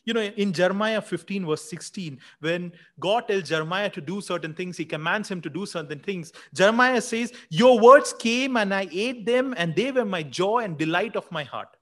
You 0.04 0.16
know, 0.16 0.22
in 0.22 0.52
Jeremiah 0.52 1.02
15, 1.02 1.45
verse 1.45 1.70
16, 1.70 2.20
when 2.39 2.72
God 2.99 3.28
tells 3.28 3.49
Jeremiah 3.49 3.89
to 3.91 4.02
do 4.02 4.20
certain 4.20 4.54
things, 4.54 4.76
he 4.76 4.84
commands 4.84 5.30
him 5.30 5.41
to 5.41 5.49
do 5.49 5.68
certain 5.68 5.99
things. 5.99 6.34
Jeremiah 6.54 7.02
says, 7.02 7.32
Your 7.49 7.80
words 7.80 8.12
came 8.12 8.58
and 8.58 8.74
I 8.74 8.88
ate 8.91 9.28
them, 9.28 9.54
and 9.58 9.76
they 9.76 9.91
were 9.91 10.06
my 10.06 10.24
joy 10.24 10.64
and 10.64 10.76
delight 10.76 11.16
of 11.16 11.32
my 11.32 11.43
heart. 11.43 11.78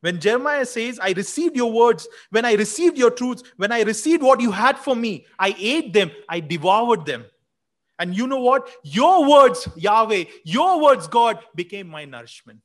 When 0.00 0.18
Jeremiah 0.18 0.64
says, 0.64 0.98
I 0.98 1.12
received 1.12 1.56
your 1.56 1.70
words, 1.70 2.08
when 2.30 2.44
I 2.44 2.54
received 2.54 2.96
your 2.96 3.10
truths, 3.10 3.42
when 3.56 3.70
I 3.70 3.82
received 3.82 4.22
what 4.22 4.40
you 4.40 4.50
had 4.50 4.78
for 4.78 4.96
me, 4.96 5.26
I 5.38 5.54
ate 5.58 5.92
them, 5.92 6.10
I 6.28 6.40
devoured 6.40 7.04
them. 7.04 7.26
And 7.98 8.16
you 8.16 8.26
know 8.26 8.40
what? 8.40 8.70
Your 8.82 9.28
words, 9.28 9.68
Yahweh, 9.76 10.24
your 10.44 10.80
words, 10.80 11.06
God, 11.06 11.38
became 11.54 11.86
my 11.86 12.06
nourishment. 12.06 12.60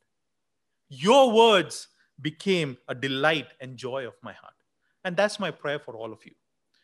Your 0.87 1.33
words 1.33 1.89
became 2.21 2.77
a 2.87 2.95
delight 2.95 3.47
and 3.59 3.75
joy 3.75 4.07
of 4.07 4.13
my 4.23 4.31
heart. 4.31 4.53
And 5.03 5.17
that's 5.17 5.39
my 5.39 5.51
prayer 5.51 5.79
for 5.79 5.95
all 5.97 6.13
of 6.13 6.25
you. 6.25 6.31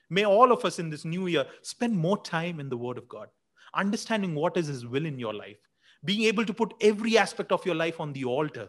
May 0.09 0.25
all 0.25 0.51
of 0.51 0.65
us 0.65 0.79
in 0.79 0.89
this 0.89 1.05
new 1.05 1.27
year 1.27 1.45
spend 1.61 1.95
more 1.95 2.21
time 2.21 2.59
in 2.59 2.67
the 2.67 2.75
Word 2.75 2.97
of 2.97 3.07
God, 3.07 3.29
understanding 3.73 4.35
what 4.35 4.57
is 4.57 4.67
His 4.67 4.85
will 4.85 5.05
in 5.05 5.17
your 5.17 5.33
life, 5.33 5.57
being 6.03 6.23
able 6.23 6.45
to 6.45 6.53
put 6.53 6.73
every 6.81 7.17
aspect 7.17 7.53
of 7.53 7.65
your 7.65 7.75
life 7.75 8.01
on 8.01 8.11
the 8.11 8.25
altar 8.25 8.67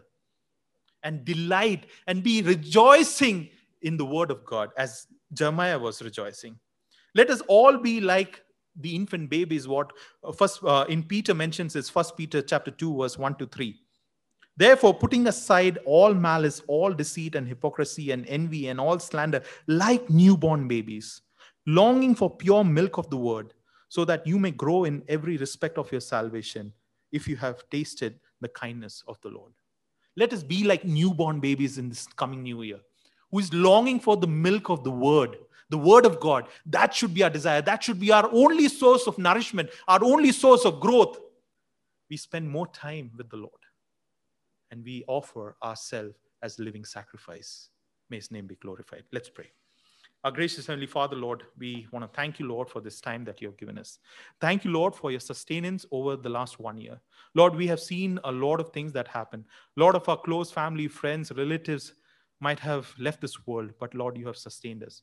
and 1.03 1.25
delight 1.25 1.87
and 2.07 2.23
be 2.23 2.41
rejoicing 2.41 3.49
in 3.81 3.97
the 3.97 4.05
Word 4.05 4.31
of 4.31 4.45
God 4.45 4.69
as 4.77 5.07
Jeremiah 5.33 5.79
was 5.79 6.01
rejoicing. 6.01 6.59
Let 7.15 7.29
us 7.29 7.41
all 7.47 7.77
be 7.77 7.99
like 8.01 8.43
the 8.75 8.95
infant 8.95 9.29
babies 9.29 9.67
what 9.67 9.91
uh, 10.23 10.31
first 10.31 10.63
uh, 10.63 10.85
in 10.89 11.03
peter 11.03 11.33
mentions 11.33 11.75
is 11.75 11.89
first 11.89 12.17
peter 12.17 12.41
chapter 12.41 12.71
2 12.71 12.97
verse 12.97 13.17
1 13.17 13.35
to 13.35 13.45
3 13.45 13.75
therefore 14.57 14.93
putting 14.93 15.27
aside 15.27 15.77
all 15.85 16.13
malice 16.13 16.61
all 16.67 16.91
deceit 16.91 17.35
and 17.35 17.47
hypocrisy 17.47 18.11
and 18.11 18.25
envy 18.27 18.67
and 18.67 18.79
all 18.79 18.99
slander 18.99 19.41
like 19.67 20.09
newborn 20.09 20.67
babies 20.67 21.21
longing 21.67 22.15
for 22.15 22.35
pure 22.35 22.63
milk 22.63 22.97
of 22.97 23.09
the 23.09 23.17
word 23.17 23.53
so 23.89 24.03
that 24.03 24.25
you 24.25 24.39
may 24.39 24.51
grow 24.51 24.85
in 24.85 25.03
every 25.07 25.37
respect 25.37 25.77
of 25.77 25.91
your 25.91 26.01
salvation 26.01 26.73
if 27.11 27.27
you 27.27 27.35
have 27.35 27.63
tasted 27.69 28.19
the 28.41 28.49
kindness 28.49 29.03
of 29.07 29.19
the 29.21 29.29
lord 29.29 29.51
let 30.15 30.33
us 30.33 30.43
be 30.43 30.63
like 30.63 30.85
newborn 30.85 31.39
babies 31.39 31.77
in 31.77 31.89
this 31.89 32.07
coming 32.07 32.43
new 32.43 32.61
year 32.61 32.79
who 33.31 33.39
is 33.39 33.53
longing 33.53 33.99
for 33.99 34.15
the 34.17 34.27
milk 34.27 34.69
of 34.69 34.83
the 34.83 34.91
word 34.91 35.37
the 35.73 35.77
word 35.79 36.05
of 36.05 36.19
God. 36.19 36.45
That 36.67 36.93
should 36.93 37.15
be 37.15 37.23
our 37.23 37.31
desire. 37.31 37.59
That 37.63 37.81
should 37.83 37.99
be 37.99 38.11
our 38.11 38.29
only 38.31 38.67
source 38.67 39.07
of 39.07 39.17
nourishment, 39.17 39.71
our 39.87 40.03
only 40.03 40.31
source 40.31 40.65
of 40.65 40.79
growth. 40.79 41.17
We 42.11 42.17
spend 42.17 42.47
more 42.47 42.67
time 42.67 43.09
with 43.17 43.31
the 43.31 43.37
Lord 43.37 43.63
and 44.69 44.85
we 44.85 45.03
offer 45.07 45.55
ourselves 45.63 46.15
as 46.43 46.59
living 46.59 46.85
sacrifice. 46.85 47.69
May 48.11 48.17
his 48.17 48.29
name 48.29 48.45
be 48.45 48.55
glorified. 48.55 49.03
Let's 49.11 49.29
pray. 49.29 49.49
Our 50.23 50.31
gracious 50.31 50.67
Heavenly 50.67 50.87
Father, 50.87 51.17
Lord, 51.17 51.43
we 51.57 51.85
want 51.91 52.09
to 52.09 52.15
thank 52.15 52.39
you, 52.39 52.47
Lord, 52.47 52.69
for 52.69 52.79
this 52.79 53.01
time 53.01 53.25
that 53.25 53.41
you 53.41 53.47
have 53.49 53.57
given 53.57 53.77
us. 53.77 53.99
Thank 54.39 54.63
you, 54.63 54.71
Lord, 54.71 54.95
for 54.95 55.11
your 55.11 55.19
sustenance 55.19 55.85
over 55.91 56.15
the 56.15 56.29
last 56.29 56.61
one 56.61 56.77
year. 56.77 57.01
Lord, 57.35 57.55
we 57.55 57.67
have 57.67 57.81
seen 57.81 58.19
a 58.23 58.31
lot 58.31 58.61
of 58.61 58.69
things 58.69 58.93
that 58.93 59.09
happen. 59.09 59.43
A 59.75 59.79
lot 59.81 59.95
of 59.95 60.07
our 60.07 60.15
close 60.15 60.49
family, 60.49 60.87
friends, 60.87 61.33
relatives 61.33 61.93
might 62.39 62.59
have 62.59 62.93
left 62.97 63.19
this 63.19 63.45
world, 63.45 63.71
but 63.81 63.93
Lord, 63.93 64.17
you 64.17 64.25
have 64.27 64.37
sustained 64.37 64.83
us. 64.83 65.01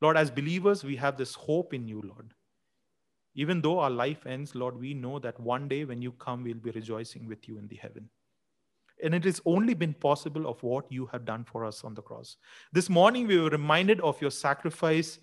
Lord, 0.00 0.16
as 0.16 0.30
believers, 0.30 0.82
we 0.82 0.96
have 0.96 1.18
this 1.18 1.34
hope 1.34 1.74
in 1.74 1.86
you, 1.86 2.00
Lord. 2.02 2.32
Even 3.34 3.60
though 3.60 3.78
our 3.78 3.90
life 3.90 4.26
ends, 4.26 4.54
Lord, 4.54 4.80
we 4.80 4.94
know 4.94 5.18
that 5.18 5.38
one 5.38 5.68
day 5.68 5.84
when 5.84 6.00
you 6.00 6.12
come, 6.12 6.44
we'll 6.44 6.54
be 6.54 6.70
rejoicing 6.70 7.28
with 7.28 7.46
you 7.46 7.58
in 7.58 7.68
the 7.68 7.76
heaven. 7.76 8.08
And 9.02 9.14
it 9.14 9.24
has 9.24 9.40
only 9.44 9.74
been 9.74 9.94
possible 9.94 10.48
of 10.48 10.62
what 10.62 10.90
you 10.90 11.06
have 11.06 11.24
done 11.24 11.44
for 11.44 11.64
us 11.64 11.84
on 11.84 11.94
the 11.94 12.02
cross. 12.02 12.36
This 12.72 12.88
morning, 12.88 13.26
we 13.26 13.38
were 13.38 13.50
reminded 13.50 14.00
of 14.00 14.20
your 14.20 14.30
sacrifice, 14.30 15.18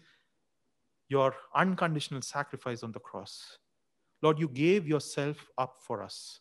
your 1.10 1.36
unconditional 1.54 2.22
sacrifice 2.22 2.84
on 2.84 2.92
the 2.92 3.00
cross. 3.00 3.58
Lord, 4.22 4.40
you 4.40 4.48
gave 4.48 4.88
yourself 4.88 5.38
up 5.58 5.78
for 5.82 6.02
us. 6.02 6.40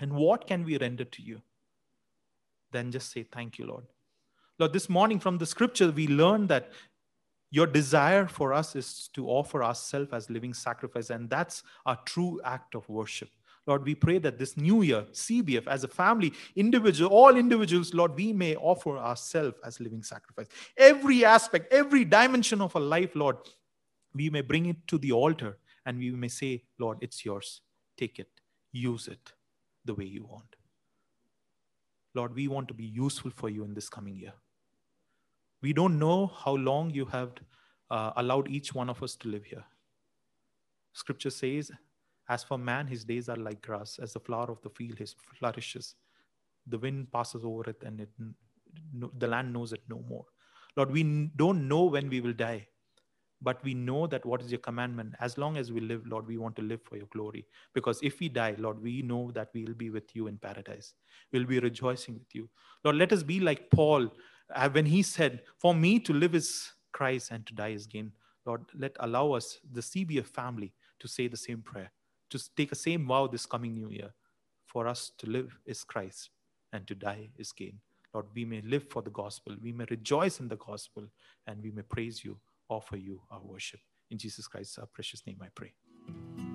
And 0.00 0.12
what 0.12 0.46
can 0.46 0.64
we 0.64 0.78
render 0.78 1.04
to 1.04 1.22
you? 1.22 1.42
Then 2.72 2.90
just 2.90 3.12
say, 3.12 3.22
Thank 3.22 3.58
you, 3.58 3.66
Lord. 3.66 3.84
Lord, 4.58 4.72
this 4.72 4.88
morning 4.88 5.18
from 5.18 5.38
the 5.38 5.46
scripture, 5.46 5.90
we 5.90 6.06
learn 6.06 6.46
that 6.48 6.70
your 7.50 7.66
desire 7.66 8.26
for 8.26 8.52
us 8.52 8.76
is 8.76 9.08
to 9.14 9.28
offer 9.28 9.64
ourselves 9.64 10.12
as 10.12 10.30
living 10.30 10.54
sacrifice, 10.54 11.10
and 11.10 11.28
that's 11.28 11.62
a 11.86 11.98
true 12.04 12.40
act 12.44 12.74
of 12.74 12.88
worship. 12.88 13.30
Lord, 13.66 13.84
we 13.84 13.94
pray 13.94 14.18
that 14.18 14.38
this 14.38 14.56
new 14.56 14.82
year, 14.82 15.02
CBF, 15.12 15.66
as 15.66 15.84
a 15.84 15.88
family, 15.88 16.32
individual, 16.56 17.10
all 17.10 17.36
individuals, 17.36 17.92
Lord, 17.94 18.16
we 18.16 18.32
may 18.32 18.56
offer 18.56 18.96
ourselves 18.96 19.56
as 19.64 19.80
living 19.80 20.02
sacrifice. 20.02 20.46
Every 20.76 21.24
aspect, 21.24 21.72
every 21.72 22.04
dimension 22.04 22.60
of 22.60 22.74
our 22.74 22.82
life, 22.82 23.14
Lord, 23.14 23.36
we 24.14 24.30
may 24.30 24.40
bring 24.40 24.66
it 24.66 24.76
to 24.88 24.98
the 24.98 25.12
altar 25.12 25.58
and 25.86 25.98
we 25.98 26.10
may 26.10 26.28
say, 26.28 26.64
Lord, 26.78 26.98
it's 27.00 27.24
yours. 27.24 27.60
Take 27.96 28.18
it, 28.18 28.28
use 28.72 29.08
it 29.08 29.32
the 29.84 29.94
way 29.94 30.04
you 30.04 30.24
want. 30.24 30.56
Lord, 32.14 32.34
we 32.34 32.48
want 32.48 32.68
to 32.68 32.74
be 32.74 32.84
useful 32.84 33.30
for 33.30 33.48
you 33.48 33.64
in 33.64 33.74
this 33.74 33.88
coming 33.88 34.16
year. 34.16 34.32
We 35.62 35.72
don't 35.72 35.98
know 35.98 36.26
how 36.26 36.56
long 36.56 36.90
you 36.90 37.04
have 37.06 37.32
uh, 37.90 38.12
allowed 38.16 38.48
each 38.48 38.74
one 38.74 38.88
of 38.88 39.02
us 39.02 39.14
to 39.16 39.28
live 39.28 39.44
here. 39.44 39.64
Scripture 40.92 41.30
says, 41.30 41.70
As 42.30 42.44
for 42.44 42.56
man, 42.56 42.86
his 42.86 43.04
days 43.04 43.28
are 43.28 43.36
like 43.36 43.60
grass, 43.60 43.98
as 44.00 44.12
the 44.12 44.20
flower 44.20 44.50
of 44.50 44.62
the 44.62 44.70
field, 44.70 44.98
his 44.98 45.16
flourishes. 45.38 45.96
The 46.68 46.78
wind 46.78 47.10
passes 47.12 47.44
over 47.44 47.68
it, 47.68 47.82
and 47.84 48.00
it, 48.00 48.10
no, 48.94 49.10
the 49.18 49.26
land 49.26 49.52
knows 49.52 49.72
it 49.72 49.82
no 49.88 50.02
more. 50.08 50.24
Lord, 50.76 50.92
we 50.92 51.02
don't 51.34 51.66
know 51.66 51.84
when 51.84 52.08
we 52.08 52.20
will 52.20 52.32
die, 52.32 52.68
but 53.42 53.62
we 53.64 53.74
know 53.74 54.06
that 54.06 54.24
what 54.24 54.42
is 54.42 54.52
your 54.52 54.60
commandment. 54.60 55.14
As 55.18 55.38
long 55.38 55.56
as 55.56 55.72
we 55.72 55.80
live, 55.80 56.06
Lord, 56.06 56.28
we 56.28 56.38
want 56.38 56.54
to 56.56 56.62
live 56.62 56.80
for 56.84 56.96
your 56.96 57.08
glory. 57.08 57.46
Because 57.74 57.98
if 58.00 58.20
we 58.20 58.28
die, 58.28 58.54
Lord, 58.58 58.80
we 58.80 59.02
know 59.02 59.32
that 59.32 59.48
we 59.52 59.64
will 59.64 59.74
be 59.74 59.90
with 59.90 60.14
you 60.14 60.28
in 60.28 60.38
paradise. 60.38 60.94
We'll 61.32 61.46
be 61.46 61.58
rejoicing 61.58 62.14
with 62.14 62.32
you. 62.32 62.48
Lord, 62.84 62.96
let 62.96 63.12
us 63.12 63.24
be 63.24 63.40
like 63.40 63.70
Paul 63.70 64.08
uh, 64.54 64.68
when 64.68 64.86
he 64.86 65.02
said, 65.02 65.42
For 65.58 65.74
me 65.74 65.98
to 66.00 66.12
live 66.12 66.36
is 66.36 66.70
Christ 66.92 67.32
and 67.32 67.44
to 67.46 67.54
die 67.54 67.70
is 67.70 67.86
gain, 67.86 68.12
Lord, 68.46 68.62
let 68.74 68.96
allow 69.00 69.32
us, 69.32 69.58
the 69.72 69.80
CBF 69.80 70.26
family, 70.26 70.72
to 71.00 71.08
say 71.08 71.28
the 71.28 71.36
same 71.36 71.62
prayer, 71.62 71.90
to 72.30 72.54
take 72.56 72.70
the 72.70 72.76
same 72.76 73.06
vow 73.06 73.26
this 73.26 73.46
coming 73.46 73.74
new 73.74 73.90
year. 73.90 74.10
For 74.66 74.86
us 74.86 75.12
to 75.18 75.28
live 75.28 75.58
is 75.66 75.84
Christ 75.84 76.30
and 76.72 76.86
to 76.86 76.94
die 76.94 77.30
is 77.36 77.52
gain. 77.52 77.80
Lord, 78.14 78.26
we 78.34 78.44
may 78.44 78.60
live 78.62 78.88
for 78.88 79.02
the 79.02 79.10
gospel, 79.10 79.56
we 79.62 79.72
may 79.72 79.84
rejoice 79.88 80.40
in 80.40 80.48
the 80.48 80.56
gospel, 80.56 81.04
and 81.46 81.62
we 81.62 81.70
may 81.70 81.82
praise 81.82 82.24
you, 82.24 82.38
offer 82.68 82.96
you 82.96 83.20
our 83.30 83.40
worship. 83.42 83.80
In 84.10 84.18
Jesus 84.18 84.48
Christ's 84.48 84.78
precious 84.92 85.24
name, 85.26 85.38
I 85.42 85.48
pray. 85.54 86.49